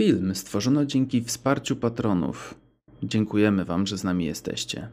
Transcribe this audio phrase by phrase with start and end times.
[0.00, 2.54] Film stworzono dzięki wsparciu patronów.
[3.02, 4.88] Dziękujemy Wam, że z nami jesteście.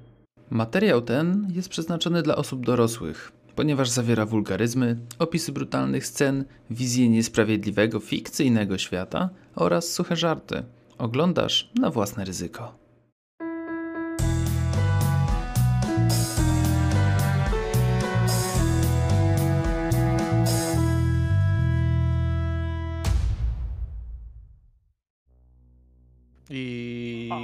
[0.49, 7.99] Materiał ten jest przeznaczony dla osób dorosłych, ponieważ zawiera wulgaryzmy, opisy brutalnych scen, wizję niesprawiedliwego,
[7.99, 10.63] fikcyjnego świata oraz suche żarty.
[10.97, 12.86] Oglądasz na własne ryzyko.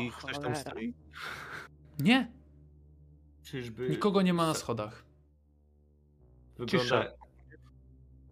[0.06, 0.94] I O, ktoś tam stoi?
[2.00, 2.32] Nie,
[3.44, 3.90] Czyżby.
[3.90, 5.04] nikogo nie ma na schodach.
[6.58, 6.84] Wygląda...
[6.84, 7.24] Cisza.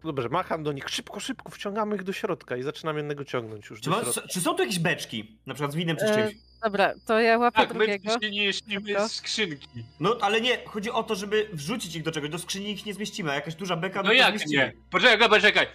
[0.04, 0.88] Dobrze, macham do nich.
[0.88, 4.54] Szybko, szybko, wciągamy ich do środka i zaczynam jednego ciągnąć już Czy, ma, czy są
[4.54, 5.38] tu jakieś beczki?
[5.46, 6.40] Na przykład z winem czy z E, czymś?
[6.62, 8.20] Dobra, to ja łapię Tak, my drugiego.
[8.20, 9.08] się nie jeślimy Dobra.
[9.08, 9.84] z skrzynki.
[10.00, 12.30] No ale nie, chodzi o to, żeby wrzucić ich do czegoś.
[12.30, 14.62] Do skrzyni ich nie zmieścimy, a jakaś duża beka No jak zmieścimy.
[14.64, 14.72] nie?
[14.90, 15.66] Poczekaj, poczekaj.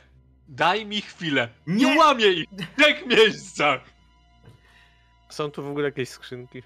[0.48, 1.50] Daj mi chwilę.
[1.68, 1.98] Nie, Nie!
[2.00, 3.82] łamię ich w trzech miejscach.
[5.30, 6.63] Są tu w ogóle jakieś skrzynki?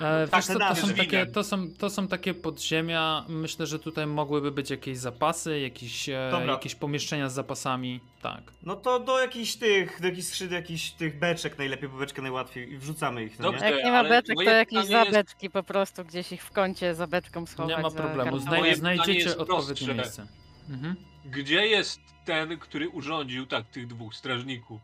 [0.00, 3.24] E, Tak, co, to, są takie, to, są, to są takie podziemia.
[3.28, 6.52] Myślę, że tutaj mogłyby być jakieś zapasy, jakieś, e, Dobra.
[6.52, 8.00] jakieś pomieszczenia z zapasami.
[8.22, 8.42] Tak.
[8.62, 12.72] No to do jakichś tych, do jakichś skrzydeł, jakichś tych beczek najlepiej, bo beczkę najłatwiej
[12.72, 13.64] i wrzucamy ich, no Dobrze.
[13.70, 13.76] nie?
[13.76, 16.94] Jak nie ma beczek, to jakieś pytanie jest- zabeczki po prostu gdzieś ich w kącie
[16.94, 17.76] za beczką schować.
[17.76, 18.38] Nie ma za problemu.
[18.38, 20.26] Znaj znajdziecie odpowiednie miejsce.
[20.70, 20.96] Mhm.
[21.24, 24.80] Gdzie jest ten, który urządził tak tych dwóch strażników?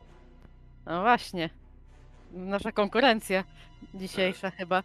[0.87, 1.51] No właśnie.
[2.31, 3.45] Nasza konkurencja
[3.95, 4.83] dzisiejsza chyba.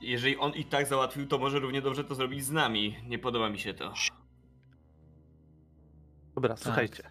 [0.00, 2.96] Jeżeli on i tak załatwił, to może równie dobrze to zrobić z nami.
[3.06, 3.94] Nie podoba mi się to.
[6.34, 7.02] Dobra, słuchajcie.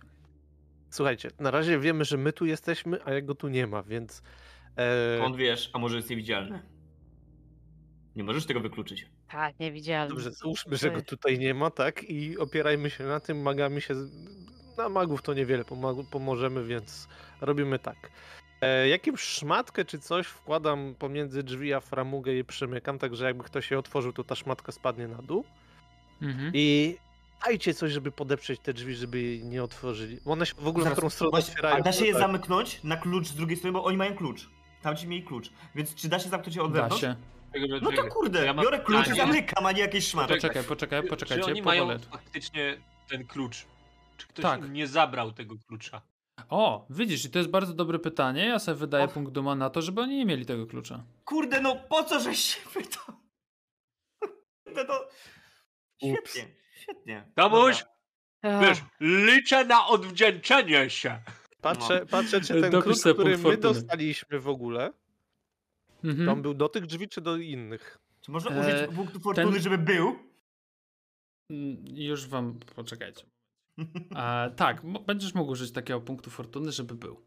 [0.90, 4.22] Słuchajcie, na razie wiemy, że my tu jesteśmy, a jego tu nie ma, więc...
[4.78, 6.62] E, Skąd wiesz, a może jest niewidzialny?
[8.16, 9.10] Nie możesz tego wykluczyć.
[9.32, 10.10] Tak, niewidzialny.
[10.10, 12.04] dobrze, załóżmy, że go tutaj nie ma, tak?
[12.04, 13.94] I opierajmy się na tym, magami się...
[14.78, 17.08] Na magów to niewiele pomag- pomożemy, więc
[17.42, 18.12] robimy tak.
[18.64, 23.44] E, jakimś szmatkę czy coś wkładam pomiędzy drzwi, a framugę i przymykam, tak że jakby
[23.44, 25.44] ktoś je otworzył, to ta szmatka spadnie na dół.
[26.22, 26.52] Mhm.
[26.56, 26.98] I
[27.46, 30.18] dajcie coś, żeby podeprzeć te drzwi, żeby jej nie otworzyli.
[30.26, 31.76] Bo One się w ogóle Zaraz, którą stronę właśnie, otwierają.
[31.76, 32.22] A da się to je tak.
[32.22, 34.50] zamknąć na klucz z drugiej strony, bo oni mają klucz.
[34.82, 35.50] Tamci mieli klucz.
[35.76, 37.02] Więc czy da się zamknąć je od Da wewnątrz?
[37.02, 37.16] się.
[37.82, 39.32] No to kurde, Ja mam biorę klucz i pytanie.
[39.32, 40.34] zamykam, a nie jakieś szmaty.
[40.34, 41.46] Poczekaj, poczekaj, Czy poczekajcie.
[41.46, 42.78] oni mają faktycznie
[43.10, 43.66] ten klucz?
[44.18, 44.60] Czy ktoś Tak.
[44.60, 46.02] im nie zabrał tego klucza?
[46.50, 48.46] O, widzisz, i to jest bardzo dobre pytanie.
[48.46, 49.14] Ja sobie wydaję Och.
[49.14, 51.04] punkt duma na to, żeby oni nie mieli tego klucza.
[51.26, 53.16] Kurde, no po co żeś się pytał?
[54.66, 55.10] Kurde, to...
[56.02, 56.32] Ups.
[56.32, 57.32] Świetnie, świetnie.
[57.36, 57.86] Tomuś,
[58.62, 61.22] wiesz, liczę na odwdzięczenie się.
[61.62, 63.74] Patrzę, patrzę, czy ten Dopisz klucz, sobie który punkt my fortuny.
[63.74, 64.94] dostaliśmy w ogóle,
[66.04, 66.30] Mhm.
[66.30, 68.00] on był do tych drzwi, czy do innych?
[68.22, 70.20] Czy można E, użyć punktu fortuny, ten- żeby był?
[71.50, 73.26] Mm, Już wam poczekajcie.
[74.16, 77.22] E, tak, będziesz mógł użyć takiego punktu fortuny, żeby był.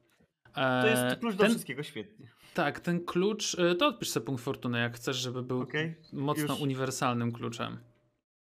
[0.56, 2.28] E, To jest klucz do ten, wszystkiego, świetnie.
[2.54, 6.52] Tak, ten klucz, e, to odpisz sobie punkt fortuny, jak chcesz, żeby był Okej, mocno
[6.54, 6.60] już.
[6.60, 7.78] uniwersalnym kluczem.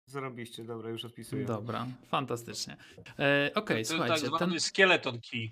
[0.07, 1.45] Zarobiście, dobra, już odpisuję.
[1.45, 2.77] Dobra, fantastycznie.
[3.19, 5.51] E, Okej, to słuchajcie, tak zwany ten, skeleton key.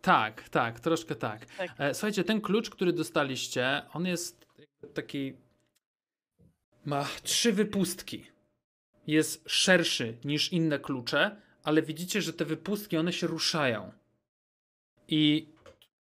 [0.00, 1.46] tak, tak, troszkę tak.
[1.46, 1.70] Tak.
[1.78, 4.46] E, słuchajcie, ten klucz, który dostaliście, on jest
[4.94, 5.32] taki,
[6.84, 8.26] ma trzy wypustki.
[9.06, 13.92] Jest szerszy niż inne klucze, ale widzicie, że te wypustki, one się ruszają.
[15.08, 15.48] I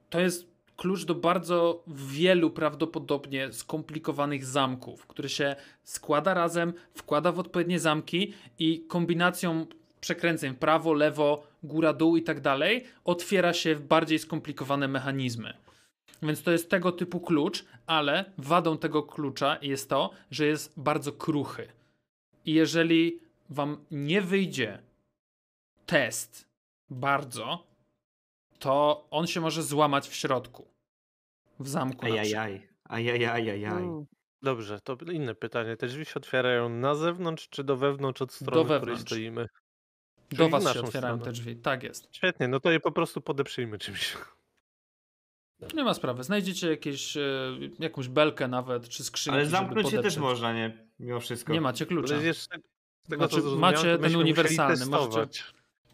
[0.10, 7.40] to jest klucz do bardzo wielu prawdopodobnie skomplikowanych zamków, który się składa razem, wkłada w
[7.40, 9.66] odpowiednie zamki i kombinacją
[10.02, 15.54] przekręceń prawo, lewo, góra, dół i tak dalej otwiera się w bardziej skomplikowane mechanizmy.
[16.22, 21.12] Więc to jest tego typu klucz, ale wadą tego klucza jest to, że jest bardzo
[21.12, 21.68] kruchy.
[22.46, 24.80] I jeżeli wam nie wyjdzie
[25.90, 26.50] test
[26.90, 27.68] bardzo,
[28.60, 30.68] to on się może złamać w środku.
[31.60, 32.06] W zamku.
[32.06, 33.84] Ajajaj, ajajajajaj.
[33.84, 34.08] u.
[34.42, 35.78] Dobrze, to inne pytanie.
[35.78, 39.02] Te drzwi się otwierają na zewnątrz, czy do wewnątrz od strony, Do w której wewnątrz.
[39.12, 39.48] stoimy?
[40.32, 41.26] Do Czyli w was się naszą otwierają stronę.
[41.26, 41.56] te drzwi.
[41.56, 42.08] Tak jest.
[42.12, 44.18] Świetnie, no to je po prostu podeprzyjmy czymś.
[45.76, 46.24] Nie ma sprawy.
[46.24, 47.22] Znajdziecie jakieś, e,
[47.80, 49.40] jakąś belkę nawet, czy skrzynkę.
[49.40, 50.88] Ale zamknąć się też można, nie?
[51.00, 51.54] Mimo wszystko.
[51.54, 52.16] Nie macie klucza.
[52.16, 52.58] Ale jeszcze,
[53.06, 55.44] z tego, Znaczy, macie ten uniwersalny, możecie-.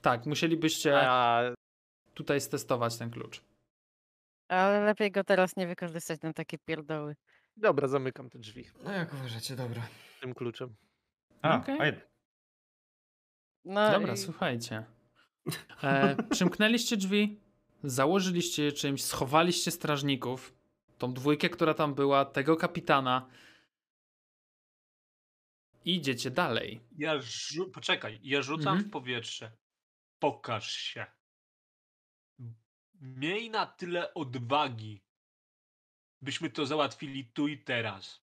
[0.05, 1.41] Tak, musielibyście A,
[2.13, 3.41] tutaj stestować ten klucz.
[4.47, 7.15] Ale lepiej go teraz nie wykorzystać na takie pierdoły.
[7.57, 9.87] dobra, zamykam te drzwi No jak uważacie, dobra.
[10.21, 10.75] tym kluczem.
[11.41, 11.79] A, Okej.
[11.79, 12.01] a jed-
[13.65, 14.85] No Dobra, i słuchajcie.
[15.83, 17.39] E, przymknęliście drzwi,
[17.83, 20.53] założyliście je czymś, schowaliście strażników,
[20.97, 23.29] tą dwójkę, która tam była, tego kapitana.
[25.85, 26.81] I idziecie dalej.
[26.97, 28.89] Ja rzu- Poczekaj, ja rzucam Mhm.
[28.89, 29.51] w powietrze.
[30.19, 31.05] Pokaż się.
[33.01, 35.03] Miej na tyle odwagi,
[36.21, 38.25] byśmy to załatwili tu i teraz.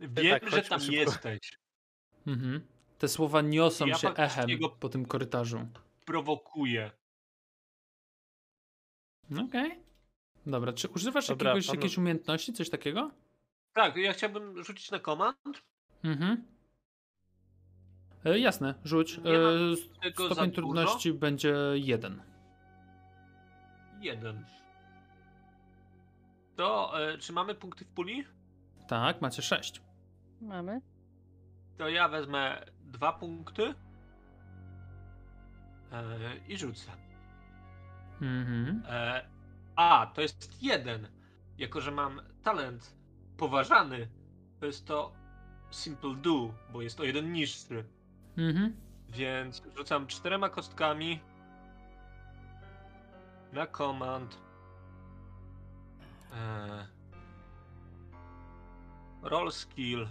[0.00, 0.94] Wiem, tak, że tam szybko.
[0.94, 1.58] jesteś.
[2.26, 2.66] Mhm.
[2.98, 4.48] Te słowa niosą Ja się echem
[4.80, 5.68] po tym korytarzu.
[6.04, 6.90] Prowokuję.
[9.46, 9.82] Okej.
[10.46, 13.10] Dobra, czy używasz Dobra, jakiegoś, panu- jakiejś umiejętności, coś takiego?
[13.72, 15.62] Tak, ja chciałbym rzucić na komand.
[16.04, 16.44] Mhm.
[18.24, 19.18] E, jasne, rzuć.
[19.18, 22.22] E, stopień trudności będzie jeden.
[24.00, 24.44] Jeden.
[26.56, 28.24] To, e, czy mamy punkty w puli?
[28.88, 29.82] Tak, macie sześć.
[30.40, 30.80] Mamy.
[31.78, 33.74] To ja wezmę dwa punkty
[35.92, 36.90] e, i rzucę.
[38.22, 38.82] Mhm.
[38.88, 39.26] E,
[39.76, 41.08] a, to jest jeden.
[41.58, 42.96] Jako, że mam talent
[43.36, 44.08] poważany,
[44.60, 45.12] to jest to
[45.70, 47.84] Simple Do, bo jest o jeden niższy.
[48.38, 48.76] Mhm.
[49.08, 51.20] Więc rzucam czterema kostkami
[53.52, 54.38] na command.
[56.32, 56.86] E,
[59.22, 60.06] roll skill.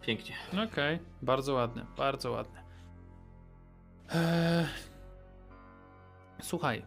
[0.00, 0.34] Pięknie.
[0.68, 2.62] Okej, bardzo ładnie, bardzo ładnie.
[4.10, 4.66] Eee...
[6.42, 6.82] Słuchaj,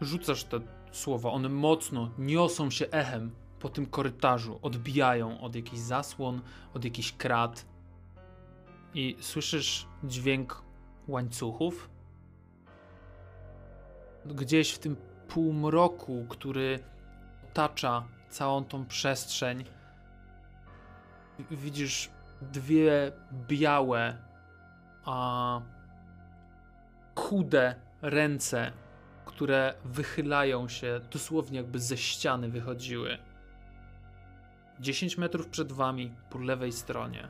[0.00, 0.60] rzucasz te
[0.92, 6.40] słowa, one mocno niosą się echem po tym korytarzu, odbijają od jakichś zasłon,
[6.74, 7.66] od jakichś krat
[8.94, 10.62] i słyszysz dźwięk
[11.08, 11.90] łańcuchów.
[14.26, 14.96] Gdzieś w tym
[15.28, 16.78] półmroku, który
[17.50, 19.64] otacza całą tą przestrzeń,
[21.50, 22.10] widzisz
[22.42, 23.12] dwie
[23.48, 24.18] białe,
[25.04, 25.60] a
[27.14, 28.72] chude ręce,
[29.24, 33.18] które wychylają się dosłownie jakby ze ściany wychodziły.
[34.80, 37.28] 10 metrów przed wami, po lewej stronie.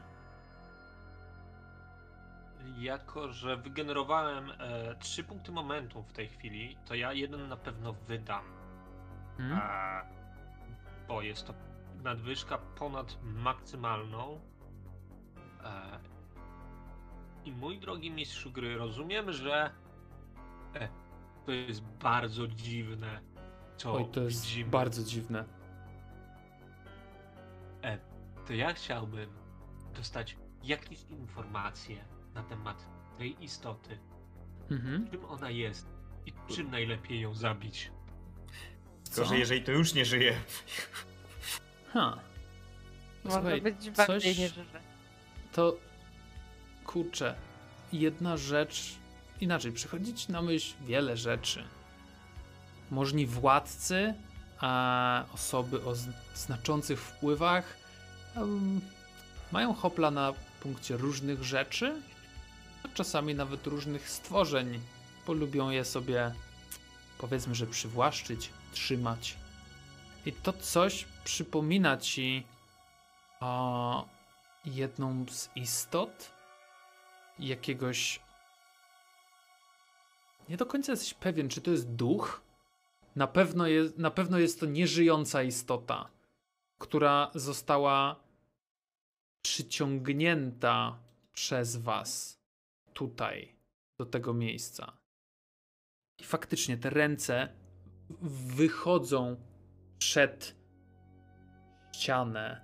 [2.78, 7.92] Jako, że wygenerowałem e, trzy punkty momentu w tej chwili, to ja jeden na pewno
[7.92, 8.44] wydam.
[9.36, 9.58] Hmm?
[9.58, 10.02] E,
[11.08, 11.54] bo jest to
[12.02, 14.40] nadwyżka ponad maksymalną.
[15.64, 15.98] E,
[17.44, 19.70] I mój drogi mistrzu gry, rozumiem, że
[20.74, 20.88] e,
[21.46, 23.20] to jest bardzo dziwne,
[23.76, 24.70] co Oj, to jest widzimy.
[24.70, 25.44] bardzo dziwne.
[27.82, 27.98] E,
[28.46, 29.30] to ja chciałbym
[29.94, 32.84] dostać jakieś informacje na temat
[33.18, 33.98] tej istoty.
[34.70, 35.10] Mhm.
[35.10, 35.86] Czym ona jest
[36.26, 37.90] i czym najlepiej ją zabić.
[39.02, 39.14] Co?
[39.14, 40.36] Tylko, że jeżeli to już nie żyje.
[41.92, 42.18] Ha.
[43.24, 44.80] Może Słuchaj, być bardziej coś- nieżywe.
[45.52, 45.76] To
[46.84, 47.34] kurczę,
[47.92, 48.94] jedna rzecz
[49.40, 51.64] inaczej, przychodzi ci na myśl wiele rzeczy.
[52.90, 54.14] Możni władcy,
[54.60, 55.94] a osoby o
[56.34, 57.76] znaczących wpływach
[58.36, 58.80] em,
[59.52, 62.02] mają hopla na punkcie różnych rzeczy,
[62.84, 64.80] a czasami nawet różnych stworzeń,
[65.26, 66.34] bo lubią je sobie
[67.18, 69.36] powiedzmy, że przywłaszczyć, trzymać.
[70.26, 72.46] I to coś przypomina ci
[73.40, 74.08] o
[74.64, 76.30] jedną z istot
[77.38, 78.20] jakiegoś.
[80.48, 82.40] Nie do końca jesteś pewien, czy to jest duch.
[83.16, 86.08] Na pewno jest, na pewno jest to nieżyjąca istota,
[86.78, 88.16] która została
[89.42, 90.98] przyciągnięta
[91.32, 92.43] przez was
[92.94, 93.56] tutaj,
[93.98, 94.98] do tego miejsca.
[96.18, 97.48] I faktycznie te ręce
[98.56, 99.36] wychodzą
[99.98, 100.56] przed
[101.92, 102.60] ścianę.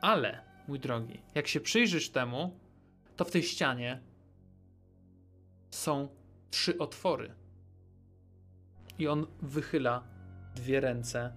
[0.00, 2.60] Ale, mój drogi, jak się przyjrzysz temu,
[3.16, 4.02] to w tej ścianie
[5.70, 6.08] są
[6.50, 7.34] trzy otwory.
[8.98, 10.04] I on wychyla
[10.54, 11.36] dwie ręce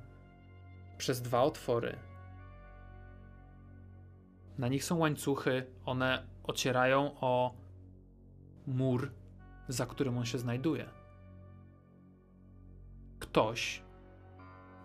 [0.97, 1.99] przez dwa otwory.
[4.57, 7.55] Na nich są łańcuchy, one ocierają o
[8.69, 9.11] mur,
[9.67, 10.89] za którym on się znajduje.
[13.19, 13.83] Ktoś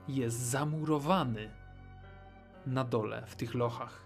[0.09, 1.51] jest zamurowany
[2.67, 4.05] na dole w tych lochach.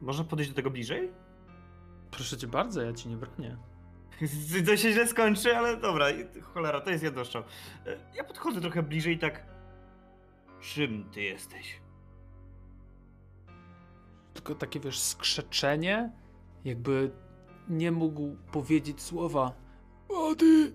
[0.00, 1.12] Można podejść do tego bliżej?
[2.10, 3.56] Proszę cię bardzo, ja ci nie bronię.
[4.66, 6.06] To się źle skończy, ale dobra,
[6.42, 7.42] cholera, to jest jednoszczał.
[7.86, 9.46] E, Ja podchodzę trochę bliżej i tak...
[10.60, 11.80] Czym ty jesteś?
[14.38, 16.12] Tylko takie wiesz, skrzeczenie,
[16.64, 17.10] jakby
[17.68, 19.52] nie mógł powiedzieć słowa.
[20.08, 20.72] Wody!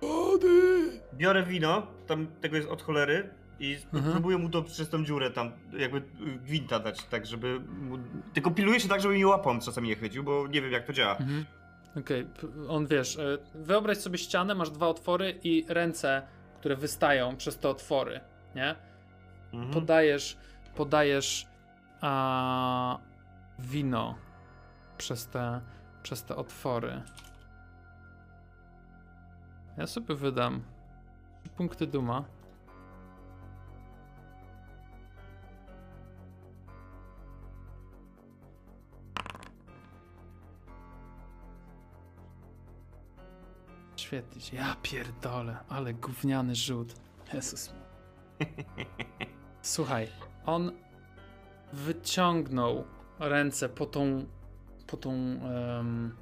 [0.00, 0.90] Wody!
[1.14, 4.12] Biorę wino, tam tego jest od cholery i Mhm.
[4.12, 6.02] próbuję mu to przez tą dziurę tam jakby y,
[6.44, 7.98] gwinta dać, tak żeby mu...
[8.34, 10.92] Tylko piluję się tak, żeby mi łapą czasami nie chwycił, bo nie wiem jak to
[10.92, 11.16] działa.
[11.16, 11.44] Mhm.
[12.00, 16.22] Okej, p- on wiesz, e, wyobraź sobie ścianę, masz dwa otwory i ręce,
[16.58, 18.20] które wystają przez te otwory,
[18.54, 18.74] nie?
[19.52, 19.72] Mhm.
[19.74, 20.36] podajesz,
[20.76, 21.46] podajesz
[22.00, 22.98] a,
[23.58, 24.14] wino
[24.98, 25.60] przez te,
[26.02, 27.02] przez te otwory.
[29.76, 30.62] Ja sobie wydam
[31.56, 32.24] punkty duma.
[43.96, 44.56] Świetnie się.
[44.56, 46.94] Ja pierdolę, ale gówniany rzut.
[47.34, 47.72] Jezus.
[49.62, 50.08] Słuchaj,
[50.46, 50.72] on
[51.72, 52.84] wyciągnął
[53.18, 54.26] ręce po tą,
[54.86, 56.14] po tą em,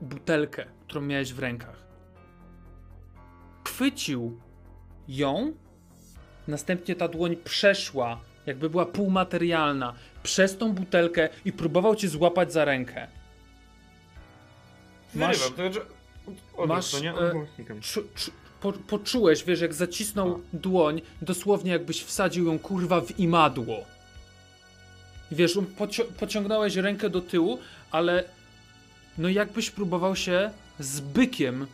[0.00, 1.86] butelkę, którą miałeś w rękach.
[3.66, 4.40] Chwycił
[5.08, 5.52] ją,
[6.48, 12.64] następnie ta dłoń przeszła, jakby była półmaterialna, przez tą butelkę i próbował cię złapać za
[12.64, 13.06] rękę.
[15.14, 15.80] Masz- znaczy...
[16.68, 17.80] Masz, e.
[17.80, 18.30] Czu, czu,
[18.60, 23.84] po, poczułeś, wiesz, jak zacisnął dłoń, dosłownie jakbyś wsadził ją kurwa w imadło.
[25.32, 27.58] I wiesz, um, pocio pociągnąłeś rękę do tyłu,
[27.90, 28.24] ale
[29.18, 31.66] no jakbyś próbował się z bykiem,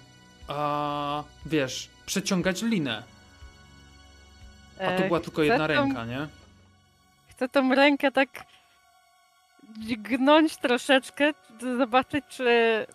[0.48, 3.02] a wiesz, przeciągać linę.
[4.78, 6.28] A to E, była tylko chcę jedna tą- ręka, nie?
[7.30, 8.28] Chcę tą rękę tak
[9.78, 11.32] dźgnąć troszeczkę,
[11.78, 12.86] zobaczyć, czy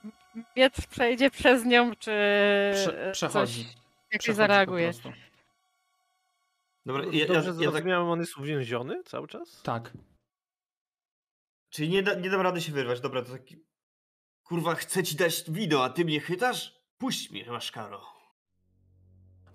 [0.55, 2.11] miecz przejdzie przez nią, czy
[2.73, 3.63] Prze przechodzi.
[3.65, 3.75] coś
[4.19, 4.91] Przechodzi zareaguje.
[6.85, 7.53] Dobra, ja, ja, Dobrze ja tak...
[7.55, 9.61] zrozumiałem, on jest uwięziony cały czas?
[9.61, 9.91] Tak.
[11.69, 13.55] Czyli nie, da, nie dam rady się wyrwać, dobra, to taki...
[14.43, 16.73] Kurwa, chcę ci dać wino, a ty mnie chytasz?
[16.97, 18.01] Puść mnie, maszkaro.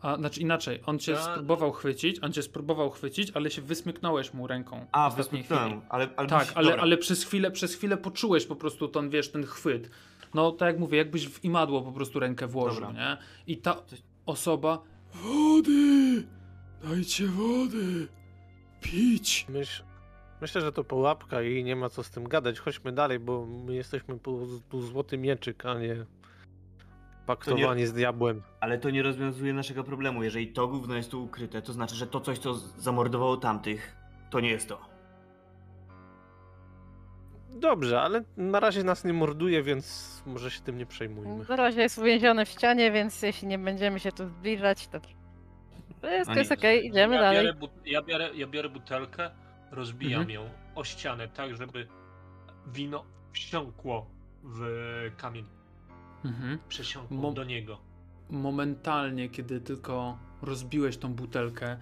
[0.00, 4.34] A znaczy inaczej, on cię Ja- spróbował chwycić, on cię spróbował chwycić, ale się wysmyknąłeś
[4.34, 4.86] mu ręką.
[4.92, 6.08] A, wysmyknąłem, ale...
[6.16, 6.82] ale Tak, musi- ale, dobra.
[6.82, 9.90] ale przez chwilę, przez chwilę poczułeś po prostu ten, wiesz, ten chwyt.
[10.34, 12.92] No, tak jak mówię, jakbyś w imadło po prostu rękę włożył, Dobra.
[12.92, 13.16] nie?
[13.46, 13.82] I ta
[14.26, 14.82] osoba...
[15.14, 16.26] Wody!
[16.82, 18.08] Dajcie wody!
[18.80, 19.46] Pić!
[20.42, 22.58] Myślę, że to pułapka i nie ma co z tym gadać.
[22.58, 26.06] Chodźmy dalej, bo my jesteśmy tu, złoty mieczyk, a nie
[27.26, 28.42] paktowani z diabłem.
[28.60, 30.24] Ale to nie rozwiązuje naszego problemu.
[30.24, 33.96] Jeżeli to gówno jest tu ukryte, to znaczy, że to coś, co zamordowało tamtych,
[34.30, 34.92] to nie jest to.
[37.50, 41.44] Dobrze, ale na razie nas nie morduje, więc może się tym nie przejmujmy.
[41.48, 45.00] Na razie jest uwięziony w ścianie, więc jeśli nie będziemy się tu zbliżać, to
[46.00, 47.54] to jest, to jest nie, okej, idziemy ja dalej.
[47.54, 49.30] Biorę, ja, biorę, ja biorę butelkę,
[49.72, 50.30] rozbijam Mhm.
[50.34, 51.88] ją o ścianę tak, żeby
[52.66, 54.06] wino wsiąkło
[54.42, 54.60] w
[55.16, 55.46] kamień.
[56.24, 56.58] Mhm.
[56.68, 57.78] Przesiąkło Mo- do niego.
[58.30, 61.76] Momentalnie, kiedy tylko rozbiłeś tą butelkę,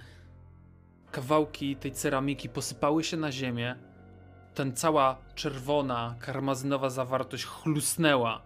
[1.11, 3.77] kawałki tej ceramiki posypały się na ziemię.
[4.55, 8.43] Ten cała czerwona, karmazynowa zawartość chlusnęła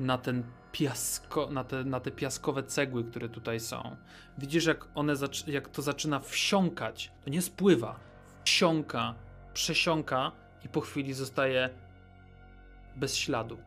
[0.00, 3.96] na ten piasko, na te, na te piaskowe cegły, które tutaj są.
[4.38, 5.14] Widzisz, jak one,
[5.46, 7.12] jak to zaczyna wsiąkać.
[7.24, 8.00] To nie spływa.
[8.44, 9.14] Wsiąka,
[9.54, 10.32] przesiąka
[10.64, 11.70] i po chwili zostaje
[12.96, 13.58] bez śladu.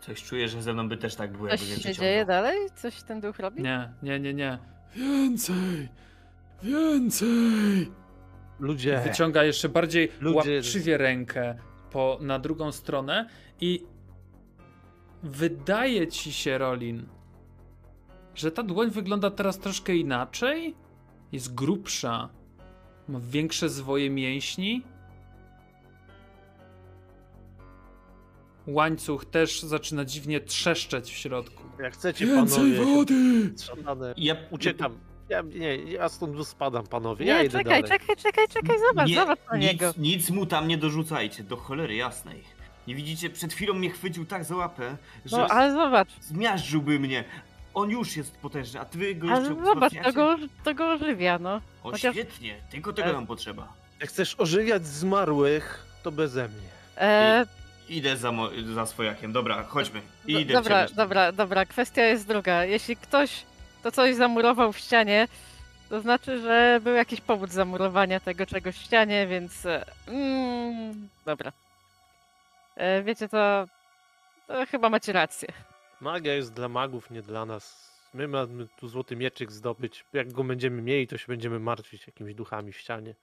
[0.00, 1.94] Coś czuję, że ze mną by też tak było, Coś się wyciągnął.
[1.94, 2.58] dzieje dalej?
[2.74, 3.62] Coś ten duch robi?
[3.62, 4.58] Nie, nie, nie, nie.
[4.96, 5.88] Więcej!
[6.62, 7.92] Więcej!
[8.60, 11.54] Ludzie, Wyciąga jeszcze bardziej Ludzie- łapczywie rękę
[11.90, 13.28] po, na drugą stronę
[13.60, 13.86] i
[15.22, 17.06] wydaje ci się, Rolin,
[18.34, 20.74] że ta dłoń wygląda teraz troszkę inaczej.
[21.32, 22.28] Jest grubsza,
[23.08, 24.82] ma większe zwoje mięśni.
[28.66, 31.62] Łańcuch też zaczyna dziwnie trzeszczeć w środku.
[31.82, 33.52] jak chcecie panowie, wody!
[33.64, 34.98] szatane, Ja uciekam.
[35.28, 37.26] Ja, nie, ja stąd spadam, panowie.
[37.26, 37.98] Ja Nie, idę czekaj, dalej.
[38.00, 39.92] czekaj, czekaj, czekaj, zobacz, nie, zobacz na nic, niego.
[39.98, 42.42] nic mu tam nie dorzucajcie, do cholery jasnej.
[42.86, 47.24] Nie widzicie, przed chwilą mnie chwycił tak za łapę, że No, ale zobacz, zmiażdżyłby mnie.
[47.74, 51.38] On już jest potężny, a ty go ale jeszcze zobacz, to go, to go ożywia,
[51.38, 51.60] no.
[51.82, 53.12] O, chociaż- świetnie, tylko tego E.
[53.12, 53.68] nam potrzeba.
[54.00, 56.68] Jak chcesz ożywiać zmarłych, to beze mnie.
[56.96, 57.46] E,
[57.88, 60.00] Idę za, mo- za swojakiem, dobra, chodźmy.
[60.24, 60.92] do, Idę dobra, przebrać.
[60.92, 62.64] dobra, dobra, kwestia jest druga.
[62.64, 63.42] Jeśli ktoś
[63.82, 65.28] to coś zamurował w ścianie,
[65.88, 69.66] to znaczy, że był jakiś powód zamurowania tego czegoś w ścianie, więc...
[69.66, 71.52] e, Mm, dobra.
[72.76, 73.66] E, wiecie to...
[74.46, 75.48] To chyba macie rację.
[76.02, 77.92] Magia jest dla magów, nie dla nas.
[78.14, 80.04] My mamy tu złoty mieczyk zdobyć.
[80.12, 83.14] Jak go będziemy mieli, to się będziemy martwić jakimiś duchami w ścianie.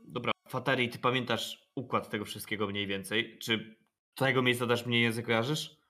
[0.00, 3.38] Dobra, Fatari, ty pamiętasz układ tego wszystkiego mniej więcej?
[3.38, 3.76] Czy
[4.14, 5.80] tego miejsca dasz mniej język kojarzysz?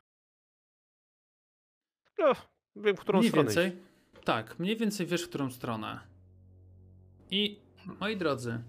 [2.18, 2.32] No,
[2.76, 3.68] wiem, w którą mniej stronę więcej.
[3.68, 4.24] iść.
[4.24, 6.00] Tak, mniej więcej wiesz, w którą stronę.
[7.30, 7.60] I
[8.00, 8.62] moi drodzy,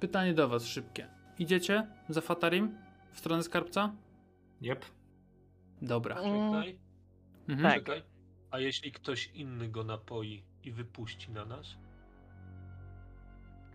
[0.00, 1.08] pytanie do was szybkie.
[1.38, 2.78] Idziecie za Fatarim
[3.12, 3.96] w stronę skarbca?
[4.60, 4.97] Jep.
[5.82, 6.16] Dobra.
[6.16, 6.78] Mm, Czekaj,
[7.48, 7.72] Mhm.
[7.72, 7.84] Tak.
[7.84, 8.02] czekaj.
[8.50, 11.66] A jeśli ktoś inny go napoi i wypuści na nas?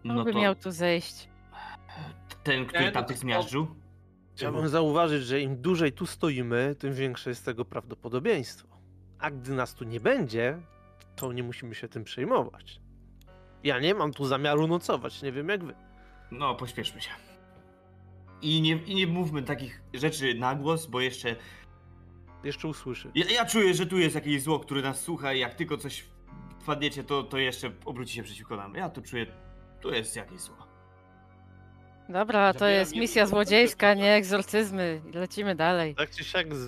[0.04, 1.30] No by to miał tu zejść?
[2.44, 3.68] ten, który Ten, tam tych kto- zmiażdżył?
[4.36, 8.68] Chciałbym zauważyć, że im dłużej tu stoimy, tym większe jest tego prawdopodobieństwo.
[9.20, 10.60] A gdy nas tu nie będzie,
[11.16, 12.80] to nie musimy się tym przejmować.
[13.64, 15.74] Ja nie mam tu zamiaru nocować, nie wiem jak wy.
[16.32, 17.12] No, pośpieszmy się.
[18.42, 21.36] I nie, I nie mówmy takich rzeczy na głos, bo jeszcze.
[22.44, 23.12] Jeszcze usłyszy.
[23.16, 26.06] Ja, ja czuję, że tu jest jakieś zło, które nas słucha i jak tylko coś
[26.60, 28.76] wpadniecie, to, to jeszcze obróci się przeciwko nam.
[28.76, 29.26] Ja tu czuję.
[29.82, 30.74] Tu jest jakieś zło.
[32.10, 35.02] Dobra, to Zabieram jest misja złodziejska, nie egzorcyzmy.
[35.14, 35.96] Lecimy dalej.
[35.96, 36.68] Tak czy siak, z,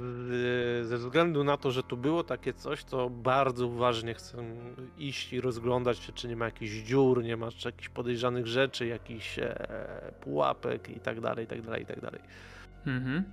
[0.88, 4.38] ze względu na to, że tu było takie coś, to bardzo uważnie chcę
[4.98, 8.88] iść i rozglądać się, czy nie ma jakichś dziur, nie ma czy jakichś podejrzanych rzeczy,
[8.88, 12.22] jakichś e, pułapek i tak dalej, i tak dalej, i tak dalej.
[12.88, 13.24] Mhm.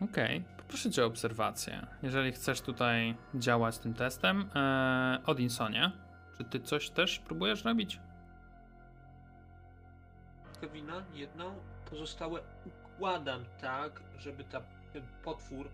[0.00, 1.86] Okej, poproszę cię o obserwację.
[2.02, 5.92] Jeżeli chcesz tutaj działać tym testem, e, Odinsonie,
[6.38, 8.00] czy ty coś też próbujesz robić?
[10.60, 11.54] Kevina, jedną,
[11.90, 14.60] pozostałe układam tak, żeby ta,
[14.92, 15.68] ten potwór,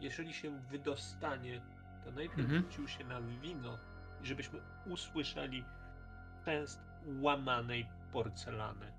[0.00, 1.60] jeżeli się wydostanie,
[2.04, 2.62] to najpierw Mhm.
[2.62, 3.78] rzucił się na wino
[4.22, 5.64] i żebyśmy usłyszeli
[6.44, 6.80] częst
[7.20, 8.92] łamanej porcelany.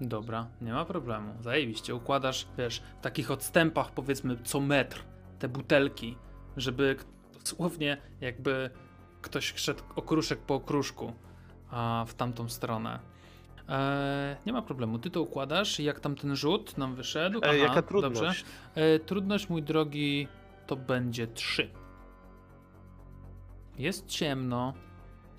[0.00, 1.34] Dobra, nie ma problemu.
[1.40, 5.04] Zajebiście, układasz, wiesz, w takich odstępach powiedzmy co metr
[5.38, 6.16] te butelki,
[6.56, 6.96] żeby
[7.32, 8.70] dosłownie jakby
[9.22, 11.12] ktoś szedł okruszek po okruszku
[11.70, 12.98] a, w tamtą stronę.
[13.68, 17.40] E, nie ma problemu, ty to układasz jak tam ten rzut nam wyszedł?
[17.42, 18.14] E, jaka trudność?
[18.18, 18.44] Dobrze.
[18.74, 20.28] E, trudność, mój drogi,
[20.66, 21.70] to będzie 3.
[23.78, 24.74] Jest ciemno.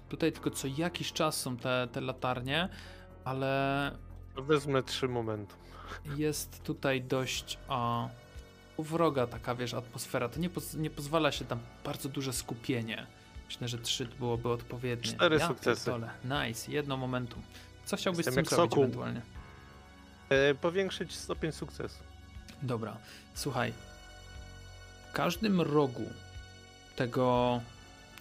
[0.09, 2.69] Tutaj tylko co jakiś czas są te, te latarnie,
[3.23, 3.91] ale
[4.35, 5.55] Wezmę trzy momenty.
[6.17, 8.09] jest tutaj dość o,
[8.77, 10.29] u wroga taka, wiesz, atmosfera.
[10.29, 13.07] To nie, poz, nie pozwala się tam bardzo duże skupienie.
[13.47, 15.13] Myślę, że 3 byłoby odpowiednie.
[15.13, 15.85] Cztery ja sukcesy.
[15.91, 16.09] pierdolę.
[16.47, 17.41] Nice, jedno momentum.
[17.85, 18.83] Co chciałbyś Jestem z tym zrobić sokół.
[18.83, 19.21] ewentualnie?
[20.29, 21.99] E, powiększyć stopień sukcesu.
[22.61, 22.97] Dobra,
[23.33, 23.73] słuchaj.
[25.09, 26.05] W każdym rogu
[26.95, 27.61] tego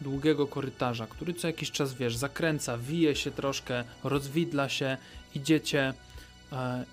[0.01, 4.97] długiego korytarza, który co jakiś czas, wiesz, zakręca, wije się troszkę, rozwidla się,
[5.35, 5.95] idziecie,
[6.53, 6.85] e,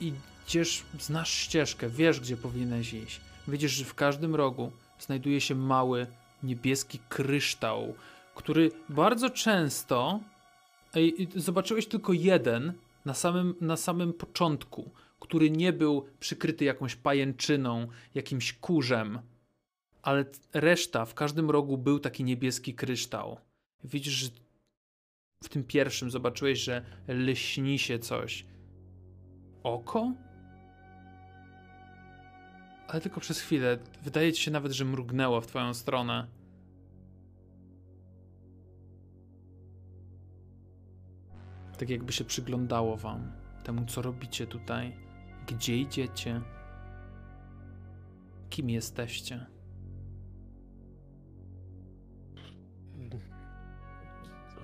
[0.00, 3.20] idziesz, znasz ścieżkę, wiesz, gdzie powinieneś iść.
[3.48, 6.06] Widzisz, że w każdym rogu znajduje się mały,
[6.42, 7.94] niebieski kryształ,
[8.34, 10.20] który bardzo często,
[10.94, 12.72] ej, zobaczyłeś tylko jeden
[13.04, 19.18] na samym, na samym początku, który nie był przykryty jakąś pajęczyną, jakimś kurzem,
[20.04, 23.38] ale reszta, w każdym rogu był taki niebieski kryształ.
[23.84, 24.28] Widzisz, że
[25.44, 28.46] w tym pierwszym zobaczyłeś, że lśni się coś.
[29.62, 30.12] Oko?
[32.88, 33.78] Ale tylko przez chwilę.
[34.02, 36.26] Wydaje ci się nawet, że mrugnęło w twoją stronę.
[41.78, 44.96] Tak jakby się przyglądało wam, temu co robicie tutaj,
[45.46, 46.40] gdzie idziecie,
[48.50, 49.53] kim jesteście.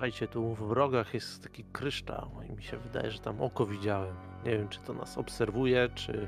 [0.01, 4.15] Słuchajcie, tu w rogach jest taki kryształ i mi się wydaje, że tam oko widziałem.
[4.45, 6.27] Nie wiem, czy to nas obserwuje, czy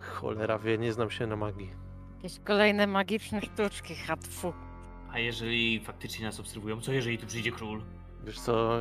[0.00, 1.70] cholera wie, nie znam się na magii.
[2.16, 4.52] Jakieś kolejne magiczne sztuczki, hatfu.
[5.12, 7.82] A jeżeli faktycznie nas obserwują, co jeżeli tu przyjdzie król?
[8.24, 8.78] Wiesz co,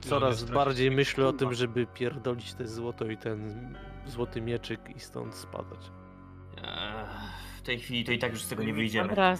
[0.00, 3.74] coraz bardziej myślę o tym, żeby pierdolić te złoto i ten
[4.06, 5.90] złoty mieczyk i stąd spadać.
[6.56, 7.06] Eee,
[7.58, 9.08] w tej chwili to i tak już z tego nie wyjdziemy.
[9.08, 9.34] Dobra.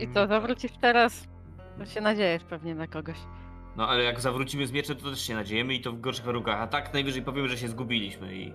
[0.00, 1.31] I to zawrócisz teraz?
[1.84, 3.16] To się nadziejesz pewnie na kogoś.
[3.76, 6.60] No ale jak zawrócimy z mieczem, to też się nadziejemy i to w gorszych warunkach.
[6.60, 8.52] A tak najwyżej powiemy, że się zgubiliśmy i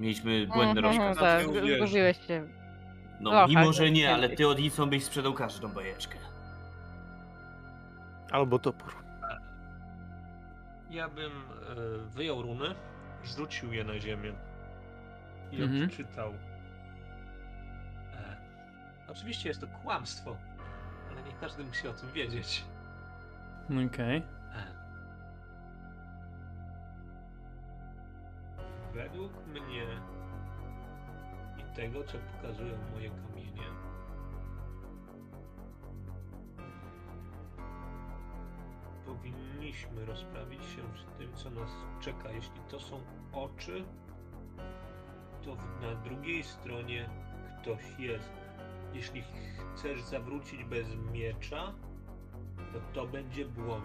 [0.00, 1.20] mieliśmy Mhm, rozkazy.
[1.20, 1.80] tak, mówiłeś.
[1.90, 2.46] zgubiłeś się.
[3.20, 6.18] No Trochę, mimo, że nie, ale ty od Nicą byś sprzedał każdą bajeczkę.
[8.30, 8.94] Albo topór.
[10.90, 11.74] Ja bym e,
[12.14, 12.74] wyjął runy,
[13.24, 14.32] rzucił je na ziemię
[15.52, 15.84] i Mhm.
[15.84, 16.30] odczytał.
[18.14, 18.36] E,
[19.08, 20.36] oczywiście jest to kłamstwo,
[21.22, 22.64] ale nie każdy musi o tym wiedzieć.
[23.88, 24.16] Okej.
[24.16, 24.22] E.
[28.94, 29.86] Według mnie
[31.58, 33.68] i tego, co pokazują moje kamienie,
[39.06, 42.30] powinniśmy rozprawić się z tym, co nas czeka.
[42.30, 43.00] Jeśli to są
[43.32, 43.84] oczy,
[45.44, 47.08] to na drugiej stronie
[47.62, 48.41] ktoś jest.
[48.94, 49.24] Jeśli
[49.76, 51.72] chcesz zawrócić bez miecza,
[52.72, 53.84] to to będzie błąd.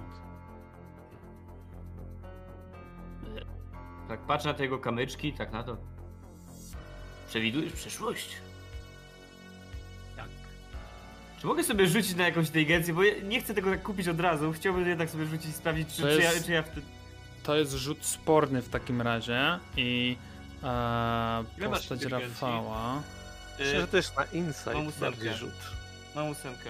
[4.07, 5.77] Tak patrz na te jego kamyczki, tak na to.
[7.27, 8.35] Przewidujesz przyszłość?
[10.15, 10.25] Tak.
[11.41, 14.19] Czy mogę sobie rzucić na jakąś inteligencję, bo ja nie chcę tego tak kupić od
[14.19, 16.81] razu, chciałbym jednak sobie rzucić i sprawdzić, czy, To czy, ja, jest- czy ja wtedy...
[17.43, 20.17] To jest rzut sporny w takim razie i
[20.63, 22.41] e, Ile masz postać inteligencji?
[22.47, 23.01] Rafała.
[23.59, 24.99] Myślę, że też na mam insight ósemkę.
[24.99, 25.53] bardziej rzut.
[26.15, 26.69] Mam ósemkę.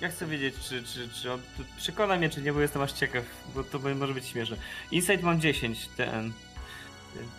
[0.00, 1.40] Ja chcę wiedzieć, czy, czy, czy on
[1.76, 3.24] przekona mnie, czy nie, bo jestem aż ciekaw,
[3.54, 4.56] bo to może być śmieszne.
[4.90, 6.32] Insight mam 10 TN,
[7.14, 7.30] więc...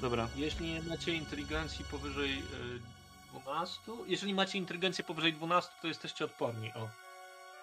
[0.00, 0.28] Dobra.
[0.36, 6.72] Jeśli nie macie inteligencji powyżej y, 12, jeżeli macie inteligencję powyżej 12, to jesteście odporni,
[6.74, 6.88] o.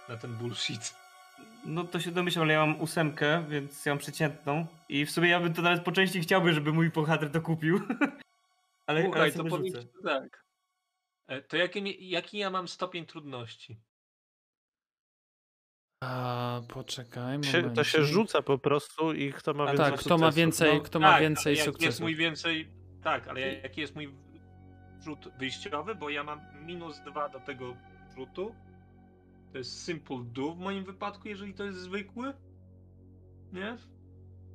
[0.09, 0.95] Na ten bullshit.
[1.65, 4.67] No to się domyślam, ale ja mam ósemkę, więc ja mam przeciętną.
[4.89, 7.81] I w sumie ja bym to nawet po części chciałby, żeby mój bohater to kupił.
[8.87, 10.45] ale, ale Słuchaj, to powiem ci tak.
[11.27, 13.79] E, To jaki, jaki ja mam stopień trudności?
[16.03, 20.17] A, poczekaj, Się, to się rzuca po prostu i kto ma A więcej Tak, kto
[20.17, 20.35] ma sukcesów.
[20.37, 22.01] więcej, No, kto ma tak, więcej ale jaki jest sukcesów.
[22.01, 22.71] mój więcej.
[23.03, 24.13] Tak, ale jaki jest mój
[25.03, 27.75] rzut wyjściowy, bo ja mam minus 2 do tego
[28.17, 28.55] rzutu.
[29.51, 32.33] To jest simple do w moim wypadku, jeżeli to jest zwykły.
[33.53, 33.77] Nie?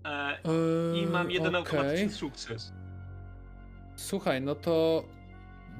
[0.05, 0.43] E,
[1.03, 1.79] I mam jeden Yy, okej.
[1.79, 2.73] automatyczny sukces.
[3.99, 5.05] Słuchaj, no to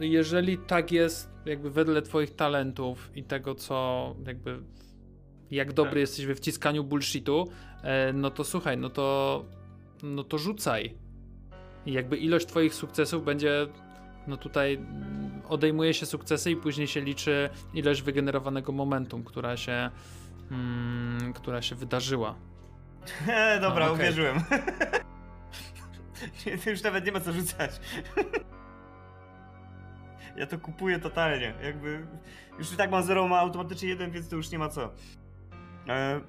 [0.01, 4.59] jeżeli tak jest, jakby wedle twoich talentów i tego, co jakby
[5.51, 6.01] jak dobry Tak.
[6.01, 7.49] jesteś we wciskaniu bullshitu,
[7.83, 9.45] e, no to słuchaj, no to
[10.03, 10.95] no to rzucaj.
[11.87, 13.67] I jakby ilość twoich sukcesów będzie
[14.27, 14.81] no tutaj
[15.49, 19.91] odejmuje się sukcesy i później się liczy ilość wygenerowanego momentum, która się
[20.51, 22.35] mm, która się wydarzyła.
[23.61, 23.95] Dobra, A, okej.
[23.95, 24.37] uwierzyłem.
[26.67, 27.81] Już nawet nie ma co rzucać.
[30.37, 31.55] Ja to kupuję totalnie.
[31.63, 32.07] Jakby.
[32.59, 34.91] Już i tak mam 0, ma automatycznie jeden, więc to już nie ma co.
[35.89, 36.21] E,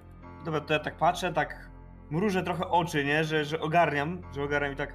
[0.45, 1.69] dobra, to ja tak patrzę, tak
[2.09, 3.23] mrużę trochę oczy, nie?
[3.23, 4.93] Że, że ogarniam, że ogarniam i tak.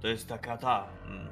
[0.00, 0.86] To jest taka ta.
[1.06, 1.28] Mm,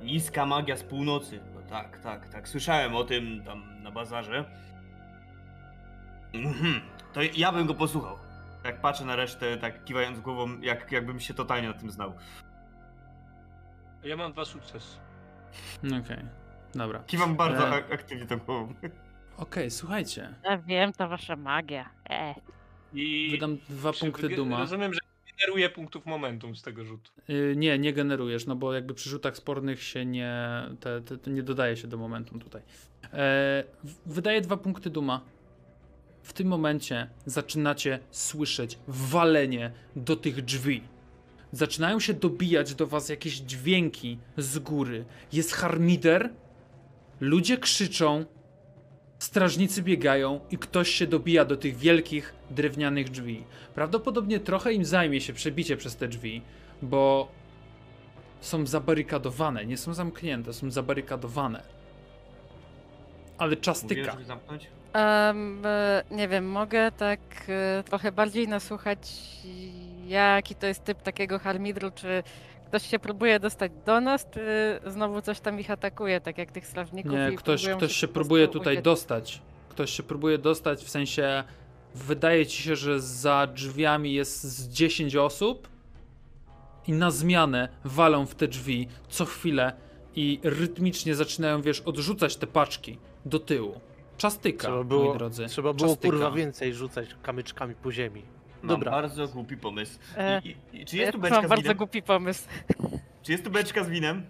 [0.00, 1.40] niska magia z północy.
[1.54, 2.48] No tak, tak, tak.
[2.48, 4.44] Słyszałem o tym tam na bazarze.
[6.34, 6.80] Mhm.
[7.12, 8.31] To ja bym go posłuchał.
[8.64, 12.12] Jak patrzę na resztę, tak kiwając głową, jak, jakbym się totalnie na tym znał.
[14.04, 14.96] Ja mam dwa sukcesy.
[16.02, 16.18] Okej,
[16.74, 17.02] dobra.
[17.06, 17.70] Kiwam bardzo E.
[17.72, 18.74] ak- aktywnie tą głową.
[19.36, 20.34] Okej, słuchajcie.
[20.44, 21.90] Ja wiem, to wasza magia.
[22.10, 22.34] E.
[22.94, 24.58] I Wydam dwa punkty wyge- duma.
[24.58, 25.00] Rozumiem, że
[25.40, 27.10] generuje punktów momentum z tego rzutu.
[27.30, 30.38] Y, nie, nie generujesz, no bo jakby przy rzutach spornych się nie,
[30.80, 32.62] te, te, te nie dodaje się do momentum tutaj.
[33.04, 33.08] E,
[33.84, 35.20] w- wydaję dwa punkty duma.
[36.22, 40.82] W tym momencie zaczynacie słyszeć walenie do tych drzwi.
[41.52, 45.04] Zaczynają się dobijać do was jakieś dźwięki z góry.
[45.32, 46.30] Jest harmider,
[47.20, 48.24] ludzie krzyczą,
[49.18, 53.44] strażnicy biegają i ktoś się dobija do tych wielkich drewnianych drzwi.
[53.74, 56.42] Prawdopodobnie trochę im zajmie się przebicie przez te drzwi,
[56.82, 57.28] bo
[58.40, 61.62] są zabarykadowane, nie są zamknięte, są zabarykadowane.
[63.38, 64.12] Ale czas tyka.
[64.12, 64.66] żeby zamknąć?
[64.94, 65.34] E,
[66.10, 68.98] nie wiem, mogę tak e, trochę bardziej nasłuchać,
[70.06, 72.22] jaki to jest typ takiego harmidru, czy
[72.66, 76.66] ktoś się próbuje dostać do nas, czy znowu coś tam ich atakuje, tak jak tych
[76.66, 77.12] strażników.
[77.12, 78.84] Nie, ktoś, ktoś się po próbuje tutaj uciec.
[78.84, 79.42] dostać.
[79.68, 81.44] Ktoś się próbuje dostać, w sensie
[81.94, 85.68] wydaje ci się, że za drzwiami jest z 10 osób
[86.86, 89.72] i na zmianę walą w te drzwi co chwilę
[90.16, 93.80] i rytmicznie zaczynają, wiesz, odrzucać te paczki do tyłu.
[94.18, 95.46] Czas tyka, Trzeba moi było, drodzy.
[95.46, 96.08] trzeba było tyka.
[96.08, 98.22] kurwa więcej rzucać kamyczkami po ziemi.
[98.62, 98.90] Mam Dobra.
[98.90, 99.98] bardzo głupi pomysł.
[100.16, 101.76] E, I, i, czy jest tu też beczka mam z bardzo winem?
[101.76, 102.48] głupi pomysł.
[103.22, 104.26] Czy jest tu beczka z winem?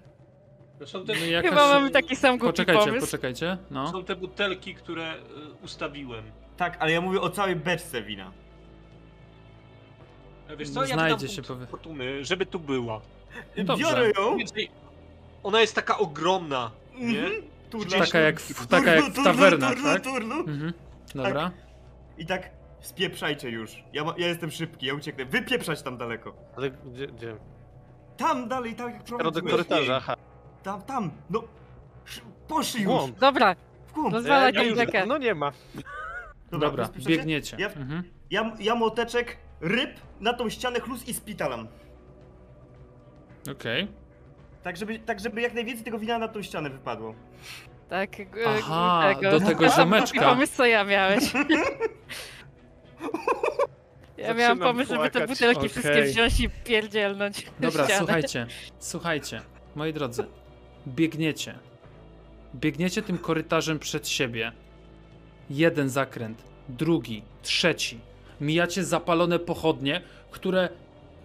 [0.78, 3.06] To są te, No jakaś- Chyba mamy taki sam głupi Poczekajcie, pomysł.
[3.06, 3.92] poczekajcie, no.
[3.92, 5.18] są te butelki, które y,
[5.64, 6.24] ustawiłem.
[6.56, 8.32] Tak, ale ja mówię o całej beczce wina.
[10.48, 13.00] E, Wiesz co, ja Znajdzie wydam się, punkt powie- fortuny, żeby tu była.
[13.56, 13.84] Dobrze.
[13.84, 14.36] Biorę ją!
[14.36, 14.70] Więcej,
[15.42, 17.22] ona jest taka ogromna, nie?
[17.98, 20.02] Taka jak w, taka jak w Turlu, tawernach, turlu, tak?
[20.02, 20.40] turlu.
[20.40, 20.72] Mhm.
[21.14, 21.50] Dobra.
[22.18, 23.84] I tak spieprzajcie już.
[23.92, 25.24] Ja, ma, ja jestem szybki, ja ucieknę.
[25.24, 26.34] Wypieprzać tam daleko.
[26.56, 27.06] Ale gdzie?
[27.06, 27.36] gdzie?
[28.16, 29.50] Tam dalej, tak jak prowadziłeś.
[29.50, 30.16] korytarza, aha.
[30.62, 31.10] Tam, tam.
[31.30, 31.42] No.
[32.06, 32.92] Sz- Poszli już.
[32.92, 33.18] Głąb.
[33.18, 33.54] Dobra,
[33.86, 34.14] W głąb.
[34.14, 35.06] rozwalaj Ja już, rzekę.
[35.06, 35.52] no nie ma.
[36.50, 37.16] Dobra, bezpiecznie?
[37.16, 37.56] biegniecie.
[37.60, 38.02] Ja, Mhm.
[38.30, 41.68] ja, ja młoteczek, ryb na tą ścianę chlus i spitalam.
[43.52, 43.88] Okej.
[44.62, 47.14] Tak żeby, tak, żeby jak najwięcej tego wina na tą ścianę wypadło.
[47.88, 48.10] Tak,
[48.46, 49.30] Aha, tego.
[49.30, 50.20] do tego Taki ziomeczka.
[50.30, 51.24] pomysł, co ja miałeś.
[54.16, 55.68] Ja miałam pomysł, żeby te butelki Okej.
[55.68, 57.46] wszystkie wziąć i pierdzielnąć.
[57.60, 57.98] Dobra, ścianę.
[57.98, 58.46] słuchajcie,
[58.78, 59.40] słuchajcie,
[59.74, 60.24] moi drodzy,
[60.88, 61.54] biegniecie.
[62.54, 64.52] Biegniecie tym korytarzem przed siebie.
[65.50, 68.00] Jeden zakręt, drugi, trzeci.
[68.40, 70.68] Mijacie zapalone pochodnie, które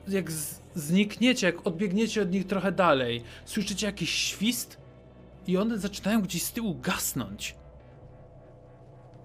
[0.10, 0.32] jak
[0.76, 4.78] znikniecie, jak odbiegniecie od nich trochę dalej, słyszycie jakiś świst
[5.48, 7.56] i one zaczynają gdzieś z tyłu gasnąć.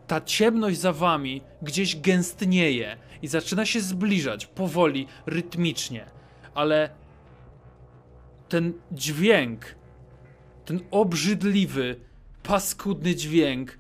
[0.06, 6.06] Ta ciemność za wami gdzieś gęstnieje i zaczyna się zbliżać powoli, rytmicznie,
[6.54, 6.90] ale
[8.48, 9.64] ten dźwięk,
[10.64, 11.96] ten obrzydliwy,
[12.42, 13.78] paskudny dźwięk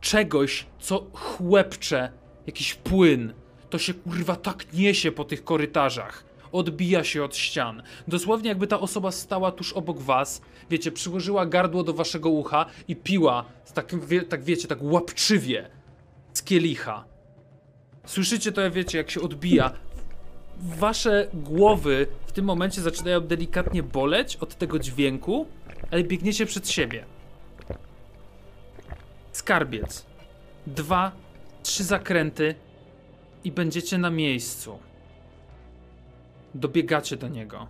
[0.00, 2.12] czegoś, co chłepcze,
[2.46, 3.32] jakiś płyn,
[3.76, 6.24] to się kurwa tak niesie po tych korytarzach.
[6.52, 7.82] Odbija się od ścian.
[8.08, 12.96] Dosłownie jakby ta osoba stała tuż obok was, wiecie, przyłożyła gardło do waszego ucha i
[12.96, 15.70] piła, z takim, wie, tak wiecie, tak łapczywie
[16.32, 17.04] z kielicha.
[18.06, 19.72] Słyszycie to, wiecie, jak się odbija.
[20.60, 25.46] Wasze głowy w tym momencie zaczynają delikatnie boleć od tego dźwięku,
[25.90, 27.04] ale biegniecie przed siebie.
[29.32, 30.06] Skarbiec.
[30.66, 31.12] Dwa,
[31.62, 32.54] trzy zakręty
[33.46, 34.78] i będziecie na miejscu.
[36.54, 37.66] Dobiegacie do niego.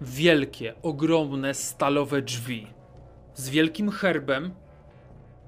[0.00, 2.66] Wielkie, ogromne, stalowe drzwi.
[3.34, 4.54] Z wielkim herbem,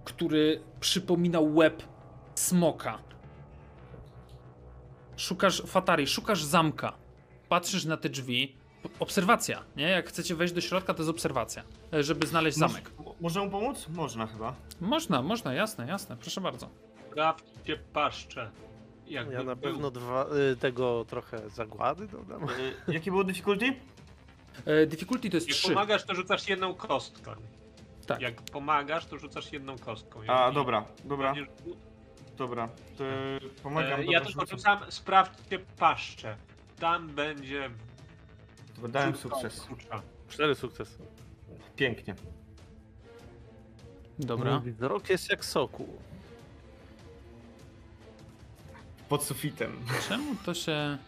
[0.05, 1.83] który przypomina łeb
[2.35, 2.99] smoka.
[5.17, 6.93] Szukasz, Fatari, szukasz zamka.
[7.49, 8.57] Patrzysz na te drzwi.
[9.01, 9.89] Obserwacja, nie?
[9.89, 11.63] Jak chcecie wejść do środka, to jest obserwacja,
[12.01, 12.91] żeby znaleźć zamek.
[12.99, 13.87] Moż, może mu pomóc?
[13.89, 14.55] Można chyba.
[14.81, 16.69] Można, można, jasne, jasne, proszę bardzo.
[17.11, 18.51] Sprawdźcie paszczę.
[19.11, 19.73] Jakby Ja na był.
[19.73, 22.45] pewno dwa, y, tego trochę zagłady dodam.
[22.45, 23.67] Y, Jakie było difficulty?
[24.65, 25.69] E, difficulty to jest Jak 3.
[25.69, 27.31] pomagasz, to rzucasz jedną kostką.
[28.07, 28.21] Tak.
[28.21, 30.21] Jak pomagasz, to rzucasz jedną kostką.
[30.21, 31.55] A, Jeżeli dobra, dobra, będziesz-
[32.37, 32.69] dobra.
[32.99, 33.05] To
[33.63, 33.93] pomagam.
[33.93, 34.79] E, dobra, ja tylko rzucam.
[34.89, 36.37] sprawdźcie paszczę.
[36.79, 37.71] Tam będzie.
[38.89, 39.61] Dałem sukces.
[39.61, 40.03] klucza.
[40.29, 40.99] Cztery sukcesy.
[41.77, 42.15] Pięknie.
[44.19, 44.61] Dobra.
[44.61, 45.89] Wzrok jest jak soku.
[49.11, 49.73] Pod sufitem.
[50.09, 50.99] Czemu to się...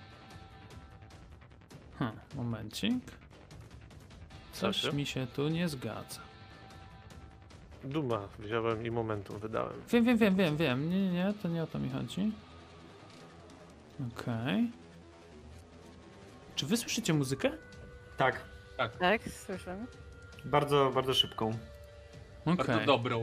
[1.99, 2.95] Hm, momencik.
[4.53, 6.21] Coś mi się tu nie zgadza.
[7.85, 9.73] Duma wziąłem i momentum wydałem.
[9.91, 10.91] Wiem, wiem, wiem, wiem, wiem.
[10.91, 12.33] Nie, nie, nie, to nie o to mi chodzi.
[14.17, 14.71] Okej.
[16.57, 17.51] Czy wy słyszycie muzykę?
[18.17, 18.45] Tak,
[18.99, 19.87] Tak, słyszę.
[20.45, 21.51] bardzo, bardzo szybką.
[22.45, 22.57] Okej.
[22.57, 23.23] Bardzo dobrą.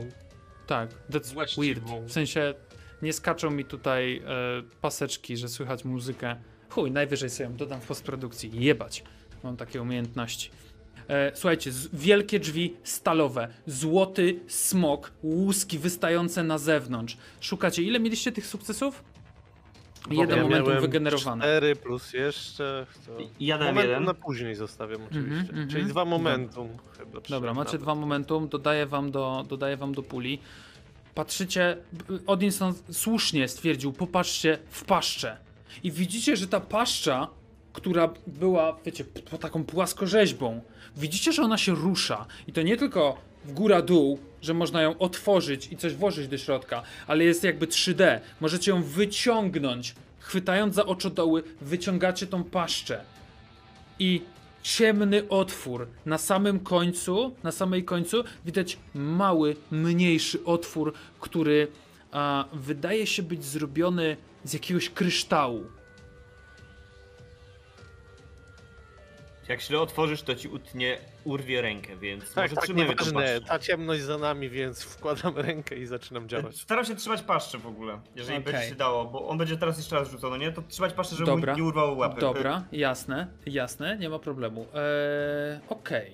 [0.66, 1.62] Tak, that's Właściwą.
[1.62, 2.08] weird.
[2.08, 2.54] W sensie
[3.02, 6.36] nie skaczą mi tutaj e, paseczki, że słychać muzykę.
[6.68, 8.50] Chuj, najwyżej sobie ją dodam w postprodukcji.
[8.54, 9.04] Jebać.
[9.44, 10.50] Mam takie umiejętności.
[11.08, 17.16] E, słuchajcie, z, wielkie drzwi stalowe, złoty smok, łuski wystające na zewnątrz.
[17.40, 19.04] Szukacie, ile mieliście tych sukcesów?
[20.10, 21.42] Jeden Ja momentum wygenerowany.
[21.42, 22.86] Cztery plus jeszcze.
[23.06, 23.12] To...
[23.40, 24.04] Ja Momentum jeden.
[24.04, 25.40] na później zostawiam oczywiście.
[25.40, 25.68] Mhm, mhm.
[25.68, 27.10] Czyli dwa momentum chyba.
[27.10, 30.38] Dobra, trzeba macie dwa momentum, dodaję wam do, dodaję wam do puli.
[31.14, 31.76] Patrzycie,
[32.26, 35.36] Odinson słusznie stwierdził, popatrzcie w paszczę.
[35.82, 37.28] I widzicie, że ta paszcza,
[37.72, 40.60] która była, wiecie, po taką płaskorzeźbą,
[40.96, 42.26] widzicie, że ona się rusza.
[42.48, 46.82] I to nie tylko w góra-dół, że można ją otworzyć i coś włożyć do środka,
[47.06, 48.20] ale jest jakby 3D.
[48.40, 53.04] Możecie ją wyciągnąć, chwytając za oczodoły, wyciągacie tą paszczę
[53.98, 54.22] i
[54.62, 61.68] ciemny otwór na samym końcu, na samej końcu widać mały, mniejszy otwór, który
[62.12, 65.64] a, wydaje się być zrobiony z jakiegoś kryształu.
[69.50, 73.40] Jak źle otworzysz, to ci utnie, urwie rękę, więc Tak, może tak, nieważne.
[73.40, 76.60] Ta ciemność za nami, więc wkładam rękę i zaczynam działać.
[76.60, 78.52] Staram się trzymać paszczę w ogóle, jeżeli Okej.
[78.52, 80.52] będzie się dało, bo on będzie teraz jeszcze raz rzucał, no nie?
[80.52, 81.52] To trzymać paszczę, żeby Dobra.
[81.52, 82.20] mu nie urwało łapy.
[82.20, 84.66] Dobra, jasne, jasne, nie ma problemu.
[84.74, 86.12] Eee, Okej.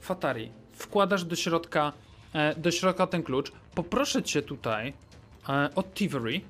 [0.00, 1.92] Fatari, wkładasz do środka,
[2.32, 3.52] e, do środka ten klucz.
[3.74, 4.92] Poproszę cię tutaj
[5.48, 6.40] e, od Thievery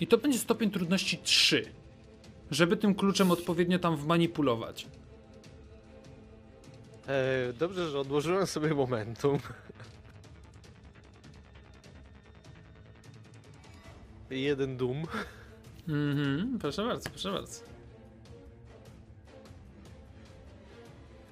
[0.00, 1.64] i to będzie stopień trudności 3,
[2.50, 4.86] żeby tym kluczem odpowiednio tam wmanipulować.
[7.08, 9.38] E, dobrze, że odłożyłem sobie momentum.
[14.30, 15.06] Jeden dum.
[15.88, 17.60] Mhm, proszę bardzo, proszę bardzo.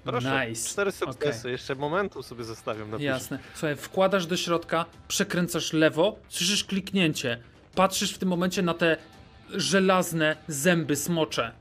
[0.05, 0.69] Proszę, Nice.
[0.71, 1.41] cztery sukcesy.
[1.41, 1.53] Okej.
[1.53, 3.07] Jeszcze momentum sobie zostawiam na piśmie.
[3.07, 3.39] Jasne.
[3.55, 7.43] Słuchaj, wkładasz do środka, przekręcasz lewo, słyszysz kliknięcie.
[7.75, 8.97] Patrzysz w tym momencie na te
[9.51, 11.53] żelazne zęby smocze.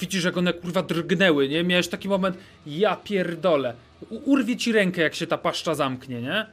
[0.00, 1.64] Widzisz, jak one kurwa drgnęły, nie?
[1.64, 2.36] Miałeś taki moment,
[2.66, 3.74] ja pierdolę.
[4.10, 6.46] U- Urwie ci rękę, jak się ta paszcza zamknie, nie?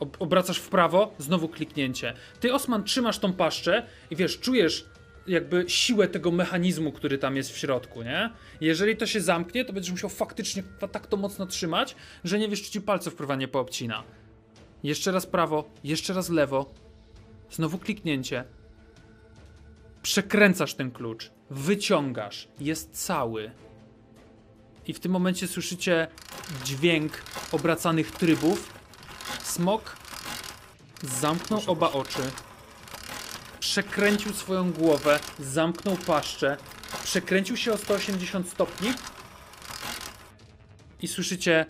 [0.00, 2.14] Ob obracasz w prawo, znowu kliknięcie.
[2.40, 4.86] Ty, Osman, trzymasz tą paszczę i wiesz, czujesz
[5.26, 8.30] jakby siłę tego mechanizmu, który tam jest w środku, nie?
[8.60, 12.62] Jeżeli to się zamknie, to będziesz musiał faktycznie tak to mocno trzymać, że nie wiesz,
[12.62, 14.02] czy ci palców kurwa nie poobcina.
[14.82, 16.74] Jeszcze raz prawo, jeszcze raz lewo.
[17.50, 18.44] Znowu kliknięcie.
[20.02, 23.50] Przekręcasz ten klucz, wyciągasz, jest cały.
[24.86, 26.08] I w tym momencie słyszycie
[26.64, 28.72] dźwięk obracanych trybów.
[29.42, 29.96] Smok
[31.02, 32.22] zamknął oba oczy,
[33.60, 36.56] przekręcił swoją głowę, zamknął paszczę,
[37.04, 38.92] przekręcił się o 180 stopni
[41.02, 41.66] i słyszycie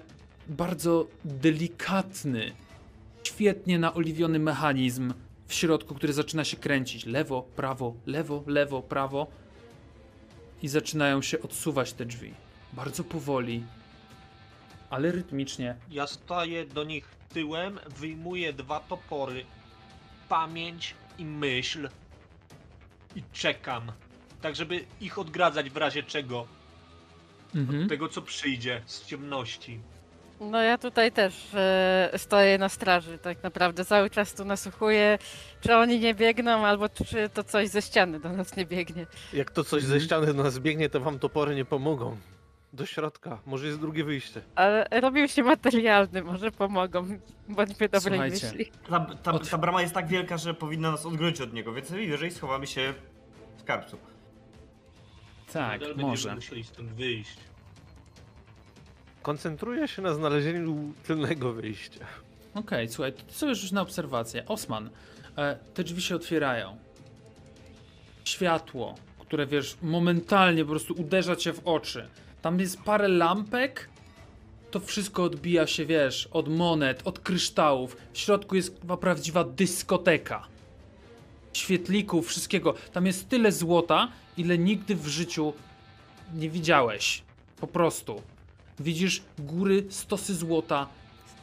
[0.49, 2.53] bardzo delikatny,
[3.23, 5.13] świetnie naoliwiony mechanizm
[5.51, 7.07] w środku, który zaczyna się kręcić.
[7.07, 9.27] Lewo, prawo, lewo, lewo, prawo.
[10.63, 12.35] I zaczynają się odsuwać te drzwi.
[12.73, 13.65] Bardzo powoli,
[14.91, 15.77] ale rytmicznie.
[15.91, 19.45] Ja staję do nich tyłem, wyjmuję dwa topory.
[20.29, 21.89] Pamięć i myśl.
[23.17, 23.93] I czekam.
[24.41, 26.47] Tak, żeby ich odgradzać w razie czego.
[27.55, 27.89] Mhm.
[27.89, 29.81] Tego, co przyjdzie z ciemności.
[30.41, 35.19] No ja tutaj też e, stoję na straży, tak naprawdę cały czas tu nasłuchuję,
[35.61, 39.07] czy oni nie biegną, albo czy to coś ze ściany do nas nie biegnie.
[39.33, 40.01] Jak to coś Mhm.
[40.01, 42.17] ze ściany do nas biegnie, to wam topory nie pomogą.
[42.73, 44.43] Do środka, może jest drugie wyjście.
[44.55, 47.07] Ale robił się materialny, może pomogą,
[47.49, 48.47] bądźmy dobrej Słuchajcie.
[48.47, 48.73] myśli.
[48.91, 52.31] Ta, ta, ta brama jest tak wielka, że powinna nas odgrodzić od niego, więc najwyżej
[52.31, 52.95] schowamy się
[53.57, 53.99] w skarbcu.
[55.53, 56.35] Tak, Nadal będziemy może.
[56.35, 57.37] musieli stąd wyjść.
[59.23, 62.07] Koncentruję się na znalezieniu tylnego wyjścia.
[62.55, 64.47] Okej, słuchaj, to sobie rzuć na obserwację.
[64.47, 64.91] Osman,
[65.39, 66.77] e, te drzwi się otwierają.
[68.25, 72.09] Światło, które wiesz, momentalnie po prostu uderza cię w oczy.
[72.43, 73.89] Tam jest parę lampek.
[74.71, 77.97] To wszystko odbija się, wiesz, od monet, od kryształów.
[78.13, 80.47] W środku jest chyba prawdziwa dyskoteka.
[81.53, 82.75] Świetlików, wszystkiego.
[82.93, 85.53] Tam jest tyle złota, ile nigdy w życiu
[86.35, 87.23] nie widziałeś.
[87.61, 88.23] Po prostu.
[88.81, 90.87] Widzisz góry, stosy złota,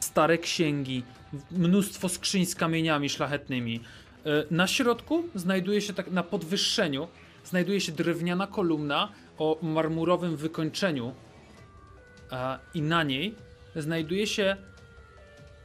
[0.00, 1.02] stare księgi,
[1.50, 3.80] mnóstwo skrzyń z kamieniami szlachetnymi.
[4.26, 7.08] E, Na środku znajduje się tak na podwyższeniu
[7.48, 11.14] znajduje się drewniana kolumna o marmurowym wykończeniu
[12.30, 13.34] a, i na niej
[13.76, 14.56] znajduje się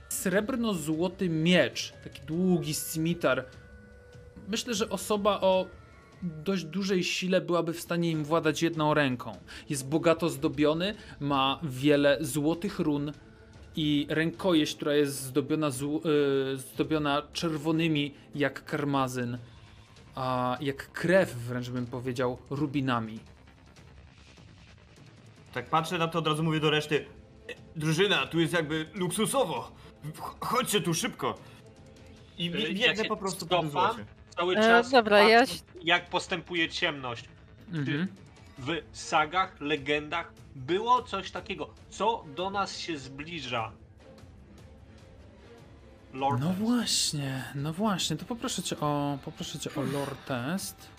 [0.09, 3.45] srebrno-złoty miecz, taki długi scimitar.
[4.47, 5.65] Myślę, że osoba o
[6.23, 9.37] dość dużej sile byłaby w stanie im władać jedną ręką.
[9.69, 13.11] Jest bogato zdobiony, ma wiele złotych run,
[13.75, 16.01] i rękojeść, która jest zdobiona, zł-
[16.53, 19.37] y, zdobiona czerwonymi jak karmazyn,
[20.15, 23.19] a jak krew wręcz bym powiedział, rubinami.
[25.53, 27.05] Tak patrzę na to, od razu mówię do reszty.
[27.49, 29.71] "E, Drużyna, tu jest jakby luksusowo.
[30.19, 31.37] Ch- Chodźcie tu szybko.
[32.37, 33.63] I ja biegnę się po prostu po
[34.35, 35.43] Cały E, czas dobra, ja
[35.83, 37.25] jak postępuje ciemność.
[37.73, 38.07] Mhm.
[38.57, 43.71] W sagach, legendach było coś takiego, co do nas się zbliża.
[46.13, 50.89] Lord No właśnie, no właśnie, to poproszę cię o, poproszę cię o lore test.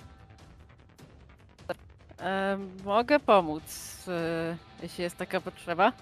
[2.20, 3.62] E, mogę pomóc,
[4.08, 5.92] e, jeśli jest taka potrzeba.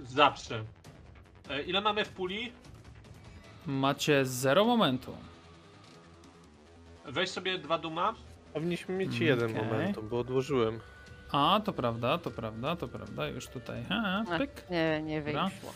[0.00, 0.64] Zawsze.
[1.50, 2.52] E, ile mamy w puli?
[3.66, 5.16] Macie zero momentu.
[7.04, 8.14] Weź sobie dwa duma.
[8.54, 10.80] Powinniśmy mieć Mm, jeden momentum, bo odłożyłem.
[11.32, 14.64] A, to prawda, to prawda, to prawda, już tutaj, ha, A, pyk.
[14.70, 15.44] nie, nie Dobra.
[15.48, 15.72] wyszło.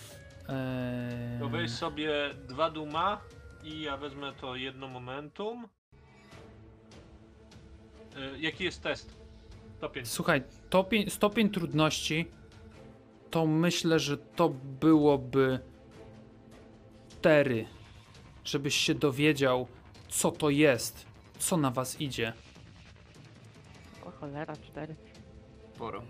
[0.49, 3.21] Eee, To weź sobie dwa duma
[3.65, 5.69] i ja wezmę to jedno momentum.
[8.17, 9.15] E, jaki jest test?
[9.79, 10.07] Stopień.
[10.07, 12.29] Słuchaj, stopień, stopień trudności
[13.31, 14.49] to myślę, że to
[14.81, 15.59] byłoby
[17.21, 17.67] 4.
[18.45, 19.67] Żebyś się dowiedział,
[20.09, 21.07] co to jest,
[21.45, 22.33] co na was idzie.
[24.05, 24.95] O cholera, cztery.
[25.75, 26.03] Sporo.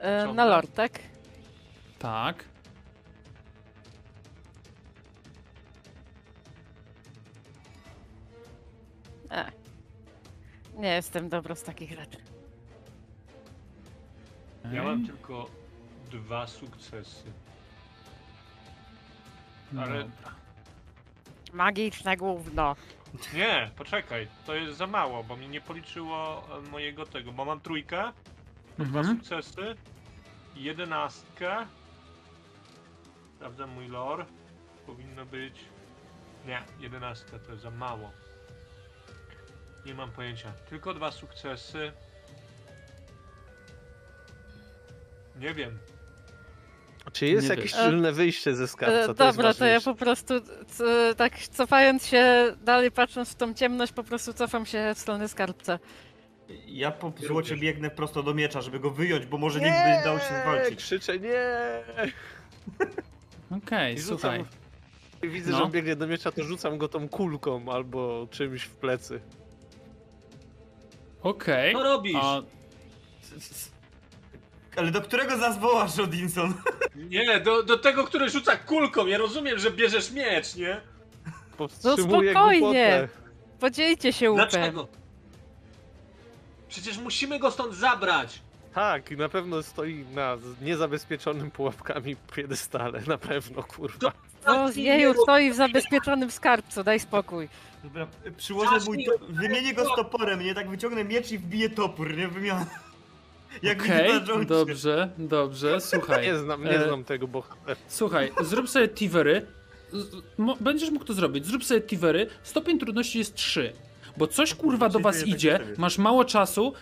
[0.00, 1.00] E, na lord, tak?
[1.98, 2.44] Tak.
[9.30, 9.52] E.
[10.76, 12.18] Nie jestem dobro z takich rzeczy.
[14.72, 15.46] Ja mam tylko
[16.10, 17.32] dwa sukcesy.
[19.78, 20.34] ale- Dobra.
[21.54, 22.76] Magiczne gówno.
[23.34, 27.60] Nie, poczekaj, to jest za mało, bo mi nie policzyło e, mojego tego, bo mam
[27.60, 28.12] trójkę,
[28.78, 29.16] dwa Mhm.
[29.16, 29.74] sukcesy,
[30.56, 31.66] jedenastkę.
[33.36, 34.24] Sprawdzam mój lore.
[34.86, 35.60] Powinno być.
[36.46, 38.10] Nie, jedenastka to jest za mało.
[39.86, 40.52] Nie mam pojęcia.
[40.68, 41.92] Tylko dwa sukcesy.
[45.36, 45.78] Nie wiem.
[47.14, 47.80] Czy jest Nie jakieś wiesz.
[47.80, 49.12] tylne wyjście ze skarbca?
[49.12, 50.34] E, dobra, to ja po prostu
[50.68, 50.84] c,
[51.16, 55.78] tak cofając się, dalej patrząc w tą ciemność, po prostu cofam się w stronę skarbca.
[56.66, 60.18] Ja po złocie biegnę prosto do miecza, żeby go wyjąć, bo może nikt by dał
[60.18, 60.78] się zwalczyć.
[60.78, 61.44] krzyczę nie!
[63.64, 64.38] Okej, I słuchaj.
[64.38, 65.30] rzucam.
[65.30, 65.56] Widzę, No.
[65.58, 69.20] że on biegnie do miecza, to rzucam go tą kulką albo czymś w plecy.
[71.22, 71.72] Okej.
[71.74, 72.16] Co robisz?
[72.22, 72.42] A
[74.76, 76.54] Ale do którego z nas wołasz, Odinson?
[77.10, 79.06] Nie, do, do tego, który rzuca kulką.
[79.06, 80.80] Ja rozumiem, że bierzesz miecz, nie?
[81.56, 82.60] Powstrzymuję spokojnie.
[82.60, 83.08] głupotę.
[83.60, 84.48] Podzielcie się łupem.
[84.50, 84.88] Dlaczego?
[86.68, 88.42] Przecież musimy go stąd zabrać.
[88.74, 94.12] Tak, na pewno stoi na niezabezpieczonym pułapkami piedestale, na pewno, kurwa.
[94.46, 97.48] No, jeju, stoi w zabezpieczonym skarbcu, daj spokój.
[97.84, 98.06] Dobra,
[98.36, 99.12] przyłożę mój to...
[99.28, 100.54] Wymienię go z toporem, nie?
[100.54, 102.28] Tak wyciągnę miecz i wbiję topór, nie?
[102.28, 102.66] Wymiana.
[103.62, 106.26] Jak okay, dobrze, dobrze, słuchaj.
[106.26, 107.76] Nie znam, nie e, znam tego bohatera.
[107.88, 109.46] Słuchaj, zrób sobie tivery.
[110.60, 111.46] Będziesz mógł to zrobić.
[111.46, 112.26] Zrób sobie tivery.
[112.42, 113.72] Stopień trudności jest 3.
[114.16, 116.72] Bo coś kurwa do was jest idzie, masz mało czasu,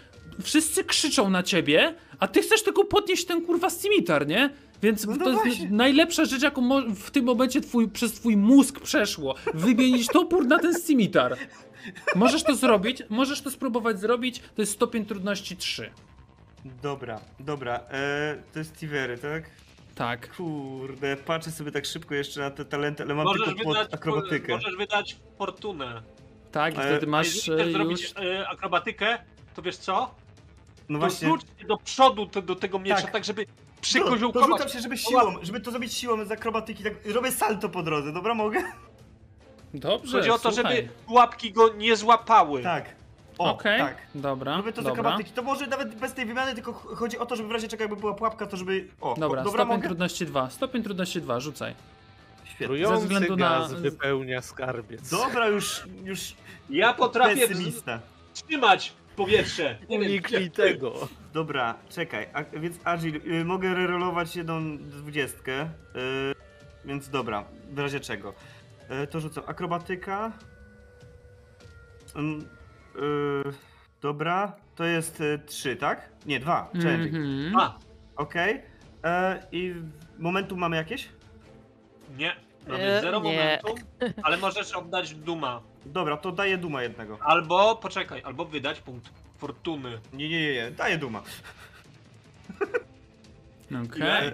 [0.43, 4.51] wszyscy krzyczą na ciebie, a ty chcesz tylko podnieść ten kurwa scimitar, nie?
[4.83, 9.35] Więc No to jest najlepsza rzecz, jaką w tym momencie twój, przez twój mózg przeszło.
[9.55, 11.37] Wymienić topór na ten scimitar.
[12.15, 15.91] Możesz to zrobić, możesz to spróbować zrobić, to jest stopień trudności 3.
[16.65, 17.81] Dobra, dobra.
[17.91, 19.45] E, to jest Tivery, tak?
[19.95, 20.37] Tak.
[20.37, 23.95] Kurde, patrzę sobie tak szybko jeszcze na te talenty, ale mam Możesz tylko wydać, pod
[23.95, 24.53] akrobatykę.
[24.53, 26.03] możesz wydać fortunę.
[26.53, 28.13] Tak, i Ale- wtedy masz chcesz e, zrobić już...
[28.17, 29.19] e, akrobatykę,
[29.55, 30.15] to wiesz co?
[30.89, 31.29] No To właśnie.
[31.29, 33.11] rzuć do przodu to, do tego miecza, Tak.
[33.11, 34.49] tak, żeby No, to przykoziołkować.
[34.51, 38.13] rzucam się, żeby siłą, żeby to zrobić siłą z akrobatyki, tak robię salto po drodze,
[38.13, 38.63] dobra mogę?
[39.75, 40.77] Dobrze, Chodzi o to, słuchaj.
[40.77, 42.63] żeby pułapki go nie złapały.
[42.63, 43.02] Tak.
[43.39, 43.97] O, Okej, tak.
[44.15, 45.01] dobra, Robię to z dobra.
[45.01, 45.33] akrobatyki.
[45.33, 47.83] To może nawet bez tej wymiany, tylko ch- chodzi o to, żeby w razie czego
[47.83, 48.89] jakby była pułapka, to żeby...
[49.01, 49.89] O, Dobra, o, dobra stopień mogę?
[49.89, 50.51] trudności 2.
[50.51, 51.75] Stopień trudności 2, rzucaj.
[52.45, 52.67] Świetnie.
[52.67, 55.11] Trujący względu na- gaz wypełnia skarbiec.
[55.11, 56.35] Dobra, już, już
[56.71, 58.01] Ja potrafię pesymista.
[58.33, 59.79] wstrzymać powietrze.
[59.89, 61.09] Nie wiem, Uniknij gdzie- tego.
[61.33, 65.69] Dobra, czekaj, a, więc Agil, y, mogę rerolować jedną dwudziestkę, y,
[66.85, 68.35] więc dobra, w razie czego.
[69.03, 70.33] Y, to rzucam akrobatyka.
[72.17, 72.49] Ym,
[72.97, 73.53] y,
[74.01, 76.09] dobra, to jest y, 3, tak?
[76.27, 77.15] Nie, 2, challenging.
[77.17, 77.57] Mhm.
[77.57, 77.79] A,
[78.17, 78.63] Okej.
[79.05, 79.75] E, I
[80.19, 81.09] momentum mamy jakieś?
[82.19, 82.37] nie.
[82.69, 83.33] Mamy E, zero nie.
[83.33, 83.75] momentum,
[84.23, 85.63] ale możesz oddać duma.
[85.87, 87.19] Dobra, to daję duma jednego.
[87.21, 90.01] Albo, poczekaj, albo wydać punkt fortuny.
[90.13, 91.23] Nie, nie, nie, nie, daję duma.
[93.87, 94.03] Okej.
[94.29, 94.33] E,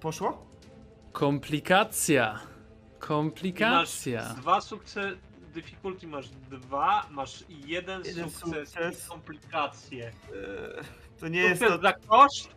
[0.00, 0.46] poszło?
[1.12, 2.38] Komplikacja.
[2.98, 4.22] Komplikacja.
[4.22, 5.16] masz dwa sukcesy,
[5.50, 9.06] difficulty masz dwa, masz jeden, Jeden sukces, sukces.
[9.06, 10.06] i komplikacje.
[10.08, 10.12] E,
[11.20, 11.82] to nie jest Sukces to...
[11.82, 12.48] za koszt?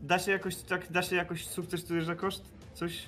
[0.00, 2.44] Da się jakoś, tak, da się jakoś sukces tutaj za koszt?
[2.74, 3.02] Coś?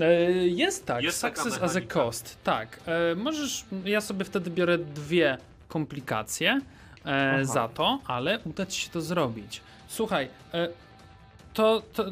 [0.00, 2.38] E, jest tak, Jest success as a cost.
[2.44, 2.80] Tak.
[2.86, 6.50] E, możesz, ja sobie wtedy biorę dwie komplikacje
[7.06, 7.44] e, Aha.
[7.44, 9.60] za to, ale uda ci się to zrobić.
[9.88, 10.28] Słuchaj,
[11.54, 12.04] to, to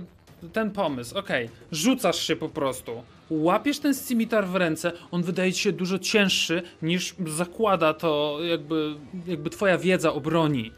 [0.52, 3.02] ten pomysł, okej, rzucasz się po prostu.
[3.30, 8.94] Łapiesz ten scimitar w ręce, on wydaje ci się dużo cięższy niż zakłada to jakby,
[9.26, 10.72] jakby twoja wiedza o broni.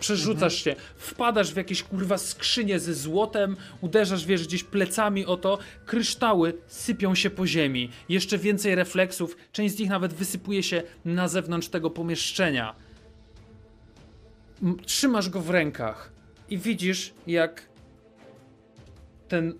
[0.00, 5.58] Przerzucasz się, wpadasz w jakieś kurwa skrzynie ze złotem, uderzasz wiesz gdzieś plecami o to,
[5.86, 7.90] kryształy sypią się po ziemi.
[8.08, 12.74] Jeszcze więcej refleksów, część z nich nawet wysypuje się na zewnątrz tego pomieszczenia.
[14.86, 16.12] Trzymasz go w rękach
[16.50, 17.68] i widzisz jak
[19.28, 19.54] ten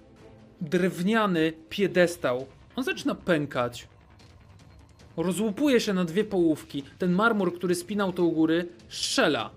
[0.61, 2.47] drewniany piedestał,
[2.77, 3.89] on zaczyna pękać.
[5.17, 6.83] Rozłupuje się na dwie połówki.
[6.99, 9.51] Ten marmur, który spinał to u góry, strzela.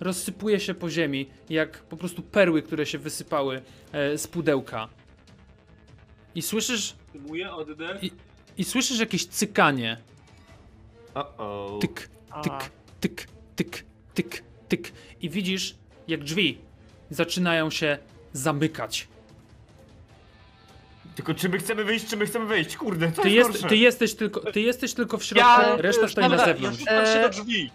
[0.00, 4.88] Rozsypuje się po ziemi, jak po prostu perły, które się wysypały e, z pudełka.
[6.34, 6.96] I słyszysz,
[7.52, 8.04] oddech.
[8.04, 8.12] I-
[8.58, 9.96] i słyszysz jakieś cykanie.
[11.14, 11.78] O-o.
[11.80, 12.10] Tyk,
[12.42, 13.84] tyk, tyk, tyk,
[14.14, 14.92] tyk, tyk.
[15.20, 15.74] I widzisz,
[16.08, 16.58] jak drzwi
[17.10, 17.98] zaczynają się
[18.32, 19.08] zamykać.
[21.18, 22.76] Tylko czy my chcemy wyjść, czy my chcemy wejść?
[22.76, 23.68] Kurde, to Ty, jest, jest, gorsze.
[23.68, 26.78] ty, jesteś, tylko, ty jesteś tylko w środku, Ja- reszta stoi na Dobra, zewnątrz.
[26.86, 27.70] Ja rzucam się do E, drzwi.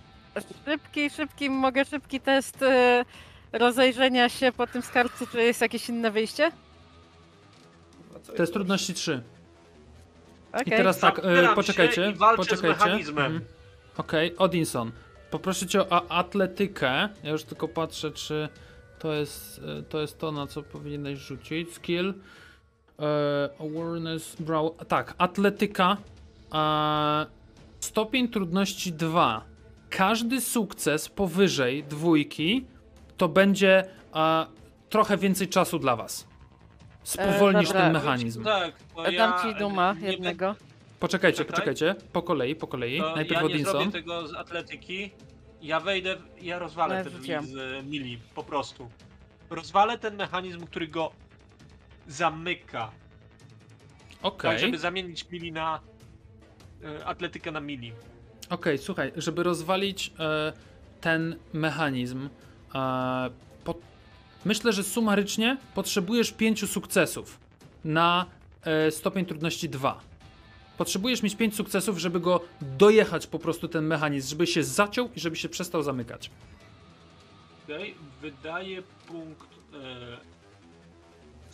[0.66, 3.06] Szybki, szybki, mogę szybki test e,
[3.52, 6.52] rozejrzenia się po tym skarbcu, czy jest jakieś inne wyjście?
[8.36, 9.24] To jest trudności 3.
[10.54, 10.64] Okej.
[10.68, 12.78] I teraz tak, e, Zabieram się poczekajcie, i walczę z poczekajcie.
[12.86, 13.26] mechanizmem.
[13.26, 13.46] Mhm.
[13.98, 14.92] Okej, Odinson.
[15.32, 17.10] Poproszę cię o a- atletykę.
[17.24, 18.50] Ja już tylko patrzę, czy
[19.00, 21.74] to jest e, to, jest to na co powinieneś rzucić.
[21.74, 22.14] Skill.
[23.04, 24.72] E, awareness, brow.
[24.88, 25.98] Tak, atletyka.
[26.54, 27.26] E,
[27.80, 29.44] stopień trudności 2.
[29.90, 32.66] Każdy sukces powyżej dwójki
[33.18, 33.86] to będzie
[34.16, 34.46] e,
[34.90, 36.28] trochę więcej czasu dla was.
[37.04, 37.82] Spowolnisz dobra.
[37.82, 38.44] ten mechanizm.
[38.44, 40.56] Tak, bo Dam ja ci duma nie jednego.
[41.00, 41.52] Poczekajcie, Czekaj.
[41.52, 41.96] poczekajcie.
[42.14, 43.00] Po kolei, po kolei.
[43.00, 43.72] To Najpierw ja nie Odinson.
[43.74, 45.12] zrobię tego z atletyki.
[45.62, 47.46] Ja wejdę, ja rozwalę Ja te drzwi wrzuciłam.
[47.46, 48.90] z e, mili, po prostu.
[49.50, 51.12] Rozwalę ten mechanizm, który go
[52.08, 52.92] zamyka.
[54.22, 54.52] Okej.
[54.52, 55.80] Tak, żeby zamienić mili na
[56.84, 57.94] e, atletykę na mili.
[58.50, 60.54] Okej, słuchaj, żeby rozwalić e,
[61.02, 62.30] ten mechanizm,
[62.76, 63.30] e,
[63.64, 63.76] po...
[64.46, 67.40] myślę, że sumarycznie potrzebujesz pięciu sukcesów
[67.86, 68.26] na
[68.90, 70.02] stopień trudności 2.
[70.78, 75.20] Potrzebujesz mieć pięć sukcesów, żeby go dojechać po prostu ten mechanizm, żeby się zaciął i
[75.20, 76.32] żeby się przestał zamykać.
[77.64, 79.48] Okej, wydaje punkt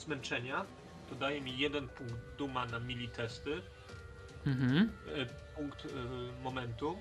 [0.09, 0.65] zmęczenia.
[1.09, 3.61] To daje mi jeden punkt duma na mili testy.
[4.45, 4.91] Mhm.
[5.15, 5.89] E, punkt e,
[6.43, 6.97] momentu.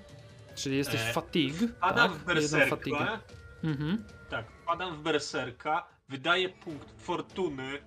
[0.55, 1.67] Czyli jesteś E, fatigue.
[1.67, 2.37] Wpadam tak?
[2.37, 3.19] w fatiguę.
[3.63, 4.03] Mhm.
[4.29, 5.87] Tak, wpadam w berserka.
[6.09, 7.79] Wydaje punkt fortuny.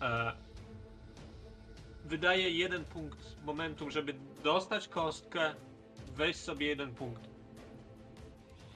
[0.00, 0.32] E,
[2.04, 4.14] wydaje jeden punkt momentum, żeby
[4.44, 5.54] dostać kostkę.
[6.16, 7.22] Weź sobie jeden punkt.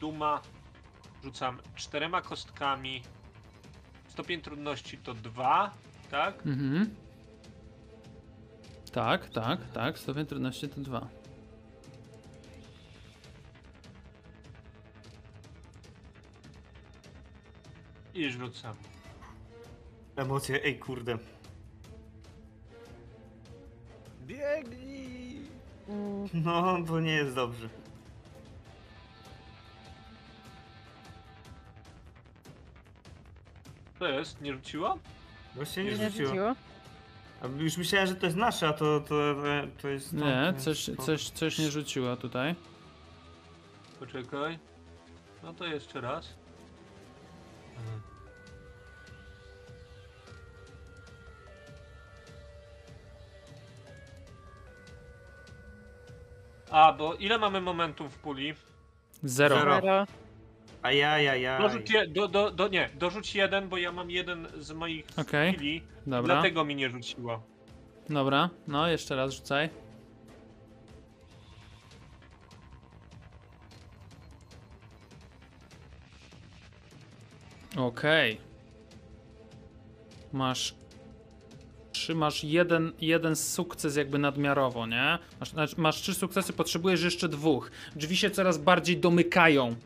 [0.01, 0.43] Duma.
[1.25, 3.03] Rzucam czterema kostkami.
[4.11, 5.75] Stopień trudności to dwa,
[6.11, 6.47] tak?
[6.47, 6.95] Mhm.
[8.93, 9.99] Tak, tak, tak.
[9.99, 11.09] Stopień trudności to dwa.
[18.15, 18.77] I rzucam.
[20.17, 21.19] Emocje, ej kurde.
[24.27, 25.41] Biegnij!
[26.35, 27.69] No, to nie jest dobrze.
[34.01, 34.41] To jest?
[34.41, 34.99] Nie rzuciło?
[35.55, 36.29] Właśnie nie, Nie rzuciło.
[36.29, 36.55] rzuciło.
[37.43, 39.15] A już myślałem, że to jest nasze, a to, to,
[39.83, 40.13] to jest...
[40.13, 42.55] Nie, to, coś, to- coś, coś nie rzuciła tutaj.
[43.99, 44.59] Poczekaj.
[45.43, 46.35] No to jeszcze raz.
[47.79, 48.01] Mhm.
[56.71, 58.55] A, bo ile mamy momentum w puli?
[59.25, 59.59] Zero.
[59.59, 59.75] Zero.
[59.81, 60.07] Zero.
[60.83, 61.63] Ajajajaj.
[61.63, 65.53] Dorzuć, je, do, do, do, nie, dorzuć jeden, bo ja mam jeden z moich Okej.
[65.53, 66.35] skilli, Dobra.
[66.35, 67.43] dlatego mi nie rzuciło.
[68.09, 68.51] Dobra.
[68.69, 69.71] No, jeszcze raz rzucaj.
[77.77, 78.41] Okej.
[80.33, 80.75] Masz.
[81.93, 85.19] Trzymasz jeden, jeden sukces jakby nadmiarowo, nie?
[85.41, 87.71] Masz, znaczy, masz trzy sukcesy, potrzebujesz jeszcze dwóch.
[87.97, 89.77] Drzwi się coraz bardziej domykają.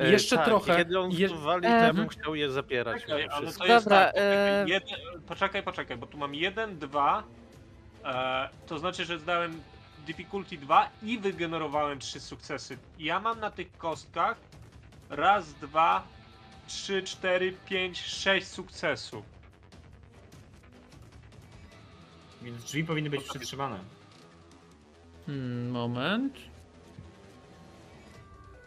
[0.00, 0.76] E, Jeszcze tak, trochę.
[0.76, 3.02] Kiedy on Je- wali, to ja bym chciał je zapierać.
[3.02, 6.78] Czekaj, ale to jest Dobra, tak, poczekaj, e- jeden, poczekaj, poczekaj, bo tu mam jeden,
[6.78, 7.22] dwa,
[8.04, 9.62] e, to znaczy, że zdałem
[10.06, 12.78] difficulty 2 i wygenerowałem trzy sukcesy.
[12.98, 14.36] Ja mam na tych kostkach
[15.10, 16.02] raz, dwa,
[16.66, 19.24] trzy, cztery, pięć, sześć sukcesów.
[22.42, 23.78] Więc drzwi powinny być przytrzymane.
[25.26, 26.34] Hmm, moment.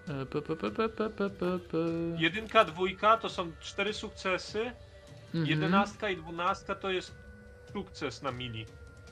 [0.06, 1.78] P, p, p,
[2.18, 4.72] Jedynka, dwójka to są cztery sukcesy.
[5.26, 5.45] Mhm.
[5.45, 7.16] Jedenastka i dwunastka to jest
[7.74, 8.66] sukces na mini.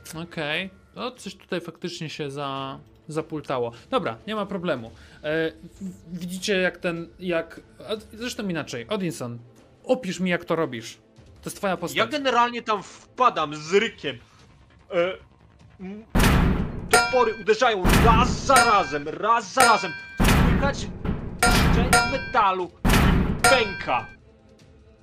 [0.10, 0.66] Okej.
[0.66, 0.80] Okay.
[0.96, 3.72] No coś tutaj faktycznie się za, zapultało.
[3.90, 4.92] Dobra, nie ma problemu.
[5.24, 5.52] E,
[6.08, 7.62] widzicie jak ten, jak...
[8.14, 8.88] Zresztą inaczej.
[8.88, 9.40] Odinson,
[9.84, 10.98] opisz mi jak to robisz.
[11.42, 11.98] To jest twoja postać.
[11.98, 14.18] Ja generalnie tam wpadam z rykiem.
[14.92, 15.18] E,
[16.90, 19.92] topory uderzają raz za razem, raz za razem.
[20.62, 20.88] Słychać
[21.72, 22.72] szczęk metalu
[23.42, 24.08] pęka.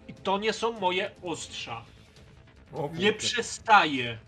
[0.08, 1.84] I to nie są moje ostrza.
[2.72, 4.18] O, Nie przestaje.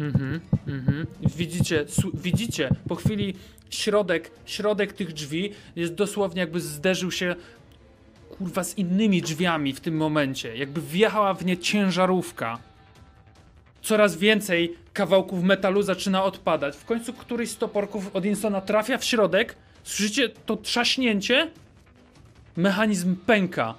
[0.00, 1.06] Mhm, mhm.
[1.36, 3.34] Widzicie, widzicie, po chwili
[3.70, 7.36] środek, środek tych drzwi jest dosłownie jakby zderzył się
[8.38, 10.56] kurwa z innymi drzwiami w tym momencie.
[10.56, 12.58] Jakby wjechała w nie ciężarówka.
[13.82, 16.76] Coraz więcej kawałków metalu zaczyna odpadać.
[16.76, 19.56] W końcu któryś z toporków Odinsona trafia w środek.
[19.84, 21.50] Słyszycie to trzaśnięcie?
[22.56, 23.74] Mechanizm pęka.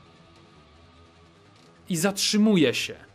[1.89, 3.07] I zatrzymuje się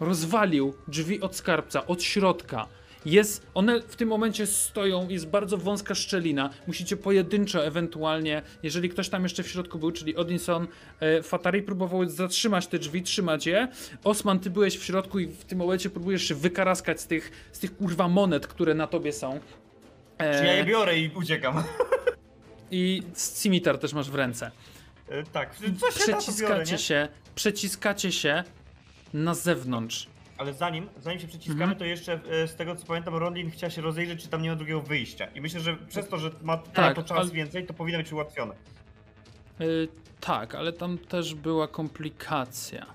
[0.00, 2.66] rozwalił drzwi od skarbca, od środka.
[3.04, 6.50] Jest, one w tym momencie stoją, jest bardzo wąska szczelina.
[6.66, 10.66] Musicie pojedynczo ewentualnie, jeżeli ktoś tam jeszcze w środku był, czyli Odinson,
[11.00, 13.68] e, Fatari próbował zatrzymać te drzwi, trzymać je.
[14.04, 17.58] Osman, ty byłeś w środku i w tym momencie próbujesz się wykaraskać z tych, z
[17.58, 19.40] tych kurwa monet, które na tobie są.
[20.18, 21.62] E, Czy ja je biorę i uciekam?
[22.70, 23.02] I
[23.42, 24.50] cimitar też masz w ręce.
[25.08, 26.78] E, tak, coś się biorę, Przeciskacie nie?
[26.78, 28.44] się, przeciskacie się
[29.14, 30.08] na zewnątrz.
[30.40, 31.78] Ale zanim, zanim się przeciskamy, Mhm.
[31.78, 34.56] to jeszcze e, z tego co pamiętam, Rondin chciała się rozejrzeć, czy tam nie ma
[34.56, 35.26] drugiego wyjścia.
[35.34, 37.98] I myślę, że przez to, że ma Tak, tak, to czas ale- więcej, to powinno
[37.98, 38.54] być ułatwione.
[39.60, 39.88] Y,
[40.20, 42.86] tak, ale tam też była komplikacja.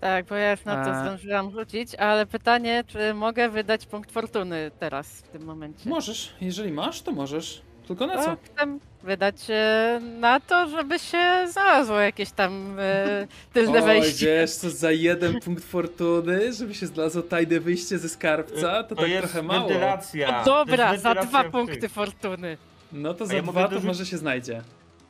[0.00, 1.02] Tak, bo ja już na to E.
[1.02, 5.88] zdążyłam rzucić, ale pytanie, czy mogę wydać punkt fortuny teraz, w tym momencie?
[5.90, 7.62] Możesz, jeżeli masz, to możesz.
[7.88, 8.36] Tylko na co?
[8.44, 14.26] Chcę wydać e, na to, żeby się znalazło jakieś tam e, tylne Oj, wejście.
[14.26, 19.08] wiesz co, za jeden punkt fortuny, żeby się znalazło tajne wyjście ze skarbca, to, tak
[19.08, 19.68] jest trochę mało.
[19.68, 20.38] wentylacja.
[20.38, 21.92] No to dobra, jest za wentylacja dwa w punkty tych.
[21.92, 22.56] fortuny.
[22.92, 24.62] No to A za ja dwa to dorzucić- może się znajdzie.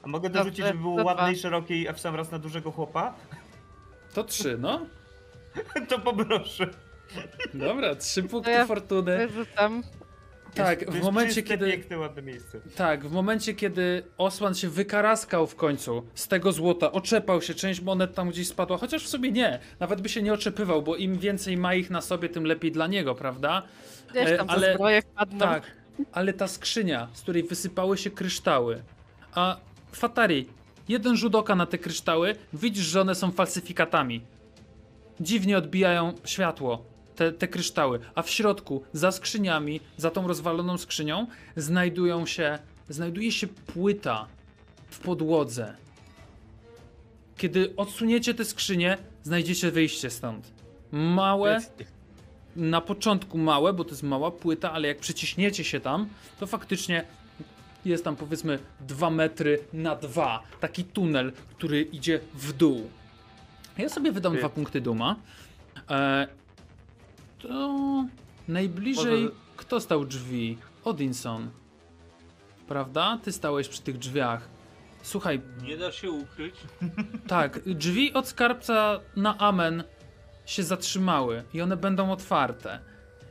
[0.03, 1.12] A mogę Dobrze, dorzucić, żeby było to dwa.
[1.14, 3.14] ładne i szerokie i w sam raz na dużego chłopa?
[4.14, 4.81] To trzy, no.
[5.89, 6.66] To poproszę.
[7.55, 9.27] Dobra, trzy punkty ja- fortuny.
[9.27, 9.83] Wyrzucam.
[10.55, 12.61] Tak, to w jest momencie, czyste, kiedy- piękne, ładne miejsce.
[12.77, 17.81] Tak, w momencie kiedy Osman się wykaraskał w końcu z tego złota, oczepał się, część
[17.81, 21.19] monet tam gdzieś spadła, chociaż w sumie nie, nawet by się nie oczepywał, bo im
[21.19, 23.63] więcej ma ich na sobie, tym lepiej dla niego, prawda?
[24.11, 24.75] Gdzieś E, tam ale- ale...
[24.75, 25.39] zbroje wpadną.
[25.39, 25.63] Tak,
[26.13, 28.83] ale ta skrzynia, z której wysypały się kryształy,
[29.35, 29.57] a
[29.93, 30.47] Fatari,
[30.89, 34.21] jeden rzut oka na te kryształy, widzisz, że one są falsyfikatami.
[35.21, 36.85] Dziwnie odbijają światło,
[37.17, 42.59] te, te kryształy, a w środku, za skrzyniami, za tą rozwaloną skrzynią, znajdują się,
[42.89, 44.27] znajduje się płyta
[44.91, 45.77] w podłodze.
[47.37, 50.53] Kiedy odsuniecie te skrzynie, znajdziecie wyjście stąd.
[50.93, 51.61] Małe,
[52.57, 56.09] na początku małe, bo to jest mała płyta, ale jak przyciśniecie się tam,
[56.41, 57.05] to faktycznie
[57.85, 60.43] jest tam powiedzmy 2 metry na 2.
[60.61, 62.91] Taki tunel, który idzie w dół.
[63.79, 64.39] Ja sobie wydam Ty.
[64.39, 65.17] dwa punkty duma.
[65.91, 66.29] E,
[67.49, 68.05] to
[68.49, 69.23] najbliżej.
[69.23, 70.59] Może- Kto stał drzwi?
[70.85, 71.51] Odinson.
[72.69, 73.19] Prawda?
[73.23, 74.49] Ty stałeś przy tych drzwiach.
[75.03, 76.55] Słuchaj, Nie da się ukryć.
[77.27, 79.85] tak, drzwi od skarbca na amen
[80.47, 82.79] się zatrzymały i one będą otwarte.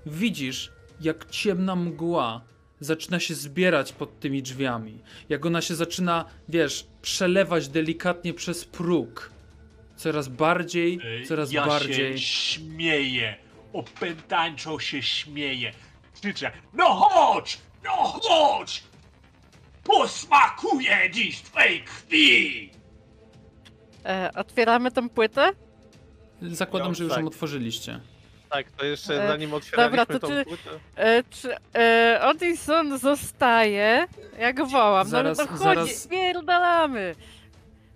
[0.05, 2.41] Widzisz, jak ciemna mgła
[2.79, 4.99] zaczyna się zbierać pod tymi drzwiami.
[5.29, 9.31] Jak ona się zaczyna, wiesz, przelewać delikatnie przez próg.
[9.95, 12.17] Coraz bardziej, Ej, coraz ja bardziej.
[12.19, 13.35] się śmieję.
[13.73, 15.71] Opętańczo się śmieję.
[16.13, 17.57] Krzyczę, no chodź!
[17.83, 18.83] No chodź!
[19.83, 22.69] Posmakuję dziś twej krwi!
[24.05, 25.49] E, otwieramy tą płytę?
[26.41, 27.21] Zakładam, No, że już tak.
[27.21, 27.99] ją otworzyliście.
[28.49, 30.69] Tak, to jeszcze E, zanim otwieraliśmy dobra, to tą czy- płytę.
[30.95, 34.07] E, czy e, Odinson zostaje?
[34.39, 37.15] Jak wołam, Zaraz- no, no chodź, zaraz- pierdalamy!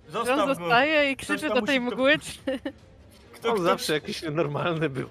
[0.07, 0.55] On Zostaw go.
[0.55, 2.17] zostaje i krzyczy tam do tej musi to- mgły.
[3.33, 5.09] Kto, On kto, zawsze jakiś nienormalny był.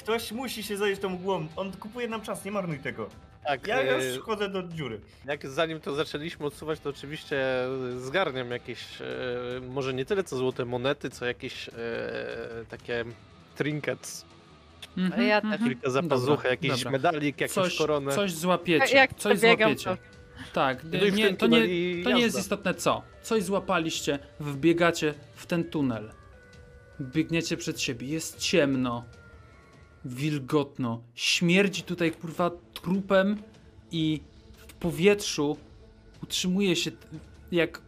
[0.00, 1.46] Ktoś musi się zająć tą mgłą.
[1.56, 3.08] On kupuje nam czas, nie marnuj tego.
[3.44, 5.00] Tak, Ja e, już chodzę do dziury.
[5.24, 7.44] jak zanim to zaczęliśmy odsuwać, to oczywiście
[7.96, 9.04] zgarniam jakieś, e,
[9.68, 11.72] może nie tyle co złote monety, co jakieś e,
[12.68, 13.04] takie
[13.56, 14.24] trinkets,
[14.96, 15.50] Mhm, Ja też.
[15.52, 15.70] mhm.
[15.70, 16.90] kilka zapazuchy, Dobra, jakiś dobra.
[16.90, 18.14] medalik, jakąś Coś, koronę.
[18.14, 18.96] coś złapiecie.
[18.96, 19.96] Jak coś złapiecie.
[20.52, 21.58] Tak, No i w nie, tym to, nie,
[22.04, 23.02] to nie jest istotne co.
[23.22, 26.10] Coś złapaliście, wbiegacie w ten tunel.
[27.00, 29.04] Biegniecie przed siebie, jest ciemno,
[30.04, 33.42] wilgotno, śmierdzi tutaj kurwa trupem
[33.92, 34.20] i
[34.68, 35.56] w powietrzu
[36.22, 36.90] utrzymuje się,
[37.52, 37.82] jak,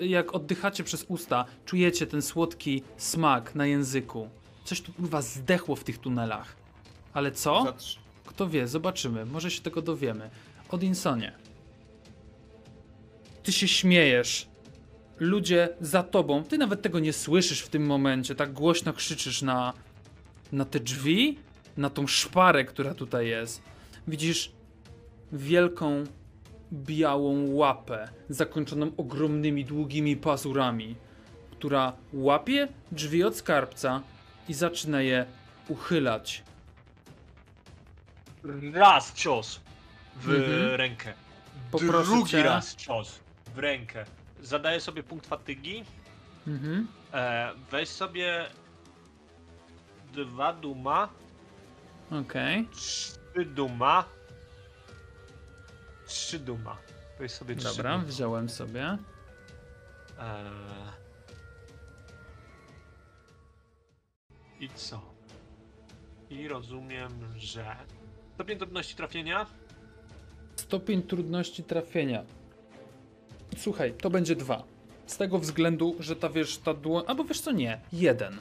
[0.00, 4.28] jak oddychacie przez usta, czujecie ten słodki smak na języku.
[4.64, 6.56] Coś tu kurwa zdechło w tych tunelach.
[7.12, 7.74] Ale co?
[8.26, 9.26] Kto wie, zobaczymy.
[9.26, 10.30] Może się tego dowiemy.
[10.70, 11.32] Odinsonie.
[13.42, 14.48] Ty się śmiejesz.
[15.18, 16.44] Ludzie za tobą.
[16.44, 18.34] Ty nawet tego nie słyszysz w tym momencie.
[18.34, 19.72] Tak głośno krzyczysz na,
[20.52, 21.38] na te drzwi,
[21.76, 23.62] na tą szparę, która tutaj jest.
[24.08, 24.52] Widzisz
[25.32, 26.04] wielką,
[26.72, 30.96] białą łapę, zakończoną ogromnymi, długimi pazurami,
[31.50, 34.02] która łapie drzwi od skarbca
[34.48, 35.26] i zaczyna je
[35.68, 36.42] uchylać.
[38.72, 39.60] Raz cios
[40.16, 40.74] w Mhm.
[40.74, 41.12] rękę.
[41.70, 42.42] Poproszę Drugi cię.
[42.42, 43.18] raz cios
[43.54, 44.04] w rękę.
[44.42, 45.84] Zadaję sobie punkt fatygi.
[46.46, 46.86] Mhm.
[47.12, 48.44] E, weź sobie
[50.12, 51.08] dwa duma,
[52.10, 52.68] Okej.
[52.72, 54.04] trzy duma,
[56.06, 56.76] trzy duma.
[57.18, 58.04] Weź sobie trzy Dobra, duma.
[58.04, 58.98] wziąłem sobie.
[60.18, 60.44] E...
[64.60, 65.00] I co?
[66.30, 67.76] I rozumiem, że...
[68.34, 69.46] Stopień trudności trafienia?
[70.56, 72.24] Stopień trudności trafienia.
[73.56, 74.62] Słuchaj, to będzie dwa.
[75.06, 77.04] Z tego względu, że ta wiesz, ta dłoń.
[77.06, 78.40] Albo wiesz co, nie, jeden.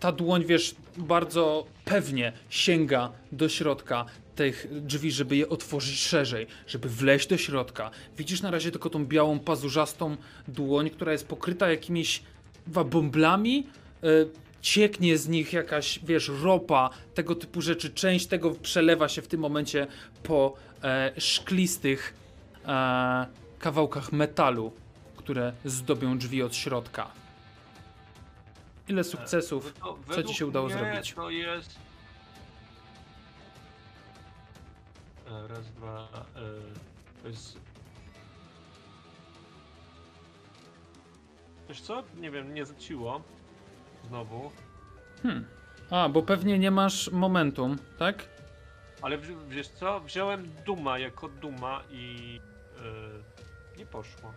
[0.00, 4.04] Ta dłoń, wiesz, bardzo pewnie sięga do środka
[4.36, 7.90] tych drzwi, żeby je otworzyć szerzej, żeby wleźć do środka.
[8.18, 10.16] Widzisz na razie tylko tą białą, pazurzastą
[10.48, 12.22] dłoń, która jest pokryta jakimiś
[12.64, 13.66] chyba bąblami.
[14.04, 17.90] y, cieknie z nich jakaś, wiesz, ropa, tego typu rzeczy.
[17.90, 19.86] Część tego przelewa się w tym momencie
[20.22, 22.14] po e, szklistych
[22.66, 23.26] e,
[23.58, 24.72] kawałkach metalu,
[25.16, 27.19] które zdobią drzwi od środka.
[28.90, 29.74] Ile sukcesów?
[29.80, 31.14] To Co ci się udało mnie zrobić?
[31.14, 31.78] To jest.
[35.28, 36.08] E, Raz, dwa.
[36.36, 36.40] E,
[37.22, 37.58] to jest.
[41.68, 42.02] Wiesz co?
[42.16, 43.22] Nie wiem, nie zaciło.
[44.08, 44.50] Znowu.
[45.22, 45.46] Hmm.
[45.90, 48.28] A, bo pewnie nie masz momentum, tak?
[49.02, 50.00] Ale wzi- wiesz co?
[50.00, 52.40] Wziąłem Duma jako Duma i.
[53.74, 54.32] E, nie poszło.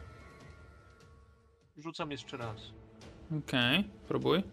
[1.78, 2.58] Rzucam jeszcze raz.
[3.38, 4.44] Okej, próbuj.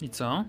[0.00, 0.44] I co?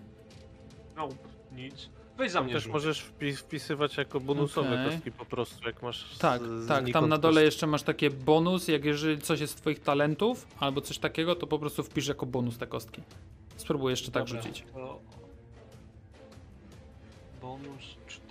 [0.96, 1.10] No,
[1.52, 1.99] nic.
[2.20, 4.92] Weź za mnie Też możesz wpis, wpisywać jako bonusowe Okej.
[4.92, 6.16] kostki po prostu, jak masz.
[6.16, 7.46] z- Tak, z tak, tam na dole kostki.
[7.46, 11.48] jeszcze masz takie bonus, jak jeżeli coś jest z twoich talentów, albo coś takiego, to
[11.48, 13.02] po prostu wpisz jako bonus te kostki.
[13.58, 14.64] Spróbuj jeszcze tak Dobra, rzucić.
[14.74, 15.00] To...
[17.42, 18.22] Bonus 4.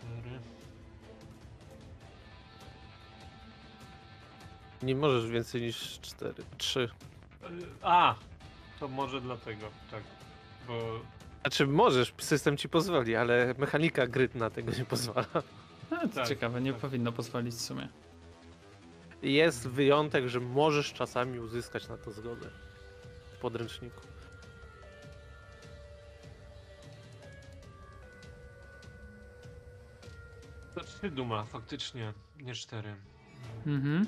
[4.82, 6.34] Nie możesz więcej niż 4.
[6.59, 6.89] 3.
[7.82, 8.14] A!
[8.80, 10.03] To może dlatego, tak.
[10.68, 10.74] Bo
[11.49, 15.24] Znaczy możesz, system ci pozwoli, ale mechanika gry na tego nie pozwala.
[15.90, 16.80] To Tak, ciekawe, nie tak.
[16.80, 17.88] powinno pozwolić w sumie.
[19.22, 22.51] Jest wyjątek, że możesz czasami uzyskać na to zgodę
[23.36, 24.01] w podręczniku.
[30.74, 32.94] to 3 duma, faktycznie, nie 4.
[33.66, 34.07] Mhm.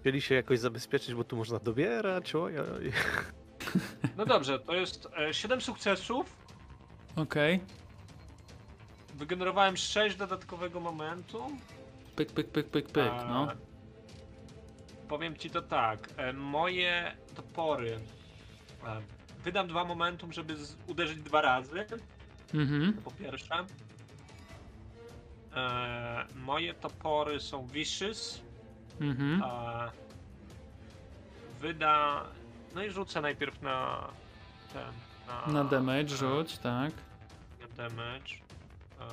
[0.00, 2.34] Chcieli się jakoś zabezpieczyć, bo tu można dobierać.
[2.34, 2.92] Oj, oj.
[4.16, 6.36] No dobrze, to jest 7 sukcesów.
[7.16, 7.60] Okej.
[9.14, 11.42] Wygenerowałem 6 dodatkowego momentu.
[12.16, 13.48] Pyk, pyk, pyk, pyk, pyk, A, no.
[15.08, 16.08] Powiem ci to tak.
[16.16, 17.98] e, Moje topory.
[18.86, 19.00] e,
[19.44, 21.86] Wydam dwa momentum, żeby z- uderzyć dwa razy.
[22.54, 22.92] Mhm.
[22.94, 23.54] To po pierwsze.
[25.56, 28.40] E, moje topory są vicious.
[29.00, 29.42] Mhm.
[29.42, 29.90] E,
[31.60, 32.24] wyda.
[32.74, 34.08] No i rzucę najpierw na
[34.72, 34.92] ten.
[35.46, 36.92] Na, Na damage na- rzuć, tak.
[37.60, 38.34] Na damage.
[39.00, 39.04] E,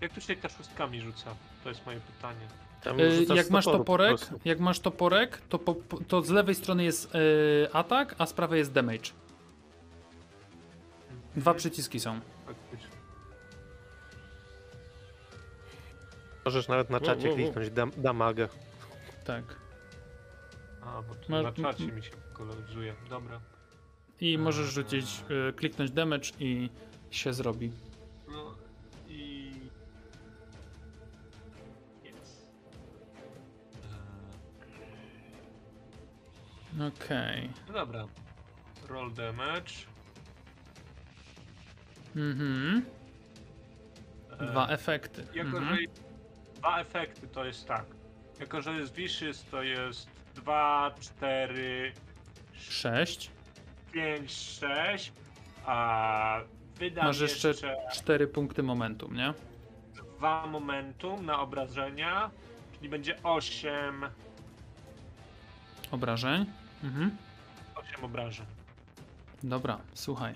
[0.00, 1.34] jak tu się ta szóstkami rzuca?
[1.64, 2.46] To jest moje pytanie.
[3.18, 5.74] Rzucasz jak masz toporek, jak masz toporek, to, po,
[6.08, 7.18] to z lewej strony jest y,
[7.72, 9.10] atak, a z prawej jest damage.
[11.36, 12.20] Dwa przyciski są.
[16.44, 17.36] Możesz nawet na czacie wow, wow.
[17.36, 18.48] kliknąć dam, damagę.
[19.24, 19.44] Tak.
[20.82, 22.94] A, bo tu Masz- na czacie mi się koloryzuje.
[23.10, 23.40] Dobra.
[24.20, 26.70] I możesz rzucić, y, kliknąć damage i
[27.10, 27.72] się zrobi.
[28.28, 28.54] No
[29.08, 29.50] i.
[32.04, 32.50] Jest.
[36.80, 37.50] Eee, Okej.
[37.68, 38.06] no dobra.
[38.88, 39.72] Roll damage.
[42.16, 42.82] Mhm.
[44.40, 45.26] Eee, Dwa efekty.
[45.34, 45.76] Jako, Mhm.
[46.60, 47.84] Dwa efekty to jest tak.
[48.40, 51.92] Jako, że jest vicious to jest 2, 4,
[52.54, 53.30] Sześć.
[53.92, 55.12] 5, 6.
[55.66, 56.40] A
[56.76, 59.34] wydam Masz jeszcze jeszcze cztery punkty momentum, nie?
[60.18, 62.30] dwa momentum na obrażenia,
[62.76, 64.06] czyli będzie 8,
[65.90, 66.46] Obrażeń.
[66.84, 67.16] Mhm.
[67.74, 68.46] 8 obrażeń.
[69.42, 70.34] Dobra, słuchaj.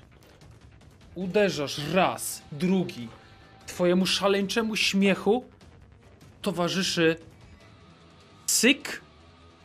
[1.14, 3.08] Uderzasz raz, drugi.
[3.66, 5.44] Twojemu szaleńczemu śmiechu
[6.44, 7.16] towarzyszy
[8.46, 9.00] syk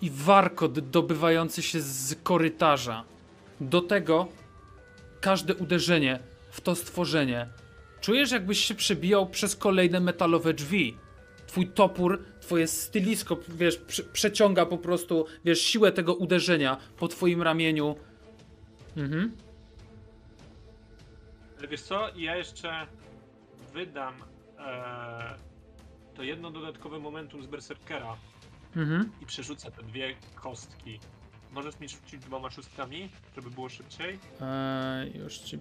[0.02, 3.04] i warkot dobywający się z korytarza.
[3.62, 4.28] Do tego
[5.22, 6.20] każde uderzenie
[6.52, 7.48] w to stworzenie.
[8.02, 10.98] Czujesz, jakbyś się przebijał przez kolejne metalowe drzwi.
[11.48, 17.42] Twój topór, twoje stylisko, wiesz, prze- przeciąga po prostu, wiesz, siłę tego uderzenia po twoim
[17.42, 17.96] ramieniu.
[18.98, 19.32] Mhm.
[21.60, 22.88] Ale wiesz co, ja jeszcze
[23.74, 24.14] wydam
[24.60, 25.36] e,
[26.20, 28.18] to jedno dodatkowe momentum z Berserkera
[28.76, 29.12] Mhm.
[29.22, 31.00] i przerzucę te dwie kostki.
[31.52, 34.20] Możesz mi rzucić dwoma szóstkami, żeby było szybciej?
[34.42, 35.56] Eee, już ci.
[35.56, 35.60] y,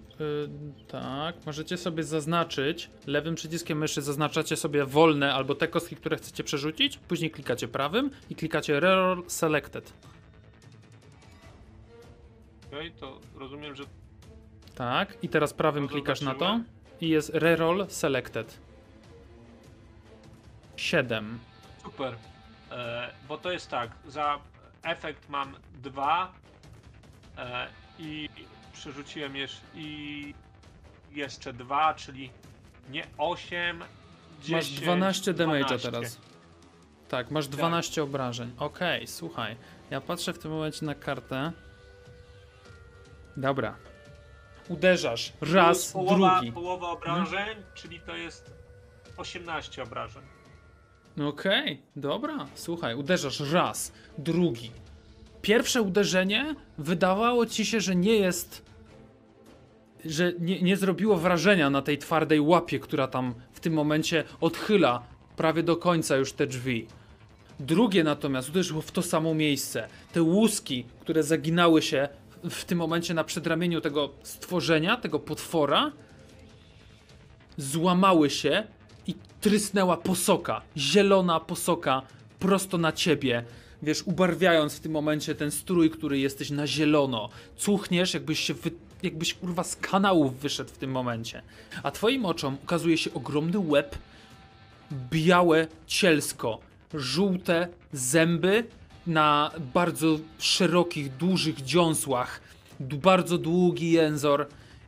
[0.87, 2.89] tak, możecie sobie zaznaczyć.
[3.07, 6.97] Lewym przyciskiem myszy zaznaczacie sobie wolne albo te kostki, które chcecie przerzucić.
[6.97, 9.93] Później klikacie prawym i klikacie Reroll Selected.
[12.67, 13.83] Okej, to rozumiem, że
[14.75, 16.59] Tak, i teraz prawym klikasz na to
[17.01, 18.59] i jest Reroll Selected.
[20.79, 21.39] 7.
[21.83, 22.15] super.
[22.71, 24.39] E, bo to jest tak, za
[24.83, 26.33] efekt mam dwa
[27.37, 27.67] e,
[27.99, 28.29] i
[28.73, 30.33] przerzuciłem jeszcze i
[31.11, 32.31] jeszcze dwa, czyli
[32.89, 33.83] nie 8,
[34.41, 35.91] 10, Masz 12 damage'a 12.
[35.91, 36.19] teraz.
[37.09, 38.51] Tak, masz 12 obrażeń.
[38.57, 39.55] Okej, słuchaj.
[39.89, 41.51] Ja patrzę w tym momencie na kartę.
[43.37, 43.75] Dobra.
[44.67, 46.51] Uderzasz raz, połowa, drugi.
[46.51, 48.53] Połowa obrażeń, czyli to jest
[49.17, 50.38] 18 obrażeń.
[51.27, 52.47] Okej, dobra.
[52.55, 54.71] Słuchaj, uderzasz raz, drugi.
[55.41, 58.69] Pierwsze uderzenie wydawało ci się, że nie jest
[60.05, 65.03] że nie, nie zrobiło wrażenia na tej twardej łapie, która tam w tym momencie odchyla
[65.37, 66.87] prawie do końca już te drzwi.
[67.59, 69.87] Drugie natomiast uderzyło w to samo miejsce.
[70.13, 72.09] Te łuski, które zaginały się
[72.49, 75.91] w tym momencie na przedramieniu tego stworzenia, tego potwora,
[77.57, 78.63] złamały się
[79.09, 82.01] i trysnęła posoka, zielona posoka
[82.39, 83.43] prosto na ciebie.
[83.83, 87.29] Wiesz, ubarwiając w tym momencie ten strój, który jesteś na zielono.
[87.57, 88.71] Cuchniesz, jakbyś się wy...
[89.03, 91.41] jakbyś kurwa z kanałów wyszedł w tym momencie.
[91.83, 93.97] A twoim oczom ukazuje się ogromny łeb,
[95.11, 96.59] białe cielsko,
[96.93, 98.63] żółte zęby
[99.07, 102.41] na bardzo szerokich, dużych dziąsłach,
[102.79, 104.47] bardzo długi jęzor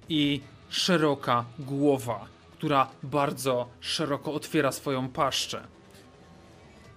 [0.10, 2.26] i szeroka głowa,
[2.62, 5.68] która bardzo szeroko otwiera swoją paszczę.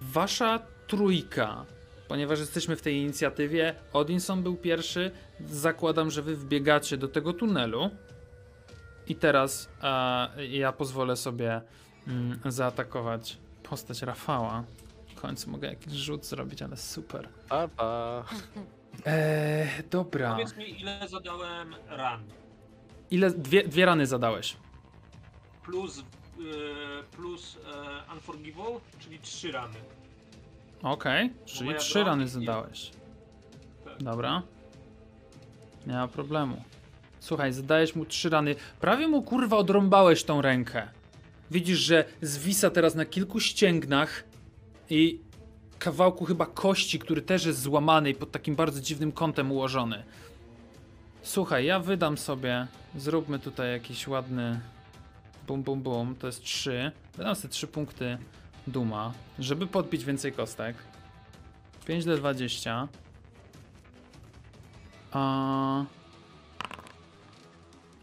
[0.01, 1.65] Wasza trójka,
[2.07, 7.89] ponieważ jesteśmy w tej inicjatywie, Odinson był pierwszy, zakładam, że wy wbiegacie do tego tunelu.
[9.07, 11.61] I teraz e, ja pozwolę sobie
[12.07, 14.63] mm, zaatakować postać Rafała.
[15.15, 17.29] W końcu mogę jakiś rzut zrobić, ale super.
[17.49, 18.23] Pa, pa.
[19.05, 20.31] Eee, dobra.
[20.31, 22.23] Powiedz mi, ile zadałem ran.
[23.11, 23.31] Ile?
[23.31, 24.57] Dwie, dwie rany zadałeś.
[25.65, 26.43] Plus, yy,
[27.11, 27.57] plus
[28.07, 29.75] e, Unforgivable, czyli trzy rany.
[30.83, 32.91] Okej, czyli moja trzy broń rany nie- zadałeś.
[33.85, 34.03] Tak.
[34.03, 34.41] Dobra.
[35.87, 36.61] Nie ma problemu.
[37.19, 38.55] Słuchaj, zadajesz mu trzy rany.
[38.79, 40.87] Prawie mu kurwa odrąbałeś tą rękę.
[41.51, 44.23] Widzisz, że zwisa teraz na kilku ścięgnach
[44.89, 45.19] i
[45.79, 50.03] kawałku chyba kości, który też jest złamany i pod takim bardzo dziwnym kątem ułożony.
[51.23, 52.67] Słuchaj, ja wydam sobie.
[52.95, 54.59] Zróbmy tutaj jakiś ładny.
[55.47, 56.15] Bum, bum, bum.
[56.15, 56.91] To jest trzy.
[57.17, 58.17] Wydam sobie trzy punkty
[58.67, 60.75] duma, żeby podbić więcej kostek.
[61.87, 62.87] 5d20.
[65.11, 65.85] A...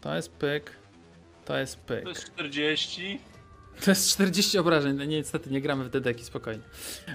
[0.01, 0.71] To jest pyk.
[1.45, 2.03] To jest pyk.
[2.03, 3.19] To jest 40.
[3.85, 4.97] To jest 40 obrażeń.
[4.97, 6.63] No niestety nie gramy w dedeki, spokojnie.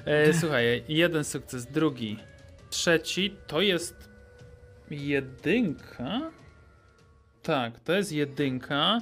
[0.05, 2.19] E, słuchaj, jeden sukces, drugi,
[2.71, 4.09] trzeci to jest
[4.91, 6.31] jedynka.
[7.43, 9.01] Tak, to jest jedynka.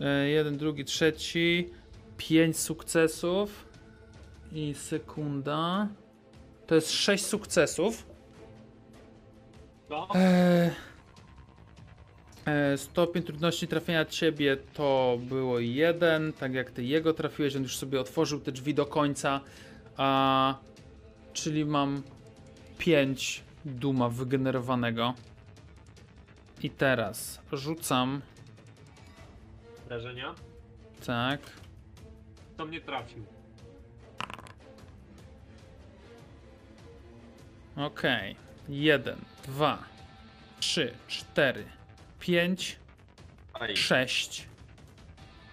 [0.00, 1.70] E, jeden, drugi, trzeci.
[2.16, 3.66] Pięć sukcesów.
[4.52, 5.88] I sekunda.
[6.66, 8.06] To jest sześć sukcesów.
[9.90, 10.70] No, Eee,
[12.46, 17.76] e, stopień trudności trafienia ciebie to było jeden, tak jak ty jego trafiłeś, on już
[17.76, 19.40] sobie otworzył te drzwi do końca,
[19.96, 20.54] a
[21.32, 22.02] czyli mam
[22.78, 25.14] 5 duma wygenerowanego.
[26.62, 28.20] I teraz rzucam,
[29.92, 30.34] wrażenia.
[31.06, 31.40] tak,
[32.56, 33.24] To mnie trafił.
[37.76, 38.36] okej,
[38.68, 39.16] 1,
[39.46, 39.78] 2,
[40.60, 41.64] 3, 4,
[42.20, 42.76] 5,
[43.54, 44.46] Oj, 6.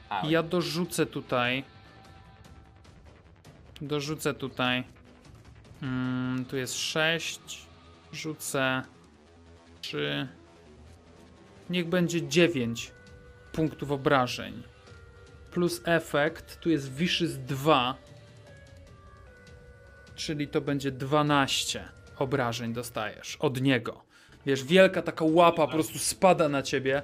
[0.09, 0.29] oj.
[0.31, 1.63] Ja dorzucę tutaj.
[3.81, 4.83] Dorzucę tutaj.
[5.81, 7.39] Mm, tu jest 6.
[8.13, 8.83] Rzucę
[9.81, 10.27] 3.
[11.69, 12.91] Niech będzie 9
[13.51, 14.63] punktów obrażeń.
[15.51, 16.59] Plus efekt.
[16.59, 17.95] Tu jest Vicious 2.
[20.15, 24.03] Czyli to będzie 12 obrażeń dostajesz od niego.
[24.45, 27.01] Wiesz, wielka taka łapa po prostu spada na ciebie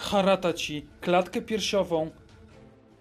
[0.00, 2.10] harata ci klatkę piersiową,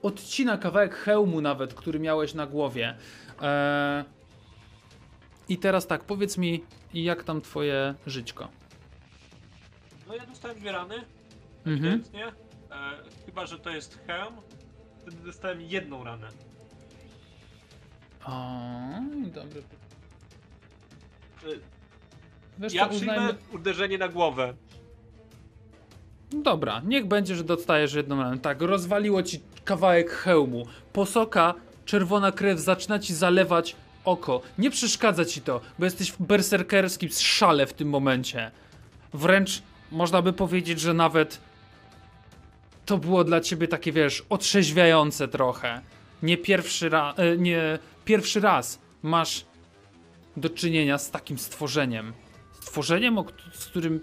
[0.02, 2.96] odcina kawałek hełmu nawet, który miałeś na głowie.
[3.42, 4.04] Eee...
[5.50, 6.64] I teraz tak, powiedz mi,
[6.94, 8.48] jak tam twoje żyćko?
[10.08, 10.96] No ja dostałem dwie rany.
[11.66, 12.26] Ewidentnie.
[12.28, 12.32] E,
[13.26, 14.36] chyba, że to jest hełm.
[15.02, 16.28] Wtedy dostałem jedną ranę.
[18.26, 18.50] O,
[19.34, 19.64] dobry.
[21.44, 21.48] E,
[22.60, 23.40] Wiesz ja co, przyjmę uznajmy...
[23.54, 24.54] uderzenie na głowę.
[26.32, 28.40] Dobra, niech będzie, że dostajesz jedną ranę.
[28.40, 30.66] Tak, rozwaliło ci kawałek hełmu.
[30.94, 31.54] Posoka,
[31.86, 34.42] czerwona krew zaczyna ci zalewać oko.
[34.58, 38.52] Nie przeszkadza ci to, bo jesteś w berserkerskim szale w tym momencie.
[39.14, 41.40] Wręcz można by powiedzieć, że nawet
[42.90, 45.82] to było dla ciebie takie, wiesz, otrzeźwiające trochę.
[46.24, 49.46] Nie pierwszy, ra- e, nie pierwszy raz masz
[50.38, 52.14] do czynienia z takim stworzeniem.
[52.62, 53.18] Stworzeniem,
[53.54, 54.00] z którym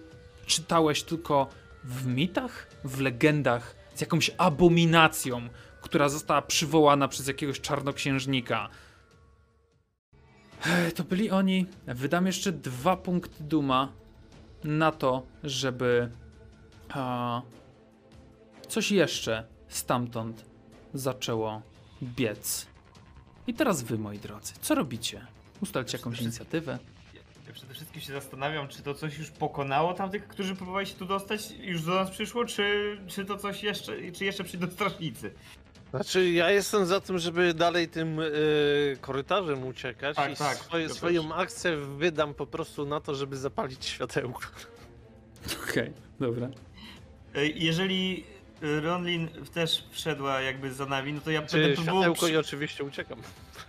[0.46, 1.48] czytałeś tylko
[1.84, 5.48] w mitach, w legendach, z jakąś abominacją,
[5.80, 8.68] która została przywołana przez jakiegoś czarnoksiężnika.
[10.94, 11.66] To byli oni.
[11.86, 13.92] Wydam jeszcze dwa punkty duma
[14.64, 16.10] na to, żeby
[16.88, 17.42] a,
[18.68, 20.44] coś jeszcze stamtąd
[20.94, 21.62] zaczęło
[22.02, 22.66] biec.
[23.46, 25.26] I teraz wy, moi drodzy, co robicie?
[25.62, 26.78] Ustalcie jakąś inicjatywę.
[27.54, 31.50] przede wszystkim się zastanawiam, czy to coś już pokonało tamtych, którzy próbowali się tu dostać,
[31.60, 35.32] już do nas przyszło, czy, czy to coś jeszcze, czy jeszcze przyjdą strażnicy.
[35.90, 40.82] Znaczy, ja jestem za tym, żeby dalej tym y, korytarzem uciekać Tak, i tak, swoje,
[40.82, 40.96] ja też.
[40.98, 44.40] swoją akcję wydam po prostu na to, żeby zapalić światełko.
[45.70, 46.48] Okej, dobra.
[47.34, 48.24] E, Jeżeli
[48.60, 52.02] Ronlin też wszedła jakby za nami, no to ja Czy będę próbował...
[52.02, 53.18] światełko i oczywiście uciekam.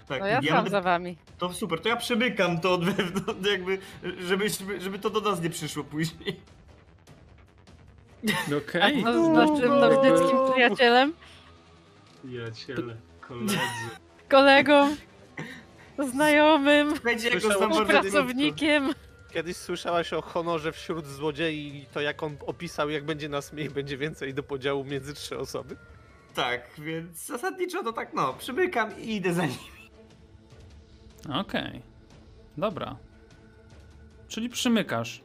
[0.08, 1.18] Tak, No ja ja sam będę- za wami.
[1.38, 3.78] To super, to ja przemykam to od wewnątrz, jakby,
[4.28, 4.46] żeby,
[4.80, 6.40] żeby to do nas nie przyszło później.
[8.58, 9.04] Okej.
[9.04, 11.14] No, z naszym nordyckim przyjacielem,
[12.24, 13.58] Przyjaciele, koledzy.
[14.30, 14.96] kolegą,
[16.14, 18.94] znajomym, Słuchajcie, jak Słyszałem, go znam że bardzo współpracownikiem.
[19.38, 23.70] Kiedyś słyszałaś o honorze wśród złodziei i to jak on opisał, jak będzie nas mniej,
[23.70, 25.76] będzie więcej do podziału między trzy osoby?
[26.36, 29.58] Tak, więc zasadniczo to tak, no, przymykam i idę za nim.
[31.34, 31.82] Okej.
[32.58, 32.96] Dobra.
[34.28, 35.22] Czyli przymykasz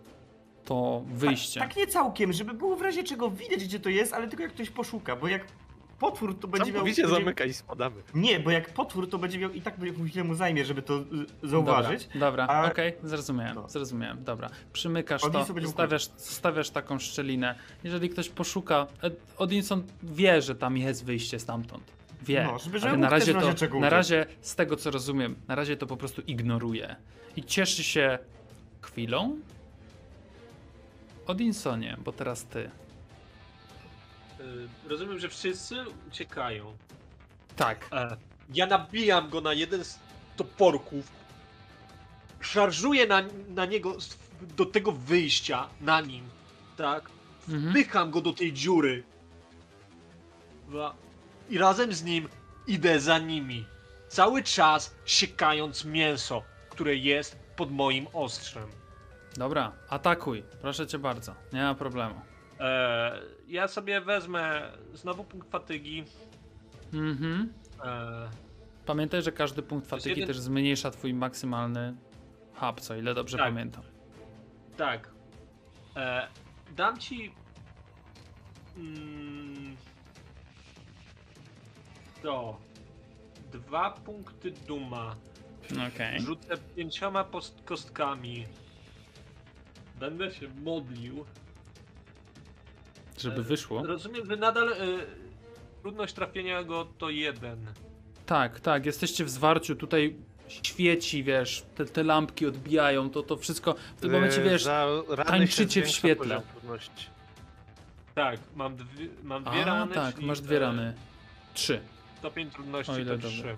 [0.64, 1.60] to wyjście.
[1.60, 4.42] Tak, tak nie całkiem, żeby było w razie czego widać, gdzie to jest, ale tylko
[4.42, 5.46] jak ktoś poszuka, bo jak
[6.02, 6.74] potwór to będzie miał...
[6.74, 7.96] Całkowicie będzie- zamyka i spadamy.
[8.14, 11.48] Nie, bo jak potwór to będzie miał i tak chwilę mu zajmie, żeby to y,
[11.48, 12.04] zauważyć.
[12.06, 13.68] Dobra, dobra a- okej, zrozumiałem, No.
[13.68, 14.50] zrozumiałem, dobra.
[14.72, 17.54] Przymykasz Odinson to, będzie zostawiasz, zostawiasz taką szczelinę.
[17.84, 21.82] Jeżeli ktoś poszuka, e, Odinson wie, że tam jest wyjście stamtąd.
[22.22, 25.36] Wie, No, żeby- żeby ale na razie, razie to, na razie, z tego co rozumiem,
[25.48, 26.96] na razie to po prostu ignoruje.
[27.36, 28.18] I cieszy się
[28.80, 29.36] chwilą.
[31.26, 32.70] Odinsonie, bo teraz ty.
[34.42, 35.76] Y, Rozumiem, że wszyscy
[36.08, 36.76] uciekają.
[37.56, 37.88] Tak.
[37.92, 38.16] E,
[38.54, 39.98] Ja nabijam go na jeden z
[40.36, 41.08] toporków.
[42.40, 43.96] Szarżuję na, na niego
[44.56, 46.24] do tego wyjścia, na nim.
[46.76, 47.08] Tak?
[47.48, 47.70] Mhm.
[47.72, 49.02] Wpycham go do tej dziury.
[51.50, 52.28] I razem z nim
[52.66, 53.64] idę za nimi.
[54.08, 58.68] Cały czas siekając mięso, które jest pod moim ostrzem.
[59.36, 62.20] Dobra, atakuj, proszę cię bardzo, nie ma problemu.
[62.60, 63.20] E,
[63.52, 66.04] ja sobie wezmę znowu punkt fatygi.
[66.92, 67.52] Mhm.
[67.84, 68.28] E,
[68.86, 71.94] Pamiętaj, że każdy punkt fatygi jeden- też zmniejsza twój maksymalny
[72.54, 73.46] hub, co ile dobrze Tak.
[73.46, 73.82] pamiętam.
[74.76, 75.10] Tak.
[75.96, 76.28] E,
[76.76, 77.32] dam ci.
[78.76, 79.76] Mm,
[82.22, 82.58] to.
[83.52, 85.16] Dwa punkty duma.
[85.94, 86.20] Okej.
[86.20, 88.46] Rzucę pięcioma post- kostkami.
[90.00, 91.24] Będę się modlił.
[93.18, 93.86] Żeby E, wyszło.
[93.86, 94.76] Rozumiem, że nadal e,
[95.82, 97.66] trudność trafienia go to jeden.
[98.26, 100.16] Tak, tak, jesteście w zwarciu, tutaj
[100.48, 104.86] świeci, wiesz, te, te lampki odbijają, to, to wszystko w tym momencie, E, wiesz, za
[105.08, 106.42] rany tańczycie w świetle.
[108.14, 109.94] Tak, mam dwie, mam dwie a rany.
[109.94, 110.94] tak, masz dwie rany.
[111.54, 111.80] Trzy.
[112.18, 113.42] Stopień trudności O ile to dobrze.
[113.42, 113.56] trzy.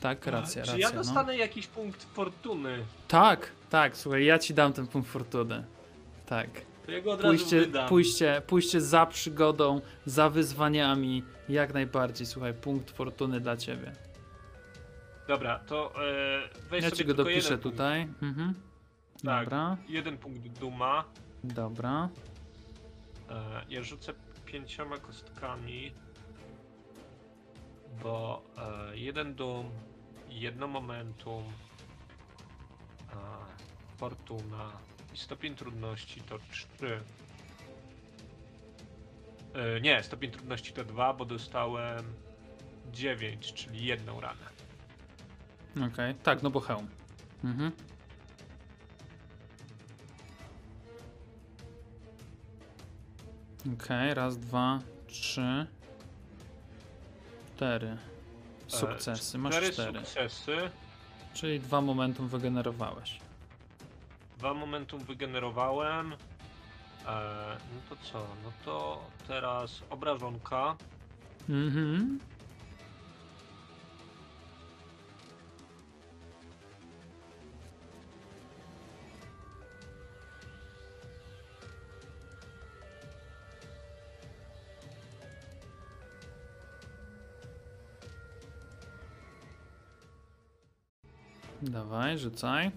[0.00, 0.88] Tak, racja, Czy racja.
[0.88, 1.02] ja no.
[1.02, 2.84] dostanę jakiś punkt fortuny?
[3.08, 5.64] Tak, tak, słuchaj, ja ci dam ten punkt fortuny.
[6.26, 6.48] Tak.
[6.88, 7.88] To ja go od razu Pójście, wydam.
[7.88, 13.92] pójście, pójście za przygodą, za wyzwaniami, jak najbardziej, słuchaj, punkt fortuny dla ciebie.
[15.28, 18.08] Dobra, to e, weź Ja sobie ci go dopiszę tutaj.
[18.22, 18.54] Mhm.
[19.24, 19.44] Tak.
[19.44, 21.04] Dobra, Jeden punkt duma.
[21.44, 22.08] dobra.
[23.30, 24.12] E, ja rzucę
[24.46, 25.92] pięcioma kostkami,
[28.02, 28.42] bo
[28.92, 29.70] e, jeden dum,
[30.28, 33.16] jedno momentum, e,
[33.96, 34.70] fortuna
[35.18, 37.00] stopień trudności to trzy.
[39.54, 42.04] E, nie, stopień trudności to dwa, bo dostałem
[42.92, 44.48] dziewięć, czyli jedną ranę.
[45.92, 46.88] Okej, tak, no bo hełm.
[47.44, 47.72] Mhm.
[53.74, 55.66] Okej, raz, dwa, trzy,
[57.56, 57.96] cztery.
[58.68, 59.98] Sukcesy, masz cztery cztery.
[59.98, 60.56] sukcesy.
[61.34, 63.27] Czyli dwa momentum wygenerowałeś.
[64.38, 66.12] Dwa momentum wygenerowałem.
[66.12, 66.16] E,
[67.74, 68.18] no to co?
[68.18, 70.76] No to teraz obrażonka.
[71.48, 72.18] Mhm.
[91.62, 92.70] Dawaj, rzucaj.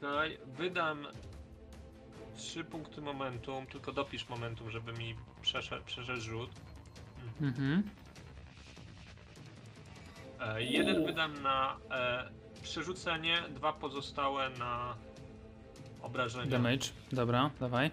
[0.00, 1.06] Czekaj, wydam
[2.36, 6.50] trzy punkty momentum, tylko dopisz momentum, żeby mi przeszedł, przeszedł rzut.
[7.40, 7.82] Mhm.
[10.40, 12.30] E, jeden wydam na e,
[12.62, 14.96] przerzucenie, dwa pozostałe na
[16.02, 16.50] obrażenia.
[16.50, 16.86] Damage.
[17.12, 17.90] Dobra, dawaj.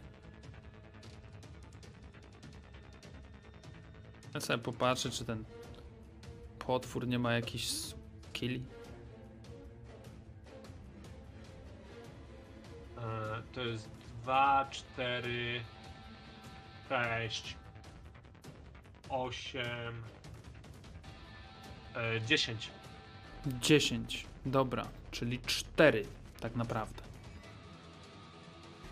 [4.33, 5.43] Ja sobie popatrzę, czy ten
[6.59, 7.67] potwór nie ma jakichś
[8.33, 8.63] killi?
[13.53, 13.89] To jest
[14.23, 15.61] 2, 4,
[16.89, 17.55] 6,
[19.09, 19.61] 8,
[21.95, 22.69] e, 10.
[23.45, 24.25] 10.
[24.45, 26.05] Dobra, czyli 4
[26.39, 27.01] tak naprawdę.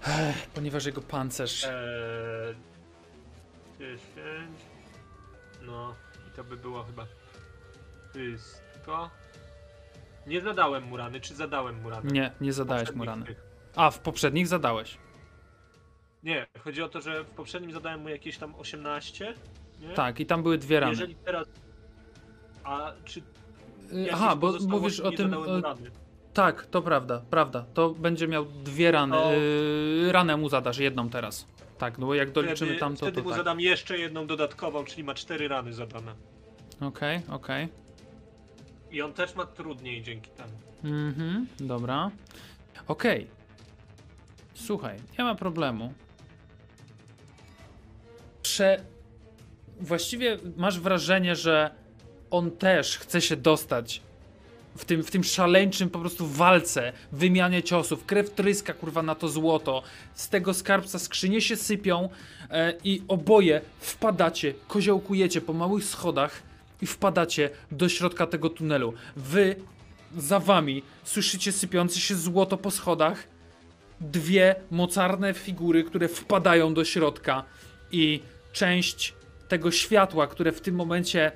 [0.07, 1.63] Ech, ponieważ jego pancerz.
[1.63, 2.55] E,
[3.79, 4.01] 10.
[5.61, 5.95] No
[6.27, 7.05] i to by było chyba
[8.09, 9.09] wszystko.
[10.27, 12.11] Nie zadałem mu rany, czy zadałem mu rany?
[12.11, 13.25] Nie, nie zadałeś mu Poprzednich rany.
[13.25, 13.52] tych.
[13.75, 14.97] A, w poprzednich zadałeś.
[16.23, 19.33] Nie, chodzi o to, że w poprzednim zadałem mu jakieś tam 18.
[19.81, 19.89] Nie?
[19.89, 20.91] Tak, i tam były dwie rany.
[20.91, 21.47] Jeżeli teraz.
[22.63, 23.19] A czy.
[23.19, 23.23] Y,
[23.99, 25.33] jakieś Aha, bo mówisz o tym.
[25.63, 25.91] rany?
[26.33, 27.65] Tak, to prawda, prawda.
[27.73, 29.15] To będzie miał dwie rany.
[29.15, 31.47] To- Yy, ranę mu zadasz, jedną teraz.
[31.77, 33.37] Tak, no bo jak doliczymy wtedy, tamto, wtedy to mu tak.
[33.37, 36.15] zadam jeszcze jedną dodatkową, czyli ma cztery rany zadane.
[36.81, 37.67] Okej, okej.
[38.91, 40.51] I on też ma trudniej dzięki temu.
[40.83, 42.11] Mhm, dobra.
[42.87, 43.27] Okej.
[44.53, 45.93] Słuchaj, nie ma problemu.
[48.41, 48.83] Prze...
[49.79, 51.71] Właściwie masz wrażenie, że
[52.31, 54.01] on też chce się dostać
[54.77, 59.29] w tym, w tym szaleńczym po prostu walce, wymianie ciosów, krew tryska kurwa na to
[59.29, 59.83] złoto,
[60.13, 62.09] z tego skarbca skrzynie się sypią
[62.49, 66.43] e, i oboje wpadacie, koziołkujecie po małych schodach
[66.81, 68.93] i wpadacie do środka tego tunelu.
[69.15, 69.55] Wy
[70.17, 73.27] za wami słyszycie sypiące się złoto po schodach,
[74.03, 77.43] dwie mocarne figury, które wpadają do środka
[77.91, 78.19] i
[78.53, 79.13] część
[79.47, 81.31] tego światła, które w tym momencie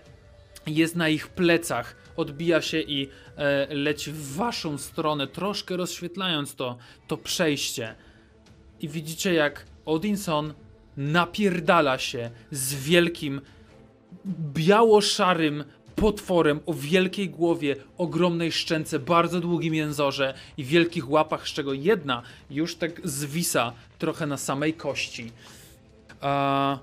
[0.68, 6.78] jest na ich plecach, odbija się i e, leci w waszą stronę, troszkę rozświetlając to,
[7.08, 7.96] to przejście.
[8.80, 10.54] I widzicie, jak Odinson
[10.98, 13.42] napierdala się z wielkim,
[14.54, 15.64] biało-szarym
[16.02, 22.22] potworem o wielkiej głowie, ogromnej szczęce, bardzo długim jęzorze i wielkich łapach, z czego jedna
[22.50, 25.32] już tak zwisa trochę na samej kości.
[26.22, 26.78] A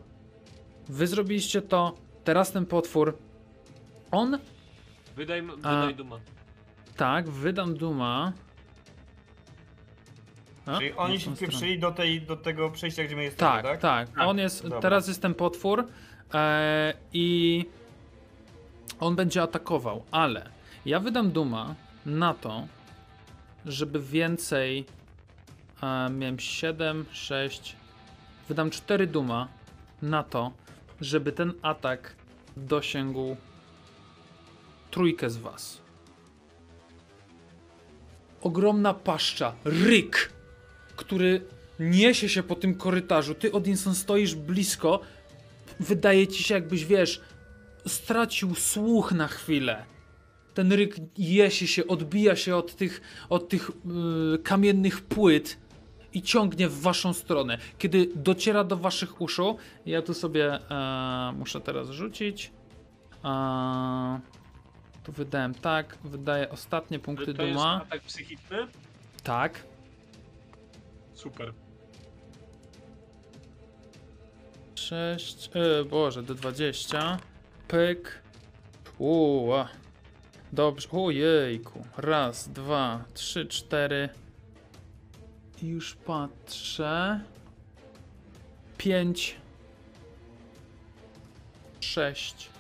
[0.89, 1.95] wy zrobiliście to,
[2.25, 3.19] teraz ten potwór,
[4.11, 4.39] on,
[5.17, 6.19] Wydaj, A- wydaj duma.
[6.97, 8.33] tak, wydam duma.
[10.67, 13.81] A, Czyli oni się wpieprzyli do, tej, do tego przejścia, gdzie my jesteśmy, Tak, tak?
[13.81, 14.09] tak.
[14.09, 14.63] Tak, On jest.
[14.63, 14.81] dobra.
[14.81, 15.85] Teraz jest ten potwór
[16.35, 17.65] e, i
[19.05, 20.51] on będzie atakował, ale
[20.87, 21.75] ja wydam duma
[22.07, 22.67] na to,
[23.67, 24.85] żeby więcej.
[25.83, 27.77] E, miałem 7, 6.
[28.49, 29.49] Wydam 4 duma
[30.03, 30.53] na to,
[31.01, 32.15] żeby ten atak
[32.57, 33.37] dosięgł
[34.91, 35.81] trójkę z was.
[38.43, 40.33] Ogromna paszcza, ryk,
[40.97, 41.47] który
[41.81, 43.35] niesie się po tym korytarzu.
[43.35, 45.01] Ty, Odinson, stoisz blisko.
[45.81, 47.21] Wydaje ci się, jakbyś wiesz,
[47.87, 49.85] stracił słuch na chwilę.
[50.55, 55.59] Ten ryk jesie się, odbija się od tych, od tych yy, kamiennych płyt
[56.15, 57.59] i ciągnie w waszą stronę.
[57.79, 59.57] Kiedy dociera do waszych uszu,
[59.87, 62.53] ja tu sobie e, muszę teraz rzucić.
[63.25, 64.21] E,
[65.05, 67.83] tu wydałem tak, wydaję ostatnie punkty To jest duma.
[67.83, 68.57] atak psychiczny?
[69.23, 69.65] Tak.
[71.15, 71.53] Super.
[74.75, 77.19] 6, e, boże, do 20.
[77.69, 78.23] Pyk.
[78.99, 79.69] Uła.
[80.53, 81.85] Dobrze, ojejku.
[81.97, 84.09] Raz, dwa, trzy, cztery.
[85.63, 87.21] Już patrzę.
[88.79, 89.37] Pięć.
[91.81, 92.51] Sześć.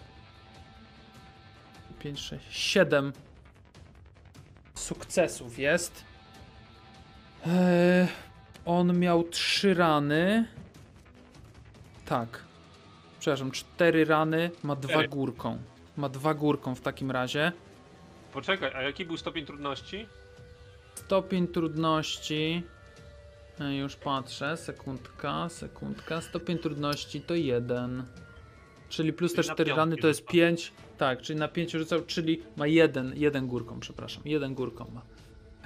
[1.98, 3.12] Pięć, sześć, siedem.
[4.74, 6.04] Sukcesów jest.
[7.46, 8.08] Eee,
[8.64, 10.44] on miał trzy rany.
[12.06, 12.43] Tak.
[13.24, 15.08] Przepraszam, cztery rany, ma dwa Cztery.
[15.08, 15.58] górką.
[15.96, 17.52] Ma dwa górką w takim razie.
[18.32, 20.06] Poczekaj, a jaki był stopień trudności?
[20.94, 22.62] Stopień trudności.
[23.60, 26.20] e, Już patrzę, sekundka, sekundka.
[26.20, 28.04] Stopień trudności to jeden.
[28.88, 30.32] Czyli plus te Czyli na cztery rany piątki to jest rzuca.
[30.32, 30.72] pięć.
[30.98, 34.22] Tak, czyli na pięć rzucał, czyli ma jeden, jeden górką, przepraszam.
[34.24, 35.02] Jeden górką ma.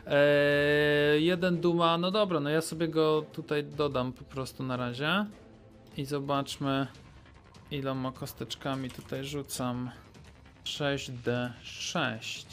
[0.06, 5.26] Eee, jeden duma, no dobra, no ja sobie go tutaj dodam po prostu na razie.
[5.97, 6.86] I zobaczmy
[7.70, 9.90] iloma kosteczkami tutaj rzucam.
[10.65, 12.45] 6D6.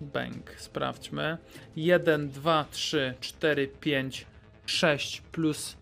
[0.00, 1.38] Bęk, sprawdźmy.
[1.76, 4.26] 1, 2, 3, 4, 5,
[4.66, 5.76] 6 plus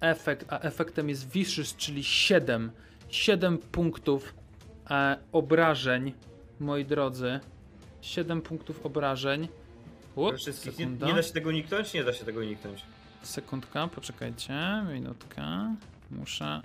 [0.00, 2.70] efekt, a efektem jest Vicious, czyli 7.
[3.08, 4.34] 7 punktów
[4.90, 6.12] e, obrażeń,
[6.60, 7.40] moi drodzy.
[8.00, 9.48] 7 punktów obrażeń.
[10.16, 10.78] Up, We wszystkich.
[10.78, 11.94] Nie, nie da się tego uniknąć?
[11.94, 12.84] Nie da się tego uniknąć.
[13.24, 15.76] Sekundka, poczekajcie, minutkę.
[16.10, 16.62] Muszę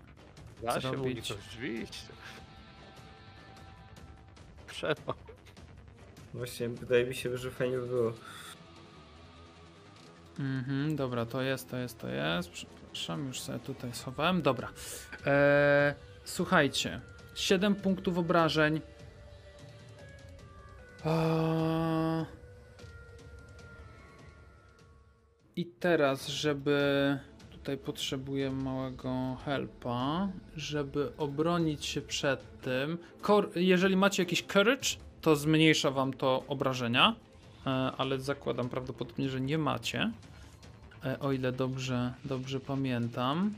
[0.64, 1.02] Da się zrobić.
[1.06, 2.08] uniknąć, oczywiście.
[4.68, 5.14] Trzeba.
[6.34, 8.14] Właśnie wydaje mi się, że fajnie by było.
[10.40, 12.50] Mhm, dobra, to jest, to jest, to jest.
[12.50, 14.42] Przepraszam, już sobie tutaj schowałem.
[14.42, 14.68] Dobra.
[15.26, 15.94] Eee,
[16.26, 17.02] słuchajcie,
[17.36, 18.82] 7 punktów obrażeń.
[21.06, 22.26] Eee,
[25.60, 27.18] I teraz, żeby.
[27.52, 32.98] Tutaj potrzebuję małego helpa, żeby obronić się przed tym.
[33.22, 34.90] Kor- jeżeli macie jakiś courage,
[35.22, 37.16] to zmniejsza wam to obrażenia,
[37.66, 40.12] e, ale zakładam prawdopodobnie, że nie macie.
[41.06, 43.54] E, o ile dobrze, dobrze pamiętam.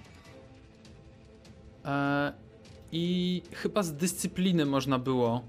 [1.86, 2.34] E,
[2.92, 5.42] I chyba z dyscypliny można było.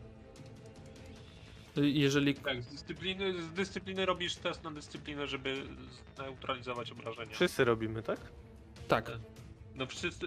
[1.77, 2.35] Jeżeli.
[2.35, 5.63] Tak, z dyscypliny, z dyscypliny robisz test na dyscyplinę, żeby
[6.17, 7.35] zneutralizować obrażenia.
[7.35, 8.19] Wszyscy robimy, tak?
[8.89, 9.11] Tak.
[9.75, 10.27] No wszyscy,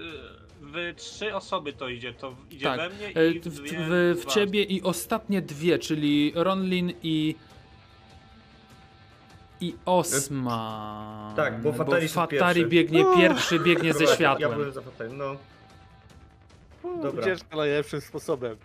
[0.62, 2.80] wy trzy osoby to idzie, to idzie Tak.
[2.80, 7.36] we mnie E, i W, dwie w, w ciebie i ostatnie dwie, czyli Ronlin i.
[9.62, 11.36] I Osman.
[11.36, 12.66] Tak, bo Fatari szedł Fatari pierwszy.
[12.66, 14.52] biegnie pierwszy, biegnie ze Dobra, Ja światłem.
[14.54, 15.36] byłem za fatalem, no.
[17.02, 17.22] Dobra.
[17.22, 18.58] Ucieczka najlepszym sposobem.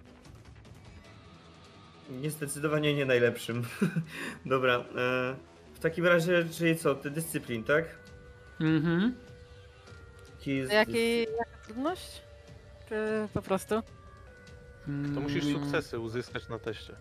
[2.11, 3.63] Nie zdecydowanie nie najlepszym.
[4.47, 5.37] Dobra, e,
[5.75, 7.85] w takim razie, czyli co, ty dyscyplin, tak?
[8.61, 9.15] Mhm.
[10.39, 12.23] Jaki jest Jaki, jaka trudność?
[12.89, 13.75] Czy po prostu?
[15.15, 16.95] To musisz Mm, sukcesy uzyskać na teście.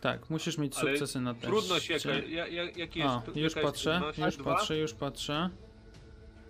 [0.00, 1.48] Tak, musisz mieć Ale sukcesy na teście.
[1.48, 4.18] Trudność jaka, ja, ja, jaki jest, A, już jaka jest patrzę, trudność?
[4.18, 4.54] już Dwa?
[4.54, 5.50] patrzę, już patrzę.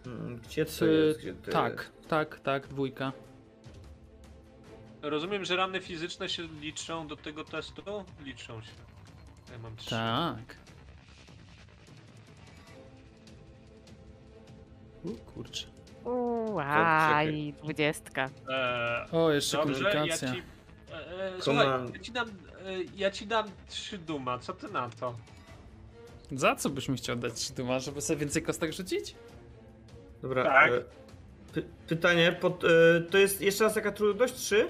[0.07, 1.19] Mm, Gdzie to jest?
[1.21, 2.09] Gdzie to tak, jest?
[2.09, 3.13] tak, tak, dwójka.
[5.11, 7.83] Rozumiem, że rany fizyczne się liczą do tego testu?
[8.25, 8.71] Liczą się.
[9.53, 9.91] Ja mam trzy.
[9.91, 10.57] Tak.
[15.05, 15.67] U, kurczę.
[16.05, 18.31] Uaj, dwudziestka.
[18.49, 20.33] Eee, O, jeszcze dobrze, ja komplikacja.
[20.35, 20.43] ci...
[20.93, 21.95] E, e, słuchaj, Command.
[21.95, 22.33] ja ci, dam, e,
[22.97, 25.15] ja ci dam trzy duma, co ty na to?
[26.33, 29.15] Za co byś mi chciał dać duma, żeby sobie więcej kostek rzucić?
[30.23, 30.73] Dobra, Tak.
[30.73, 30.81] e,
[31.53, 32.69] py, pytanie, pod, e,
[33.11, 34.35] to jest jeszcze raz jaka trudność?
[34.35, 34.69] 3?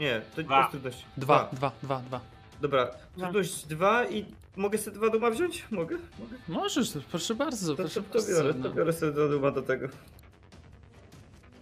[0.00, 0.54] Nie, to Dwa.
[0.56, 1.04] to jest trudność.
[1.16, 2.20] Dwa, dwa, dwa, dwa.
[2.60, 4.24] Dobra, trudność 2 i
[4.56, 5.64] mogę sobie dwa duma wziąć?
[5.70, 5.96] Mogę?
[6.18, 6.36] Mogę?
[6.48, 8.68] Możesz, proszę bardzo, To, proszę to, to biorę, bardzo.
[8.68, 9.88] to biorę sobie dwa duma do tego.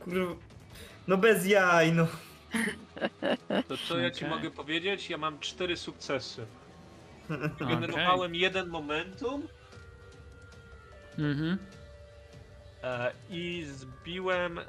[0.01, 0.35] Kurwa.
[1.09, 2.07] No bez jaj, no.
[3.69, 4.37] To co ja ci Okej.
[4.37, 5.11] mogę powiedzieć?
[5.11, 6.47] Ja mam cztery sukcesy.
[7.69, 9.49] Generowałem jeden momentum
[11.19, 11.59] Mhm.
[12.83, 14.61] e, i zbiłem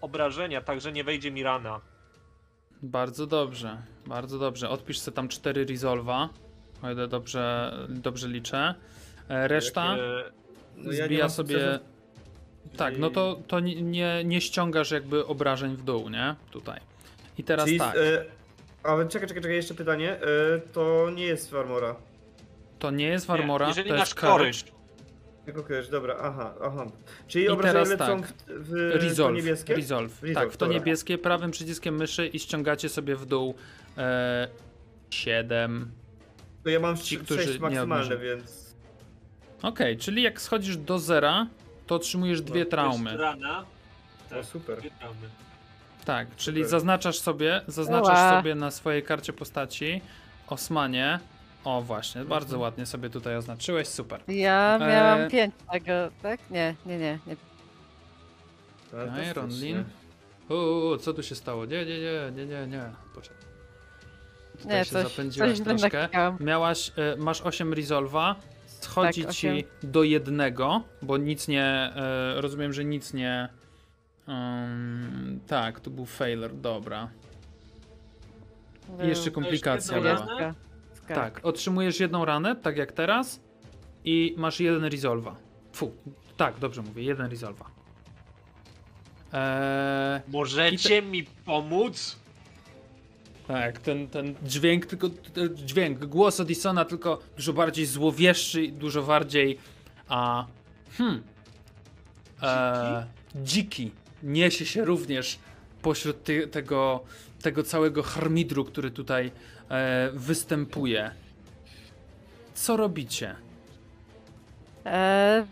[0.00, 1.80] obrażenia, także nie wejdzie mi rana.
[2.82, 3.76] Bardzo dobrze,
[4.06, 4.68] bardzo dobrze.
[4.68, 6.28] Odpisz sobie tam cztery resolva,
[6.82, 8.74] o ile dobrze, dobrze liczę.
[9.28, 9.98] E, Reszta E,
[10.76, 11.78] No ja nie zbija sobie...
[12.76, 16.34] Tak, no to, to nie- nie, nie ściągasz jakby obrażeń w dół, nie?
[16.50, 16.80] Tutaj.
[17.38, 18.24] I teraz Czyli, tak, e,
[18.82, 20.12] ale czekaj, czekaj, czekaj, jeszcze pytanie.
[20.12, 20.20] E,
[20.72, 21.96] to nie jest Farmora.
[22.78, 24.58] to nie jest nie, Warmora, jeżeli to jest courage.
[25.52, 26.86] Kojarz, dobra, aha, aha.
[27.28, 28.32] Czyli I obrażenia teraz lecą tak.
[28.48, 29.74] w, w to Resolve, niebieskie?
[29.74, 30.22] resolve.
[30.22, 30.78] Resolve, Tak, w to dobra.
[30.78, 33.54] niebieskie prawym przyciskiem myszy i ściągacie sobie w dół
[33.98, 34.48] e,
[35.10, 35.90] 7.
[36.64, 38.74] To ja mam Ci, 6 którzy nie maksymalne, więc...
[39.62, 41.46] Okej, czyli jak schodzisz do zera,
[41.86, 43.16] to otrzymujesz dwie jest traumy.
[43.16, 43.60] rana.
[43.60, 43.64] O,
[44.34, 44.78] Tak, super.
[44.78, 45.28] dwie traumy.
[46.04, 46.70] Tak, czyli Super.
[46.70, 48.38] zaznaczasz sobie, zaznaczasz Ała.
[48.38, 50.00] sobie na swojej karcie postaci
[50.46, 51.20] Osmanie.
[51.64, 54.20] O właśnie, bardzo ładnie sobie tutaj oznaczyłeś, super.
[54.28, 55.92] Ja miałam E, pięć tego,
[56.22, 56.50] tak?
[56.50, 57.18] Nie, nie, nie.
[57.26, 57.36] nie.
[58.90, 59.32] Fantastycznie.
[59.34, 59.84] Ronlin.
[60.48, 61.64] Uuu, co tu się stało?
[61.64, 62.82] Nie, nie, nie, nie, nie, nie.
[63.14, 63.42] Poczekaj.
[64.62, 66.36] Tutaj Nie, się coś, zapędziłaś coś źle troszkę.
[66.40, 72.72] Miałaś, e, masz 8 resolva, schodzi Tak, ci do jednego, bo nic nie, e, rozumiem,
[72.72, 73.48] że nic nie,
[74.28, 77.08] um, tak, to był failure, dobra.
[79.04, 80.26] I jeszcze komplikacja była.
[81.14, 83.40] Tak, otrzymujesz jedną ranę, tak jak teraz,
[84.04, 85.36] i masz jeden resolva.
[85.72, 85.92] Fu,
[86.36, 87.70] tak, dobrze mówię, jeden resolva.
[89.32, 92.20] Eee, Możecie mi pomóc?
[93.52, 99.02] tak, ten, ten dźwięk, tylko ten dźwięk, głos Odisona, tylko dużo bardziej złowieszczy, i dużo
[99.02, 99.58] bardziej,
[100.08, 100.46] a,
[100.98, 101.22] hmm,
[102.42, 103.90] e, dziki,
[104.22, 105.38] niesie się również
[105.82, 107.00] pośród ty, tego,
[107.42, 109.30] tego całego harmidru, który tutaj
[109.70, 111.10] e, występuje.
[112.54, 113.36] Co robicie?
[114.86, 115.46] E,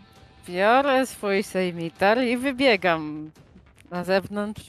[0.49, 3.31] biorę swój sejmitar i wybiegam
[3.91, 4.63] na zewnątrz.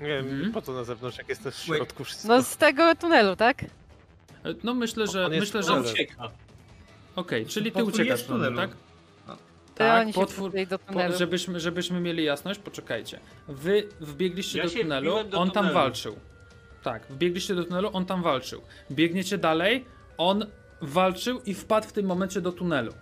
[0.00, 0.52] Nie wiem, Mhm.
[0.52, 2.28] po co na zewnątrz, jak jesteś w środku wszystko.
[2.28, 3.62] No z tego tunelu, tak?
[3.62, 3.66] E,
[4.64, 6.30] No myślę, że On jest myślę, że On okej, tunelu.
[7.16, 7.50] ucieka.
[7.50, 8.72] czyli ty Potwór uciekasz jest w w tunelu, tunelu.
[8.72, 8.78] tak?
[9.74, 11.16] Tak, oni się potwór, do po, tunelu.
[11.18, 13.20] żebyśmy, żebyśmy mieli jasność, poczekajcie.
[13.48, 15.74] Wy wbiegliście Ja do się tunelu, wbiłem do on tam tunelu.
[15.74, 16.16] walczył.
[16.82, 18.60] Tak, wbiegliście do tunelu, on tam walczył.
[18.90, 19.84] Biegniecie dalej,
[20.18, 20.46] on
[20.82, 22.92] walczył i wpadł w tym momencie do tunelu.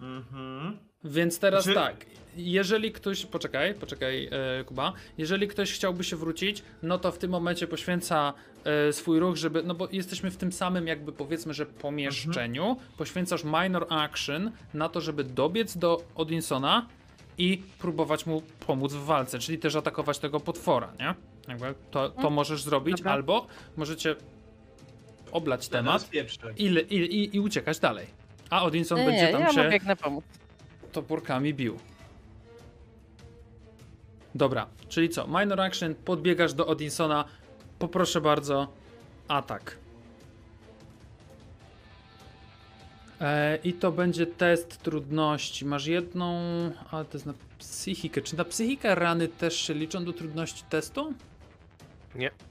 [0.00, 0.78] Mhm.
[1.04, 2.06] Więc teraz Czy- tak,
[2.36, 7.30] jeżeli ktoś, poczekaj, poczekaj e, Kuba, jeżeli ktoś chciałby się wrócić, no to w tym
[7.30, 8.32] momencie poświęca
[8.64, 13.44] e, swój ruch, żeby, no bo jesteśmy w tym samym jakby powiedzmy, że pomieszczeniu, poświęcasz
[13.44, 16.86] minor action na to, żeby dobiec do Odinsona
[17.38, 21.14] i próbować mu pomóc w walce, czyli też atakować tego potwora, nie?
[21.48, 23.12] Jakby to, to możesz zrobić, Dobra.
[23.12, 23.46] albo
[23.76, 24.16] możecie
[25.32, 26.10] oblać Temat.
[26.56, 28.06] i, i, i, i uciekać dalej.
[28.50, 30.24] A Odinson Nie, będzie tam ja się mu biegnę pomóc.
[30.92, 31.78] toporkami bił.
[34.34, 35.26] Dobra, czyli co?
[35.26, 37.24] Minor action, podbiegasz do Odinsona.
[37.78, 38.72] Poproszę bardzo,
[39.28, 39.76] atak.
[43.20, 45.64] E, I to będzie test trudności.
[45.64, 46.40] Masz jedną,
[46.90, 48.22] ale to jest na psychikę.
[48.22, 51.14] Czy na psychikę rany też się liczą do trudności testu?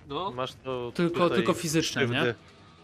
[0.07, 2.25] No, Masz to Tylko- tutaj tylko fizyczne, krzywdy.
[2.25, 2.33] nie?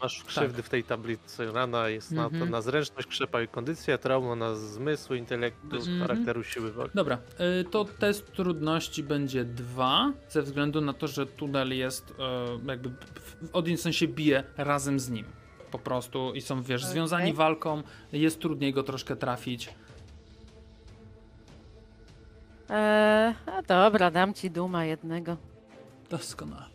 [0.01, 1.51] Masz krzywdy w tej tablicy.
[1.51, 2.51] Rana jest na, to, Mhm.
[2.51, 5.99] na zręczność, krzepa i kondycja, trauma na zmysły, intelektu, Mhm.
[5.99, 6.89] charakteru, siły woli.
[6.93, 7.17] Dobra,
[7.61, 12.13] y, to test trudności będzie 2, ze względu na to, że tunel jest y,
[12.67, 15.25] jakby w- Odinson się bije razem z nim.
[15.71, 16.93] Po prostu i są, wiesz, Okej.
[16.93, 19.69] związani walką, jest trudniej go troszkę trafić.
[22.69, 25.37] Eee, a dobra, dam ci duma jednego.
[26.09, 26.70] Doskonale.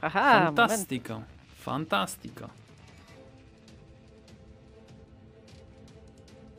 [0.00, 0.56] Aha, moment.
[0.56, 1.22] Fantastico.
[1.56, 2.48] Fantastico.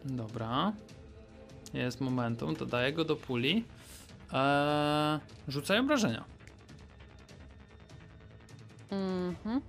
[0.05, 0.73] Dobra.
[1.73, 3.65] Jest momentum, dodaję go do puli.
[4.33, 6.23] Eee, rzucaj obrażenia.
[8.91, 9.61] Mhm.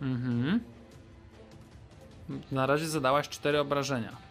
[0.00, 0.60] Mhm.
[2.52, 4.29] Na razie zadałaś cztery obrażenia.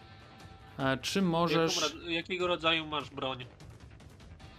[0.80, 1.96] E, czy możesz.
[2.08, 3.46] jakiego rodzaju masz broń?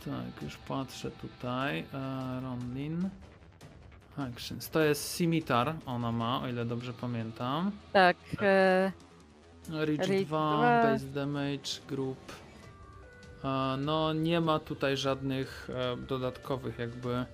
[0.05, 1.85] Tak, już patrzę tutaj.
[1.95, 3.11] E, Ronlin.
[4.19, 4.71] Actions.
[4.71, 7.71] To jest Scimitar, ona ma, o ile dobrze pamiętam.
[7.93, 8.93] Tak, e,
[9.71, 10.83] Reach Reach 2, dwa.
[10.83, 12.33] base damage, group.
[13.45, 17.25] E, no, nie ma tutaj żadnych e, dodatkowych, jakby.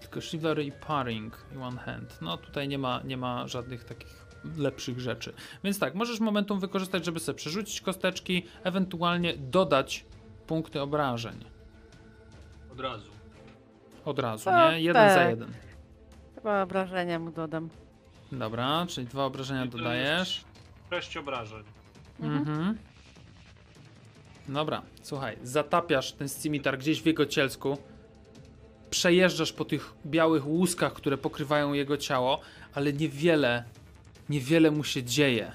[0.00, 2.18] Tylko Chivalry i Paring i One Hand.
[2.20, 5.32] No, tutaj nie ma, nie ma żadnych takich lepszych rzeczy.
[5.64, 10.04] Więc tak, możesz momentum wykorzystać, żeby sobie przerzucić kosteczki, ewentualnie dodać
[10.46, 11.44] punkty obrażeń.
[12.72, 13.10] Od razu.
[14.04, 14.80] Od razu, Tak, nie?
[14.80, 15.30] Jeden za tak.
[15.30, 15.52] jeden.
[16.34, 17.68] chyba obrażenia mu dodam.
[18.32, 20.44] Dobra, czyli dwa obrażenia I dodajesz.
[20.90, 21.62] Sześć obrażeń.
[22.20, 22.40] Mhm.
[22.48, 22.78] Mhm.
[24.48, 27.78] Dobra, słuchaj, zatapiasz ten scimitar gdzieś w jego cielsku,
[28.90, 32.40] przejeżdżasz po tych białych łuskach, które pokrywają jego ciało,
[32.74, 33.64] ale niewiele,
[34.28, 35.52] niewiele mu się dzieje.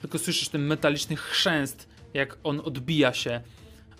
[0.00, 3.40] Tylko słyszysz ten metaliczny chrzęst, jak on odbija się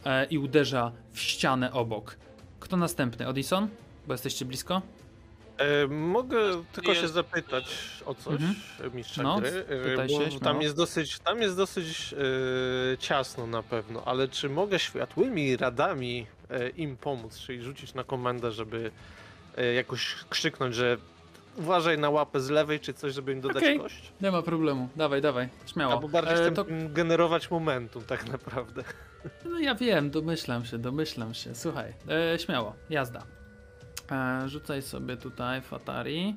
[0.05, 2.17] e, i uderza w ścianę obok.
[2.61, 3.29] Kto następny?
[3.29, 3.69] Odison?
[4.07, 4.83] Bo jesteście blisko?
[5.59, 7.65] E, mogę tylko się jest- zapytać
[8.07, 8.55] o coś Mhm.
[8.95, 12.15] mistrza No, gry, e, bo się, tam jest dosyć, tam jest dosyć
[12.95, 18.05] e, ciasno na pewno, ale czy mogę światłymi radami e, im pomóc, czyli rzucić na
[18.05, 18.91] komendę, żeby
[19.57, 20.97] e, jakoś krzyknąć, że
[21.57, 23.79] uważaj na łapę z lewej czy coś, żeby im dodać Okej.
[23.79, 24.13] kość?
[24.21, 25.93] Nie ma problemu, dawaj, dawaj, śmiało.
[25.93, 28.85] Albo bardziej E, to generować momentum tak naprawdę.
[29.45, 31.55] No ja wiem, domyślam się, domyślam się.
[31.55, 31.95] Słuchaj,
[32.35, 33.23] e, śmiało, jazda.
[34.11, 36.37] E, rzucaj sobie tutaj Fatari.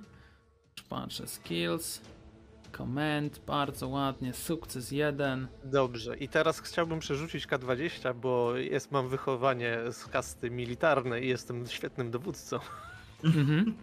[0.90, 2.02] Patrzę, skills.
[2.78, 5.48] Command, bardzo ładnie, sukces jeden.
[5.64, 11.68] Dobrze, i teraz chciałbym przerzucić K20, bo jest, mam wychowanie z kasty militarnej i jestem
[11.68, 12.60] świetnym dowódcą.
[13.24, 13.74] Mhm.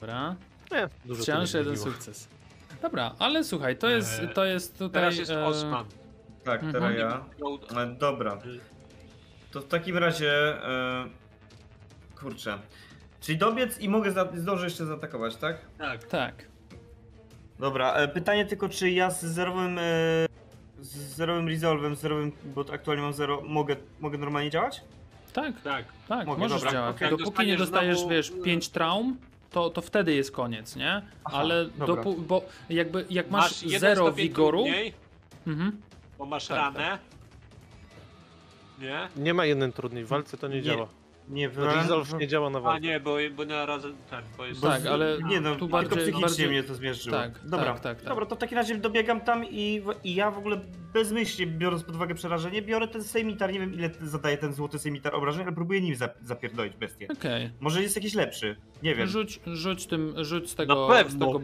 [0.00, 0.36] Dobra,
[0.72, 2.28] Nie, dużo wciąż nie jeden sukces.
[2.82, 5.02] Dobra, ale słuchaj, to jest, Eee, to jest tutaj...
[5.02, 5.84] Teraz jest e, Osman.
[6.44, 6.72] Tak, Mhm.
[6.72, 7.24] teraz ja.
[7.38, 8.38] Go- E, Dobra.
[9.50, 10.32] To w takim razie.
[10.68, 11.06] E,
[12.20, 12.58] kurczę.
[13.20, 15.56] Czyli dobiec i mogę za, zdążę jeszcze zaatakować, tak?
[15.78, 16.04] Tak.
[16.04, 16.34] Tak.
[17.58, 19.78] Dobra, pytanie tylko, czy ja z zerowym.
[20.80, 24.80] Z zerowym resolvem, z zerowym, bo aktualnie mam zero, mogę, mogę normalnie działać?
[25.32, 25.84] Tak, Tak.
[26.08, 26.96] tak, Mogę, możesz dobra, działać.
[26.96, 27.10] okej.
[27.10, 29.16] Dopóki nie dostajesz, znowu- wiesz, 5 traum,
[29.50, 31.02] to, to wtedy jest koniec, nie?
[31.24, 34.64] Aha, Ale dopó- bo jakby jak masz, Masz zero wigoru,
[35.46, 35.80] mhm,
[36.18, 36.98] bo masz Tak, ranę.
[38.78, 39.08] Nie?
[39.16, 40.62] Nie ma jeden trudniej, w walce to nie, Nie.
[40.62, 40.88] działa.
[41.28, 42.80] Nie, No, Resolve nie działa na A walkę.
[42.86, 44.60] nie, bo, bo na razem ten, bo jest...
[44.60, 47.16] Bo Tak, z- ale Nie no, tu bardziej- tylko psychicznie bardziej- mnie to zmierzyło.
[47.16, 48.08] Tak, Dobra, tak, tak, tak.
[48.08, 50.60] Dobra, to w takim razie dobiegam tam i, i ja w ogóle
[50.92, 55.14] bezmyślnie, biorąc pod uwagę przerażenie, biorę ten sejmitar, nie wiem ile zadaje ten złoty sejmitar
[55.14, 57.08] obrażeń, ale próbuję nim zap zapierdolić bestię.
[57.12, 57.50] Okej.
[57.60, 59.06] Może jest jakiś lepszy, nie wiem.
[59.08, 61.26] Rzuć, rzuć tym, rzuć z tego, Na z pewno.
[61.26, 61.40] tego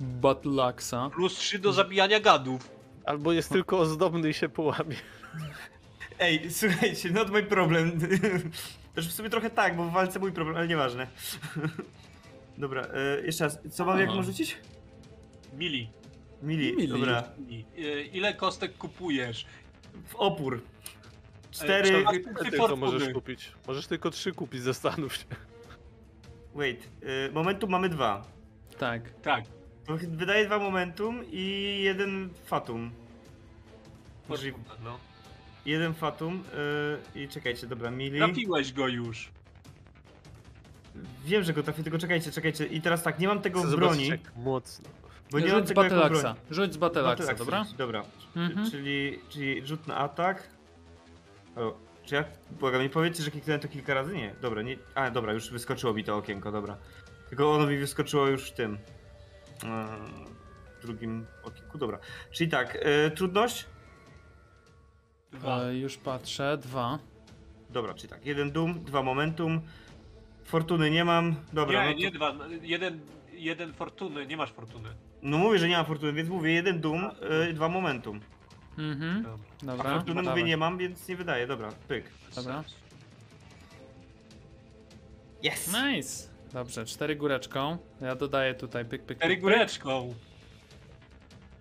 [0.00, 1.10] Battle Axa.
[1.14, 2.70] Plus 3 do zabijania gadów.
[3.04, 4.96] Albo jest tylko ozdobny i się połamie.
[6.18, 7.92] Ej, słuchajcie, not my problem.
[8.94, 11.06] Też w sumie trochę tak, bo w walce mój problem, ale nieważne.
[12.58, 14.16] Dobra, e, jeszcze raz, co mam, jak Aha.
[14.16, 14.56] mam rzucić?
[15.58, 15.90] Mili.
[16.42, 16.88] Mili, Mili.
[16.88, 17.24] dobra.
[17.38, 17.64] Mili.
[17.78, 19.46] E, Ile kostek kupujesz?
[20.08, 20.54] W opór.
[20.54, 20.60] Ej,
[21.50, 21.88] Cztery...
[21.90, 22.80] trzeba- Ty Ty tylko fortuny.
[22.92, 23.52] możesz kupić.
[23.66, 25.24] Możesz tylko trzy kupić, zastanów się.
[26.54, 26.88] Wait,
[27.28, 28.24] e, momentum mamy dwa.
[28.78, 29.10] Tak.
[29.22, 29.44] Tak.
[29.86, 32.90] To wydaje dwa momentum i jeden fatum.
[34.28, 34.98] Może Fortuna, no.
[35.66, 36.44] Jeden fatum
[37.14, 38.18] yy, i czekajcie, dobra, mili.
[38.18, 39.30] Trafiłeś go już.
[41.24, 42.66] Wiem, że go trafię, tylko czekajcie, czekajcie.
[42.66, 44.88] I teraz tak, nie mam tego Chcę w zobaczyć, broni, jak mocno.
[45.30, 46.26] bo nie mam Rzuć z tego jako Battle broń.
[46.32, 46.42] Axa.
[46.50, 47.64] Rzuć z Battle Battle Axa, Axe dobra?
[47.78, 48.02] Dobra,
[48.36, 48.70] Mhm.
[48.70, 50.48] czyli, czyli rzut na atak.
[51.56, 54.14] O, czy ja, błagam, nie powiedzcie, że kliknąłem to kilka razy?
[54.14, 56.76] Nie, dobra, nie, a dobra, już wyskoczyło mi to okienko, dobra.
[57.28, 58.78] Tylko ono mi wyskoczyło już w tym,
[59.62, 59.68] yy,
[60.82, 61.98] drugim okienku, dobra.
[62.30, 62.74] Czyli tak,
[63.04, 63.66] yy, trudność?
[65.32, 65.62] Dwa.
[65.64, 66.58] E, już patrzę.
[66.58, 66.98] Dwa.
[67.70, 69.60] Dobra, czyli tak, jeden dum, dwa momentum.
[70.44, 71.34] Fortuny nie mam.
[71.52, 72.34] Dobra, nie, no, to, nie dwa.
[72.62, 73.00] Jeden,
[73.32, 74.88] jeden fortuny, nie masz fortuny.
[75.22, 77.10] no mówię, że nie mam fortuny, więc mówię jeden dum,
[77.50, 78.20] y, dwa momentum.
[78.78, 79.22] Mhm.
[79.22, 79.38] Dobra.
[79.62, 79.94] A Dobra.
[79.94, 80.44] fortuny mówię dawaj.
[80.44, 81.46] nie mam, więc nie wydaje.
[81.46, 82.04] Dobra, pyk.
[82.34, 82.64] Dobra.
[85.44, 85.72] Yes!
[85.84, 86.28] Nice.
[86.52, 87.78] Dobrze, cztery góreczką.
[88.00, 89.52] Ja dodaję tutaj pyk, pyk, Cztery pyk, pyk.
[89.52, 90.14] góreczką.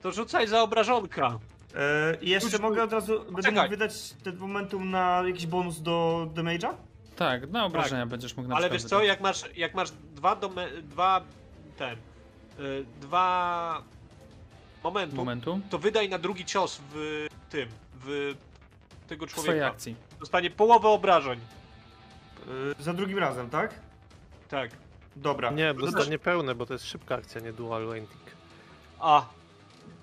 [0.02, 1.40] To rzucaj za obrażonka.
[1.76, 3.54] E, I jeszcze Już- mogę od razu, będę Czekaj.
[3.56, 3.94] mógł wydać
[4.24, 6.74] ten momentum na jakiś bonus do damage'a?
[7.16, 9.08] Tak, na obrażenia będziesz mógł na Ale przykład wiesz co, wydać.
[9.10, 11.22] jak masz, jak masz dwa dome, dwa
[11.78, 11.98] ten,
[12.60, 13.84] y, dwa
[14.84, 15.60] momentum, Momentu.
[15.70, 17.70] to wydaj na drugi cios w tym,
[18.06, 18.36] w
[19.08, 19.68] tego W swojej człowieka.
[19.68, 19.96] akcji.
[20.20, 21.40] Dostanie połowę obrażeń.
[22.80, 23.74] E, za drugim razem, tak?
[24.50, 24.72] Tak.
[25.16, 25.52] Dobra.
[25.52, 28.22] Nie, No dostanie pełne, bo to jest szybka akcja, nie dual wending.
[29.00, 29.26] A,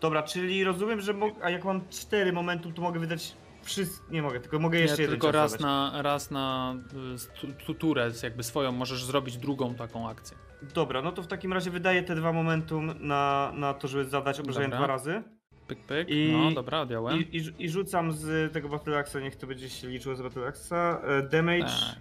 [0.01, 4.12] Dobra, czyli rozumiem, że mo- a jak mam cztery momentum, to mogę wydać wszystkie.
[4.12, 6.74] Nie mogę, tylko mogę Nie, jeszcze jeden tylko raz na, raz na
[7.15, 10.36] y, stu- tu- turę, jakby swoją, możesz zrobić drugą taką akcję.
[10.74, 14.40] Dobra, no to w takim razie wydaję te dwa momentum na, na to, żeby zadać
[14.40, 14.78] obrażenia Dobra.
[14.78, 15.23] dwa razy.
[15.66, 16.09] Pyk, pyk.
[16.10, 17.19] I- No, dobra, odjąłem.
[17.19, 20.47] I, i, I rzucam z tego Battle Axa, niech to będzie się liczyło z Battle
[20.47, 21.01] Axa.
[21.05, 21.65] E, damage.
[21.65, 21.98] Tak.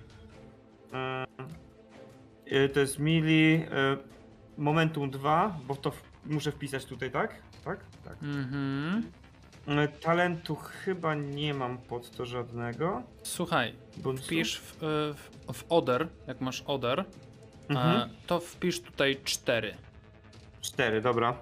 [0.94, 1.26] E,
[2.46, 3.54] e, to jest mili.
[3.72, 3.98] E,
[4.58, 7.42] momentum 2, bo to w, muszę wpisać tutaj, tak?
[7.68, 7.80] Tak?
[8.06, 8.24] Tak.
[8.24, 9.04] Mhm.
[9.68, 13.04] E, talentu chyba nie mam pod to żadnego.
[13.24, 14.24] Słuchaj, Bonusu.
[14.24, 14.78] wpisz w, y,
[15.14, 17.06] w, w order, jak masz order,
[17.70, 17.98] Mhm.
[18.02, 19.74] e, to wpisz tutaj 4.
[20.62, 21.38] 4, dobra.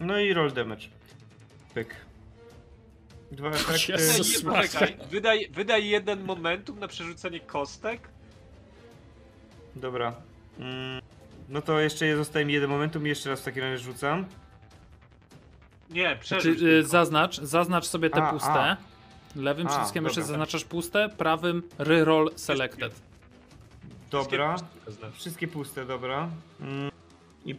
[0.00, 0.86] No i roll damage.
[1.74, 1.96] Pyk.
[3.32, 3.92] Dwa efekty.
[3.92, 4.44] Jezus.
[4.44, 8.08] nie, poczekaj, wydaj, wydaj jeden momentum na przerzucenie kostek.
[9.76, 10.14] Dobra.
[10.58, 11.00] Mm,
[11.48, 14.26] no to jeszcze zostaje mi jeden momentum i jeszcze raz w takim razie rzucam.
[15.94, 16.44] Nie, przerzuć.
[16.44, 16.88] Znaczy, y, tylko.
[16.88, 18.50] zaznacz, zaznacz sobie te A, puste.
[18.50, 18.76] a.
[19.36, 22.92] Lewym A, przyciskiem jeszcze zaznaczasz puste, prawym reroll selected.
[24.10, 24.56] Dobra.
[25.12, 26.28] Wszystkie puste, dobra.
[26.60, 26.90] Mm,
[27.44, 27.54] I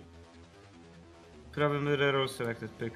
[1.53, 2.94] prawym reroll selected, pyk.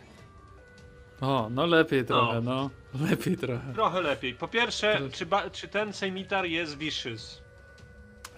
[1.22, 2.70] O, no lepiej trochę, no.
[3.10, 3.74] Lepiej trochę.
[3.74, 4.34] Trochę lepiej.
[4.36, 5.11] Po pierwsze, Trochę.
[5.11, 7.41] czy, czy ten sejmitar jest vicious?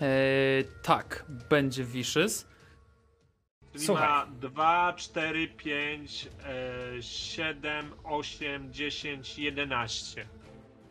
[0.02, 2.46] Eee, tak, będzie vicious.
[3.74, 4.08] Czyli Słuchaj.
[4.10, 6.28] ma 2, 4, 5,
[6.98, 10.26] e, 7, 8, 10, 11.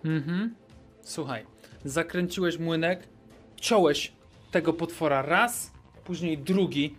[0.04, 0.54] Mhm.
[1.02, 1.46] Słuchaj,
[1.84, 3.08] zakręciłeś młynek,
[3.56, 4.12] ciąłeś
[4.50, 5.72] tego potwora raz,
[6.04, 6.94] później drugi.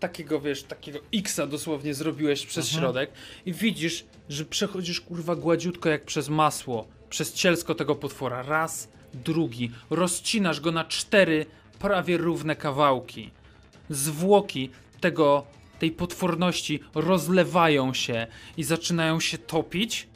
[0.00, 2.80] Takiego, wiesz, takiego X-a dosłownie zrobiłeś przez Mhm.
[2.82, 3.10] środek
[3.46, 8.42] i widzisz, że przechodzisz kurwa gładziutko jak przez masło, przez cielsko tego potwora.
[8.42, 9.70] Raz, drugi.
[9.90, 11.46] Rozcinasz go na cztery
[11.78, 13.30] prawie równe kawałki.
[13.90, 14.70] Zwłoki
[15.00, 15.46] tego,
[15.78, 20.08] tej potworności rozlewają się i zaczynają się topić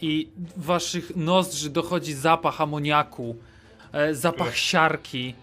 [0.00, 3.36] i waszych nozdrzy dochodzi zapach amoniaku,
[3.92, 5.34] e, zapach siarki.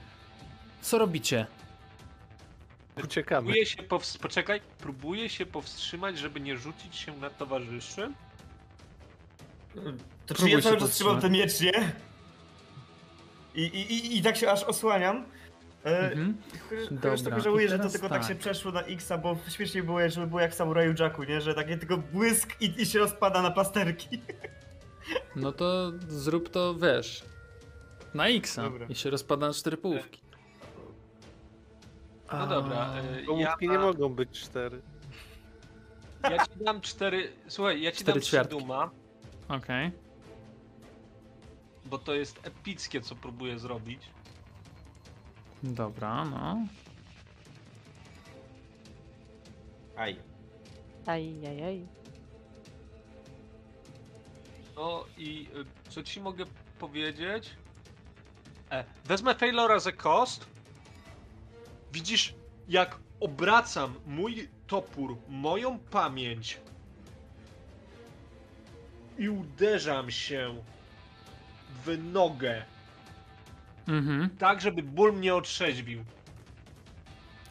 [0.82, 1.46] Co robicie?
[3.04, 3.42] Uciekamy.
[3.46, 8.12] Próbuję się powst- poczekaj, próbuję się powstrzymać, żeby nie rzucić się na towarzyszy.
[10.26, 11.92] To czy Próbuj ja się cały czas trzymam ten miecz, nie?
[13.56, 15.26] I, i, i, I tak się aż osłaniam.
[15.86, 16.38] E, Mhm.
[17.02, 18.20] Chociaż trochę żałuję, że to tylko tak.
[18.22, 18.30] tak.
[18.30, 21.42] się przeszło na X-a, bo śmiesznie było, żeby było jak w Samuraju Jacku, nie?
[21.42, 24.10] Że takie tylko błysk i, i się rozpada na plasterki.
[25.36, 27.24] No to zrób to, wiesz.
[28.14, 28.86] Na X Dobra.
[28.90, 30.22] i się rozpada na cztery połówki.
[32.34, 34.82] No dobra, e, ja, Komórki nie mogą być cztery.
[36.24, 37.32] ja ci dam cztery.
[37.48, 38.58] Słuchaj, ja ci Cztery dam trzy ćwiartki.
[38.58, 38.90] duma,
[39.48, 39.92] Okej.
[41.86, 44.02] bo to jest epickie, co próbuję zrobić.
[45.74, 46.68] Dobra, no.
[49.98, 50.16] Aj.
[51.06, 51.88] Ajajaj.
[54.76, 55.48] No i
[55.88, 56.46] y, co ci mogę
[56.80, 57.50] powiedzieć?
[58.72, 60.46] E, wezmę Failora za kost.
[61.92, 62.34] Widzisz,
[62.68, 66.60] jak obracam mój topór, moją pamięć
[69.18, 70.64] i uderzam się
[71.86, 72.66] w nogę,
[73.88, 74.30] Mhm.
[74.40, 76.04] tak żeby ból mnie otrzeźwił.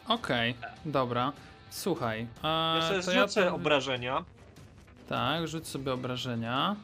[0.07, 0.55] Okej,
[0.85, 1.31] dobra.
[1.69, 2.27] Słuchaj.
[2.41, 4.25] A, Ja sobie zrzucę to- obrażenia.
[5.09, 6.75] Tak, rzuć sobie obrażenia.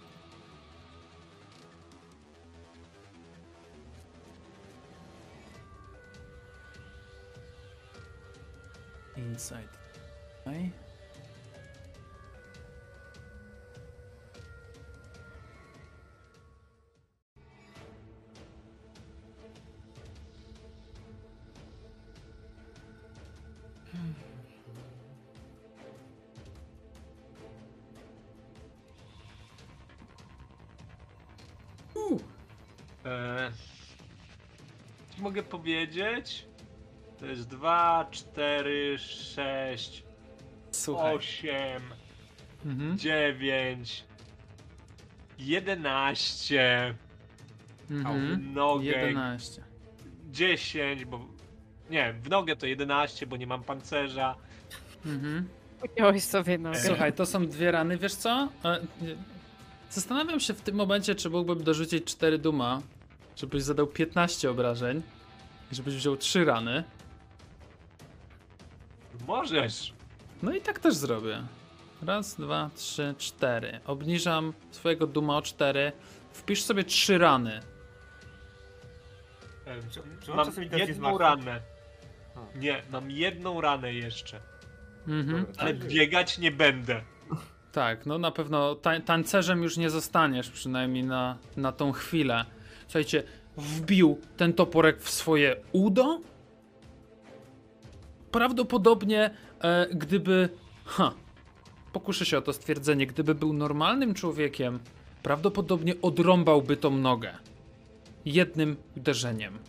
[9.17, 9.69] Inside.
[10.45, 10.71] Okay.
[33.05, 33.51] E,
[35.15, 36.45] co mogę powiedzieć?
[37.19, 40.03] To jest 2, 4, 6,
[40.71, 41.15] Słuchaj.
[41.15, 41.81] 8,
[42.65, 42.97] Mhm.
[42.97, 44.03] 9,
[45.39, 46.93] 11,
[47.89, 48.41] a Mhm.
[48.41, 49.61] w nogę 11.
[50.31, 51.25] 10, bo...
[51.89, 54.35] Nie, w nogę to 11, bo nie mam pancerza.
[55.05, 55.47] Mhm.
[55.97, 56.79] Ująłeś sobie nogę.
[56.79, 58.49] Słuchaj, to są dwie rany, wiesz co?
[59.91, 62.81] Zastanawiam się w tym momencie, czy mógłbym dorzucić 4 duma,
[63.35, 65.01] żebyś zadał 15 obrażeń
[65.71, 66.83] i żebyś wziął 3 rany.
[69.27, 69.93] Możesz.
[70.43, 71.43] No i tak też zrobię.
[72.05, 73.79] Raz, dwa, trzy, cztery.
[73.85, 75.91] Obniżam swojego duma o 4.
[76.33, 77.59] Wpisz sobie 3 rany.
[79.65, 79.79] E,
[80.25, 80.47] czy mam
[80.79, 81.61] jedną ranę.
[82.55, 84.39] Nie, mam jedną ranę jeszcze.
[85.07, 85.45] Mhm.
[85.57, 85.87] Ale tak.
[85.87, 87.01] biegać nie będę.
[87.71, 92.45] Tak, no na pewno tań tancerzem już nie zostaniesz, przynajmniej na, na tą chwilę.
[92.87, 93.23] Słuchajcie,
[93.57, 96.21] wbił ten toporek w swoje udo?
[98.31, 99.29] Prawdopodobnie,
[99.61, 100.49] e, gdyby.
[100.85, 101.13] Ha,
[101.93, 103.07] pokuszę się o to stwierdzenie.
[103.07, 104.79] Gdyby był normalnym człowiekiem,
[105.23, 107.37] prawdopodobnie odrąbałby tą nogę.
[108.25, 109.59] Jednym uderzeniem.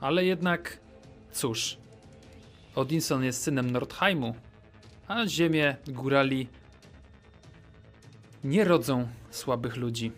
[0.00, 0.78] Ale jednak,
[1.32, 1.76] cóż.
[2.74, 4.34] Odinson jest synem Nordheimu,
[5.08, 6.48] a ziemię górali
[8.48, 10.12] nie rodzą słabych ludzi.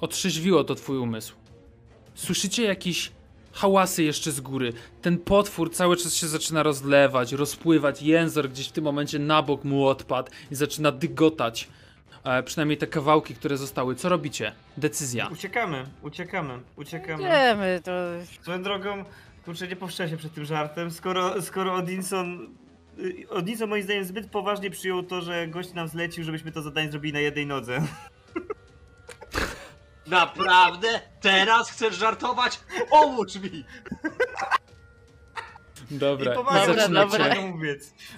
[0.00, 1.34] Otrzeźwiło to twój umysł.
[2.14, 3.12] Słyszycie jakieś
[3.52, 4.72] hałasy jeszcze z góry.
[5.02, 8.02] Ten potwór cały czas się zaczyna rozlewać, rozpływać.
[8.02, 11.68] Jęzor gdzieś w tym momencie na bok mu odpadł i zaczyna dygotać.
[12.24, 13.94] E, przynajmniej te kawałki, które zostały.
[13.94, 14.52] Co robicie?
[14.76, 15.28] Decyzja.
[15.32, 17.22] Uciekamy, uciekamy, uciekamy.
[17.22, 17.92] Wiemy, to...
[18.42, 19.04] Swoją drogą,
[19.44, 22.48] kurczę, nie powstrzymaj się przed tym żartem, skoro, skoro Odinson...
[23.00, 26.90] y, Odinson moim zdaniem zbyt poważnie przyjął to, że gość nam zlecił, żebyśmy to zadanie
[26.90, 27.82] zrobili na jednej nodze.
[30.06, 31.00] Naprawdę?
[31.20, 32.60] Teraz chcesz żartować?
[32.90, 33.64] Pomóż mi!
[35.90, 37.34] Dobra, I i, zaczynacie, dobra.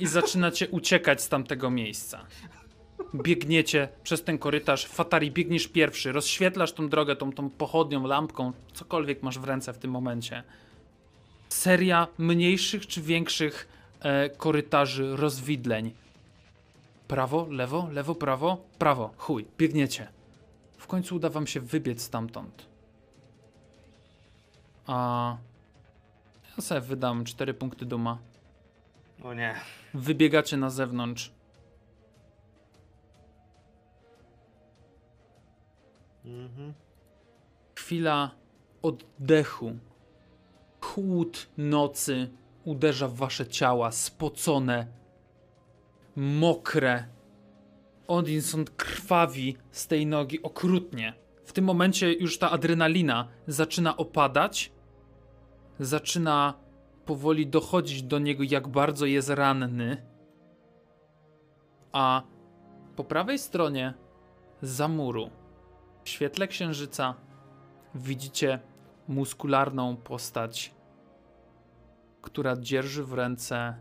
[0.00, 2.26] i zaczynacie uciekać z tamtego miejsca.
[3.14, 4.86] Biegniecie przez ten korytarz.
[4.86, 9.78] Fatari, biegniesz pierwszy, rozświetlasz tą drogę tą, tą pochodnią, lampką, cokolwiek masz w ręce w
[9.78, 10.42] tym momencie.
[11.48, 13.68] Seria mniejszych czy większych
[14.02, 15.94] e, korytarzy, rozwidleń.
[17.08, 19.10] Prawo, lewo, lewo, prawo, prawo.
[19.16, 20.08] Chuj, biegniecie.
[20.76, 22.66] W końcu uda wam się wybiec stamtąd.
[24.86, 25.36] A
[26.56, 28.18] ja sobie wydam 4 punkty duma.
[29.24, 29.54] O nie.
[29.94, 31.32] Wybiegacie na zewnątrz.
[36.24, 36.74] Mhm.
[37.74, 38.30] Chwila
[38.82, 39.76] oddechu.
[40.80, 42.30] Chłód nocy
[42.64, 44.86] uderza w wasze ciała, spocone,
[46.16, 47.08] mokre.
[48.08, 51.14] Odinson krwawi z tej nogi okrutnie.
[51.44, 54.72] W tym momencie już ta adrenalina zaczyna opadać.
[55.80, 56.54] Zaczyna
[57.04, 60.06] powoli dochodzić do niego, jak bardzo jest ranny.
[61.92, 62.22] A
[62.96, 63.94] po prawej stronie
[64.62, 65.30] za muru,
[66.04, 67.14] w świetle księżyca,
[67.94, 68.60] widzicie
[69.08, 70.74] muskularną postać,
[72.22, 73.76] która dzierży w ręce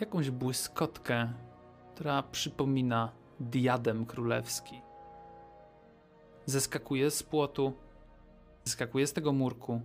[0.00, 1.32] jakąś błyskotkę,
[1.94, 4.82] która przypomina diadem królewski.
[6.46, 7.72] zeskakuje z płotu,
[8.64, 9.80] zeskakuje z tego murku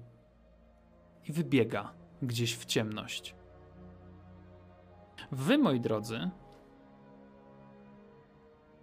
[1.27, 3.35] i wybiega gdzieś w ciemność.
[5.31, 6.30] Wy, moi drodzy,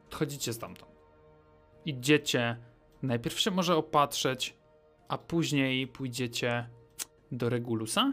[0.06, 0.92] odchodzicie stamtąd.
[1.84, 2.56] Idziecie
[3.02, 4.56] najpierw się może opatrzeć,
[5.08, 6.68] a później pójdziecie
[7.32, 8.12] do Regulusa?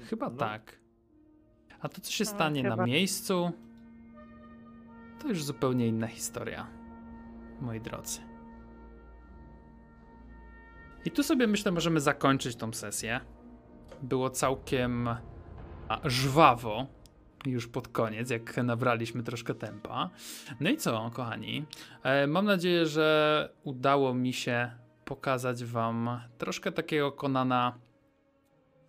[0.00, 0.36] Chyba No.
[0.36, 0.78] tak.
[1.80, 3.52] A to, co się No, stanie na miejscu,
[5.22, 6.66] to już zupełnie inna historia,
[7.60, 8.20] moi drodzy.
[11.04, 13.20] I tu sobie myślę, możemy zakończyć tą sesję.
[14.02, 15.08] Było całkiem
[16.04, 16.86] żwawo
[17.46, 20.10] już pod koniec, jak nabraliśmy troszkę tempa.
[20.60, 21.64] No i co, kochani?
[22.02, 24.70] E, mam nadzieję, że udało mi się
[25.04, 27.78] pokazać wam troszkę takiego Konana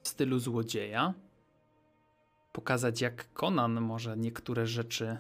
[0.04, 1.14] w stylu złodzieja.
[2.52, 5.18] Pokazać, jak Conan może niektóre rzeczy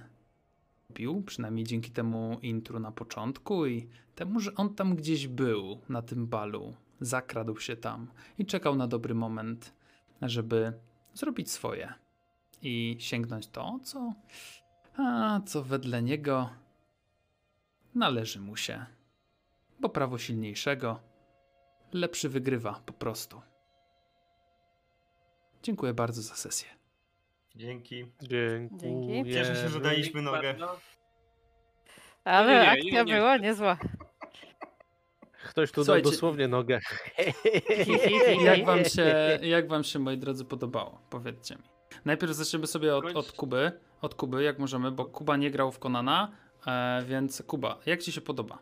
[0.89, 6.01] robił, przynajmniej dzięki temu intru na początku i temu, że on tam gdzieś był na
[6.01, 8.07] tym balu, zakradł się tam
[8.38, 9.73] i czekał na dobry moment,
[10.22, 10.73] żeby
[11.14, 11.93] zrobić swoje
[12.61, 14.14] i sięgnąć to, co,
[14.97, 16.49] a, co wedle niego
[17.95, 18.85] należy mu się.
[19.80, 20.99] Bo prawo silniejszego
[21.93, 23.41] lepszy wygrywa po prostu.
[25.64, 26.68] Dziękuję bardzo za sesję.
[27.56, 28.06] Dzięki.
[28.22, 29.34] Dziękuję.
[29.34, 30.53] Cieszę się, że daliśmy nogę.
[30.53, 30.80] Bardzo.
[32.23, 33.77] Ale nie, nie, akcja ja nie była niezła.
[35.49, 36.80] Ktoś tu dał dosłownie nogę.
[38.45, 39.15] Jak wam się,
[39.56, 41.02] jak wam się moi drodzy, podobało?
[41.10, 41.64] Powiedzcie mi.
[42.06, 43.72] Najpierw zaczniemy sobie od, od Kuby.
[44.02, 46.31] Od Kuby, jak możemy, bo Kuba nie grał w Konana,
[46.68, 48.60] e, więc Kuba, jak ci się podoba?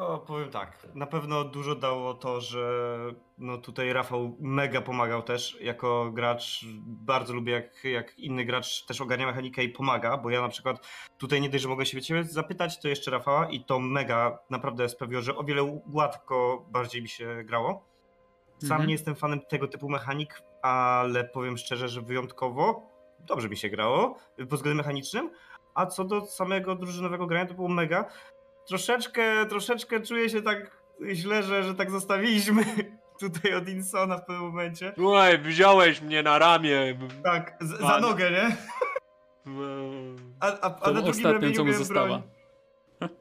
[0.00, 0.86] O, powiem tak.
[0.94, 2.98] Na pewno dużo dało to, że
[3.38, 6.64] no tutaj Rafał mega pomagał też jako gracz.
[6.86, 10.88] Bardzo lubię, jak, jak inny gracz też ogarnia mechanikę i pomaga, bo ja na przykład
[11.18, 14.88] tutaj nie dość, że mogę się ciebie zapytać, to jeszcze Rafała i to mega naprawdę
[14.88, 17.84] sprawiło, że o wiele gładko bardziej mi się grało.
[18.58, 18.86] Sam Mhm.
[18.86, 22.82] nie jestem fanem tego typu mechanik, ale powiem szczerze, że wyjątkowo
[23.20, 25.30] dobrze mi się grało pod względem mechanicznym.
[25.74, 28.04] A co do samego drużynowego grania, to było mega.
[28.68, 30.76] Troszeczkę, troszeczkę czuję się tak
[31.12, 32.64] źle, że, że tak zostawiliśmy
[33.20, 34.92] tutaj od Insona w pewnym momencie.
[34.96, 36.98] Słuchaj, wziąłeś mnie na ramię.
[37.24, 38.56] Tak, z, za nogę, nie?
[40.40, 42.22] A, a, a Tą na drugim ramieniu co mu została.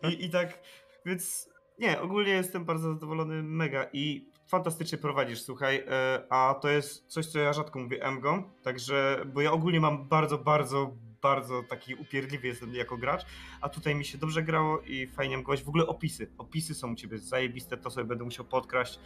[0.09, 0.59] I, I tak,
[1.05, 1.49] więc
[1.79, 7.25] nie, ogólnie jestem bardzo zadowolony, mega i fantastycznie prowadzisz, słuchaj, e, a to jest coś,
[7.25, 12.47] co ja rzadko mówię Emgo, także, bo ja ogólnie mam bardzo, bardzo, bardzo taki upierdliwy
[12.47, 13.25] jestem jako gracz,
[13.61, 15.63] a tutaj mi się dobrze grało i fajnie mgłać.
[15.63, 18.99] W ogóle opisy, opisy są u ciebie zajebiste, to sobie będę musiał podkraść,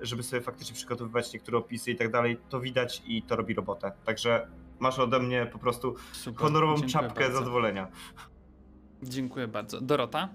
[0.00, 3.92] żeby sobie faktycznie przygotowywać niektóre opisy i tak dalej, to widać i to robi robotę,
[4.04, 4.48] także
[4.78, 6.42] masz ode mnie po prostu Super.
[6.42, 7.38] honorową czapkę bardzo.
[7.38, 7.88] zadowolenia.
[9.02, 9.80] Dziękuję bardzo.
[9.80, 10.28] Dorota?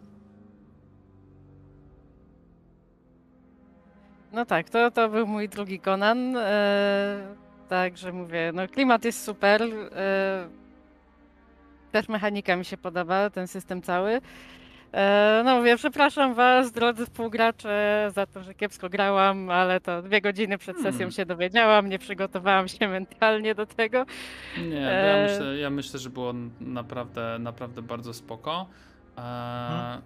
[4.31, 6.37] No tak, to, to był mój drugi Conan.
[6.37, 7.35] E,
[7.69, 9.63] także mówię, no klimat jest super.
[9.91, 10.60] E,
[11.91, 14.21] też mechanika mi się podoba, ten system cały.
[14.93, 20.21] E, no mówię, przepraszam was, drodzy współgracze, za to, że kiepsko grałam, ale to dwie
[20.21, 21.11] godziny przed sesją Hmm.
[21.11, 24.05] się dowiedziałam, nie przygotowałam się mentalnie do tego.
[24.69, 28.65] Nie, ja E, myślę, ja myślę, że było naprawdę, naprawdę bardzo spoko.
[29.17, 30.01] E, Mhm.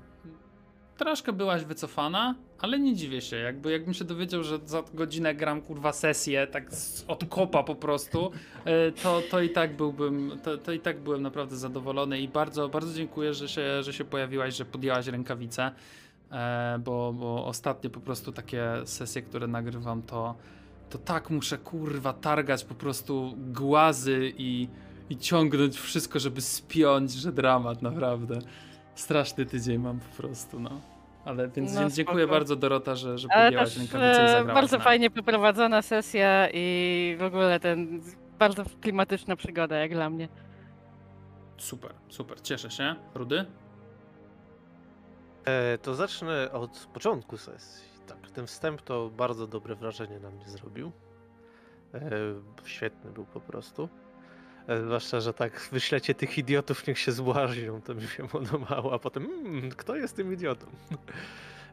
[0.97, 3.35] Troszkę byłaś wycofana, ale nie dziwię się.
[3.35, 6.69] Jakby, jakbym się dowiedział, że za godzinę gram kurwa sesję, tak
[7.07, 8.31] od kopa po prostu,
[8.65, 12.69] e, to, to i tak byłbym, to, to i tak byłem naprawdę zadowolony i bardzo,
[12.69, 15.71] bardzo dziękuję, że się, że się pojawiłaś, że podjęłaś rękawice,
[16.31, 20.35] e, bo, bo ostatnie po prostu takie sesje, które nagrywam, to,
[20.89, 24.67] to tak muszę kurwa targać po prostu głazy i,
[25.09, 28.39] i ciągnąć wszystko, żeby spiąć, że dramat naprawdę.
[28.95, 30.69] Straszny tydzień mam po prostu, no.
[31.25, 34.79] Ale więc, No, więc dziękuję bardzo Dorota, że, że podjęłaś rękawice i e, zagrałaś bardzo
[34.79, 38.01] fajnie poprowadzona sesja i w ogóle ten
[38.39, 40.27] bardzo klimatyczna przygoda jak dla mnie.
[41.57, 42.95] Super, super, cieszę się.
[43.15, 43.45] Rudy?
[45.45, 47.85] E, to zacznę od początku sesji.
[48.07, 50.91] Tak, ten wstęp to bardzo dobre wrażenie na mnie zrobił.
[51.93, 51.99] E,
[52.65, 53.89] świetny był po prostu.
[54.67, 58.99] E, zwłaszcza, że tak wyślecie tych idiotów, niech się zbłaźnią, to mi się podobało, a
[58.99, 60.67] potem mm, kto jest tym idiotą?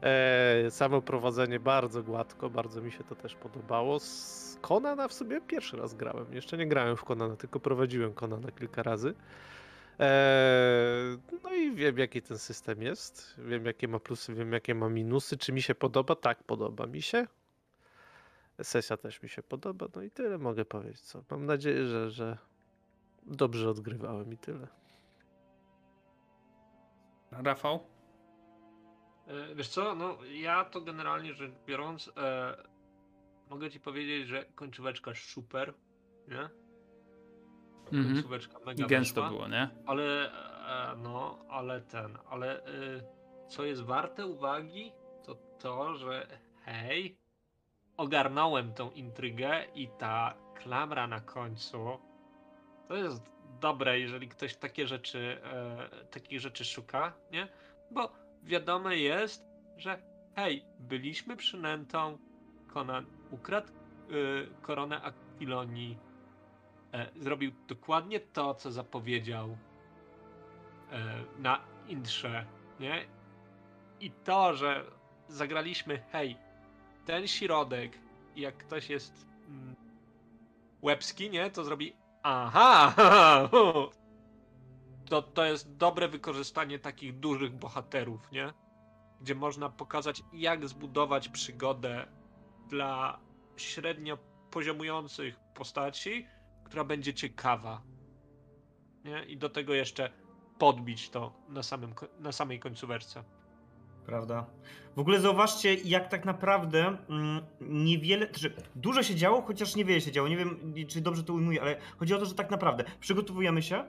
[0.02, 4.00] E, samo prowadzenie bardzo gładko, bardzo mi się to też podobało.
[4.00, 6.34] Z Konana w sobie pierwszy raz grałem.
[6.34, 9.14] Jeszcze nie grałem w Konana, tylko prowadziłem Konana kilka razy.
[9.98, 13.34] Eee, no i wiem, jaki ten system jest.
[13.38, 15.38] Wiem, jakie ma plusy, wiem, jakie ma minusy.
[15.38, 16.16] Czy mi się podoba?
[16.16, 17.26] Tak, podoba mi się.
[18.62, 19.86] Sesja też mi się podoba.
[19.96, 21.00] No i tyle mogę powiedzieć.
[21.00, 21.24] Co?
[21.30, 22.38] Mam nadzieję, że, że
[23.26, 24.66] dobrze odgrywałem i tyle.
[27.30, 27.86] Rafał?
[29.26, 32.56] E, Wiesz co, no ja to generalnie rzecz biorąc e,
[33.50, 35.74] mogę ci powiedzieć, że końcóweczka super,
[36.28, 36.48] nie?
[37.92, 38.14] Mhm.
[38.14, 39.68] Końcóweczka mega Gęsto weszła, było, nie?
[39.86, 40.32] Ale
[40.92, 42.68] e, no, ale ten, ale e,
[43.48, 44.92] co jest warte uwagi,
[45.24, 46.26] to to, że
[46.64, 47.18] hej,
[47.96, 51.98] ogarnąłem tą intrygę i ta klamra na końcu
[52.88, 53.22] to jest
[53.60, 57.48] dobre, jeżeli ktoś takie rzeczy, e, takich rzeczy szuka, nie?
[57.90, 59.44] Bo wiadome jest,
[59.76, 60.02] że
[60.36, 62.18] hej, byliśmy przynętą,
[62.74, 63.68] Conan ukradł
[64.10, 65.98] y, koronę Aquilonii,
[66.92, 69.56] e, zrobił dokładnie to, co zapowiedział
[70.90, 72.46] e, na intrze,
[72.80, 73.04] nie?
[74.00, 74.84] I to, że
[75.28, 76.36] zagraliśmy, hej,
[77.06, 77.98] ten środek,
[78.36, 79.76] jak ktoś jest mm,
[80.82, 82.94] łebski, nie, to zrobi aha,
[85.10, 88.52] to, to jest dobre wykorzystanie takich dużych bohaterów, nie?
[89.20, 92.06] Gdzie można pokazać, jak zbudować przygodę
[92.68, 93.20] dla
[93.56, 94.18] średnio
[94.50, 96.26] poziomujących postaci,
[96.64, 97.82] która będzie ciekawa.
[99.04, 99.24] Nie?
[99.24, 100.10] I do tego jeszcze
[100.58, 103.24] podbić to na, samym, na samej końcóweczce.
[104.06, 104.46] Prawda.
[104.96, 110.12] W ogóle zauważcie, jak tak naprawdę mm, niewiele, znaczy dużo się działo, chociaż niewiele się
[110.12, 110.28] działo.
[110.28, 113.84] Nie wiem, czy dobrze to ujmuję, ale chodzi o to, że tak naprawdę przygotowujemy się,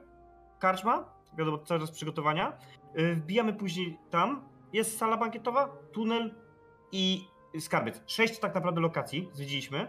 [0.59, 2.57] karczma, wiadomo, cały czas przygotowania,
[2.95, 4.41] yy, wbijamy później tam,
[4.73, 6.33] jest sala bankietowa, tunel
[6.91, 7.27] i
[7.59, 8.01] skarbiec.
[8.07, 9.87] Sześć tak naprawdę lokacji zwiedziliśmy,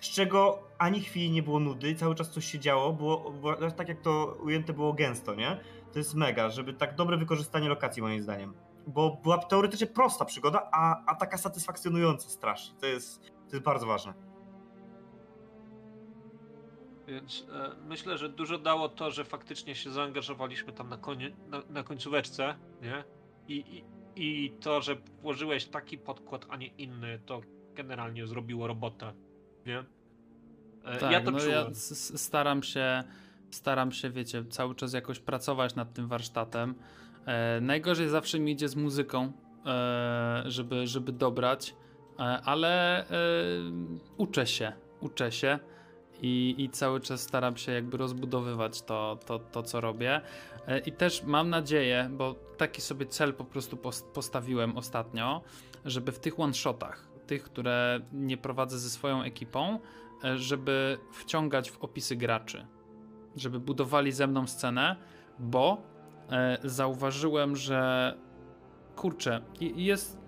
[0.00, 3.88] z czego ani chwili nie było nudy, cały czas coś się działo, było, było tak
[3.88, 5.60] jak to ujęte było gęsto, nie?
[5.92, 8.54] To jest mega, żeby tak dobre wykorzystanie lokacji moim zdaniem
[8.90, 12.80] bo była teoretycznie prosta przygoda, a, a taka satysfakcjonująca strasznie.
[12.80, 14.14] To jest, to jest bardzo ważne.
[17.06, 21.62] Więc e, myślę, że dużo dało to, że faktycznie się zaangażowaliśmy tam na, konie, na,
[21.70, 23.04] na końcóweczce, nie?
[23.48, 23.84] I, i,
[24.16, 27.40] I to, że włożyłeś taki podkład, a nie inny, to
[27.74, 29.12] generalnie zrobiło robotę,
[29.66, 29.84] nie?
[30.84, 31.52] E, Tak, ja to no czułem.
[31.54, 31.74] ja
[32.18, 33.04] staram się,
[33.50, 36.74] staram się, wiecie, cały czas jakoś pracować nad tym warsztatem.
[37.26, 39.32] E, najgorzej zawsze mi idzie z muzyką,
[39.66, 41.74] e, żeby, żeby dobrać,
[42.18, 43.06] e, ale e,
[44.16, 45.58] uczę się, uczę się
[46.22, 50.20] i, i cały czas staram się jakby rozbudowywać to, to, to co robię.
[50.66, 55.42] E, I też mam nadzieję, bo taki sobie cel po prostu pos- postawiłem ostatnio,
[55.84, 59.78] żeby w tych one-shotach, tych, które nie prowadzę ze swoją ekipą,
[60.24, 62.66] e, żeby wciągać w opisy graczy,
[63.36, 64.96] żeby budowali ze mną scenę,
[65.38, 65.82] bo
[66.64, 68.14] zauważyłem, że
[68.96, 70.20] kurczę, jest.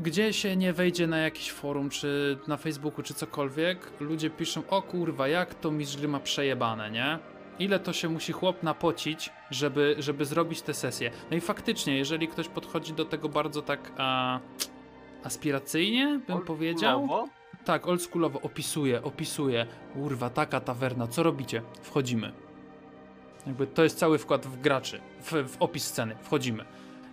[0.00, 4.82] Gdzie się nie wejdzie na jakiś forum, czy na Facebooku, czy cokolwiek, ludzie piszą: O
[4.82, 7.18] kurwa, jak to gry ma przejebane, nie?
[7.58, 11.10] Ile to się musi chłop napocić, żeby, żeby zrobić tę sesję.
[11.30, 14.40] No i faktycznie, jeżeli ktoś podchodzi do tego bardzo tak a,
[15.24, 17.08] aspiracyjnie, bym powiedział.
[17.64, 19.66] Tak, oldschoolowo opisuje, opisuje.
[19.94, 21.62] Kurwa, taka tawerna, co robicie?
[21.82, 22.32] Wchodzimy.
[23.46, 26.16] Jakby to jest cały wkład w graczy, w, w opis sceny.
[26.22, 26.64] Wchodzimy.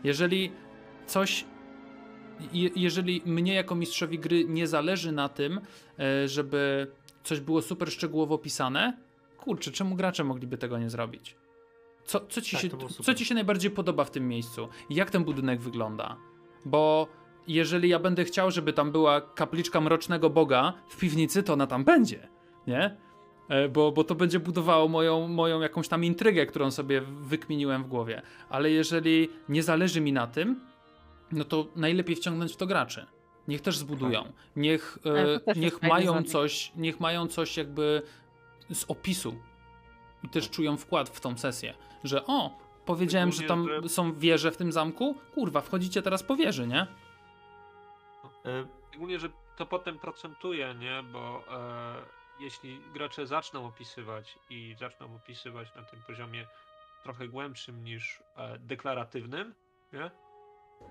[0.03, 0.51] Jeżeli
[1.07, 1.45] coś.
[2.53, 5.61] Je, jeżeli mnie jako mistrzowi gry nie zależy na tym,
[5.99, 6.87] e, żeby
[7.23, 8.97] coś było super szczegółowo opisane,
[9.37, 11.35] kurczę, czemu gracze mogliby tego nie zrobić?
[12.05, 12.69] Co, co, ci, Tak, się,
[13.03, 14.69] co ci się najbardziej podoba w tym miejscu?
[14.89, 16.17] Jak ten budynek wygląda?
[16.65, 17.07] Bo
[17.47, 21.83] jeżeli ja będę chciał, żeby tam była kapliczka mrocznego boga w piwnicy, to ona tam
[21.83, 22.27] będzie,
[22.67, 22.97] nie?
[23.49, 27.87] E, Bo, bo to będzie budowało moją, moją jakąś tam intrygę, którą sobie wykminiłem w
[27.87, 28.21] głowie.
[28.49, 30.59] Ale jeżeli nie zależy mi na tym,
[31.31, 33.05] no to najlepiej wciągnąć w to graczy.
[33.47, 34.31] Niech też zbudują.
[34.55, 34.97] Niech,
[35.55, 38.01] e, niech mają coś, niech mają coś jakby
[38.73, 39.35] z opisu.
[40.23, 41.73] I też czują wkład w tą sesję.
[42.03, 45.15] Że o, powiedziałem, że tam są wieże w tym zamku.
[45.33, 46.87] Kurwa, wchodzicie teraz po wieży, nie?
[48.45, 51.03] E, Szczególnie, że to potem procentuje, nie?
[51.13, 56.47] Bo e, jeśli gracze zaczną opisywać i zaczną opisywać na tym poziomie
[57.03, 59.55] trochę głębszym niż e, deklaratywnym,
[59.93, 60.11] nie?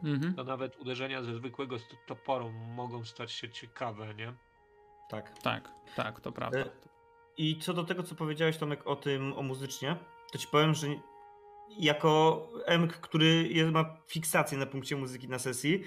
[0.02, 0.34] Mhm.
[0.34, 1.76] To nawet uderzenia ze zwykłego
[2.06, 4.32] toporu mogą stać się ciekawe, nie?
[5.08, 5.38] tak.
[5.42, 6.58] Tak, tak, to prawda.
[6.58, 6.70] E,
[7.36, 9.96] I co do tego, co powiedziałeś Tomek o tym, o muzycznie,
[10.32, 10.86] to ci powiem, że
[11.78, 15.84] jako Emk, który jest, ma fiksację na punkcie muzyki na sesji,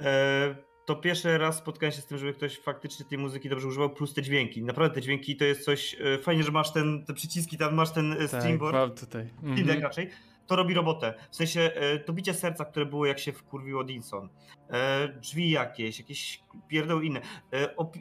[0.00, 3.90] e, to pierwszy raz spotkałem się z tym, żeby ktoś faktycznie tej muzyki dobrze używał,
[3.90, 4.62] plus te dźwięki.
[4.62, 7.90] Naprawdę te dźwięki to jest coś, e, fajnie, że masz ten, te przyciski, tam masz
[7.90, 9.30] ten streamboard, mam tutaj.
[9.42, 9.82] Mhm.
[9.82, 10.10] raczej,
[10.46, 11.14] to robi robotę.
[11.30, 14.28] W sensie e, to bicie serca, które było jak się wkurwił Odinson,
[14.70, 17.20] e, drzwi jakieś, jakieś pierdoły inne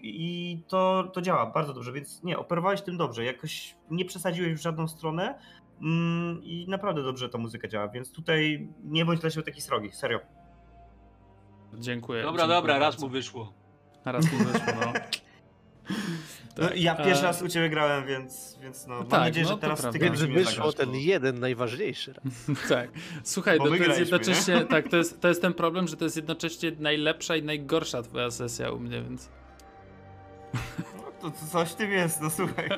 [0.03, 4.61] i to, to działa bardzo dobrze, więc nie, operowałeś tym dobrze, jakoś nie przesadziłeś w
[4.61, 5.39] żadną stronę,
[5.81, 9.91] Mm, I naprawdę dobrze ta muzyka działa, więc tutaj nie bądź dla siebie taki srogi,
[9.91, 10.19] serio.
[11.73, 12.23] Dziękuję.
[12.23, 13.05] Dobra, dziękuję dobra, raz bardzo.
[13.05, 13.53] mu wyszło.
[14.05, 14.93] Raz mi wyszło, no.
[16.57, 19.45] No, Tak, ja pierwszy e, raz u ciebie grałem, więc, więc no, mam tak, nadzieję,
[19.45, 22.25] no że teraz ty Więc wyszło zagrasz, ten jeden najważniejszy raz.
[22.69, 22.89] Tak.
[23.23, 26.15] Słuchaj, no to jest jednocześnie, tak, to jest, to jest ten problem, że to jest
[26.15, 29.29] jednocześnie najlepsza i najgorsza twoja sesja u mnie, więc...
[30.97, 32.69] No, to, to coś w tym jest, no słuchaj.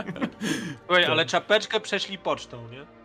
[0.85, 1.11] Słuchaj, Tak.
[1.11, 3.00] ale czapeczkę przeszli pocztą, nie?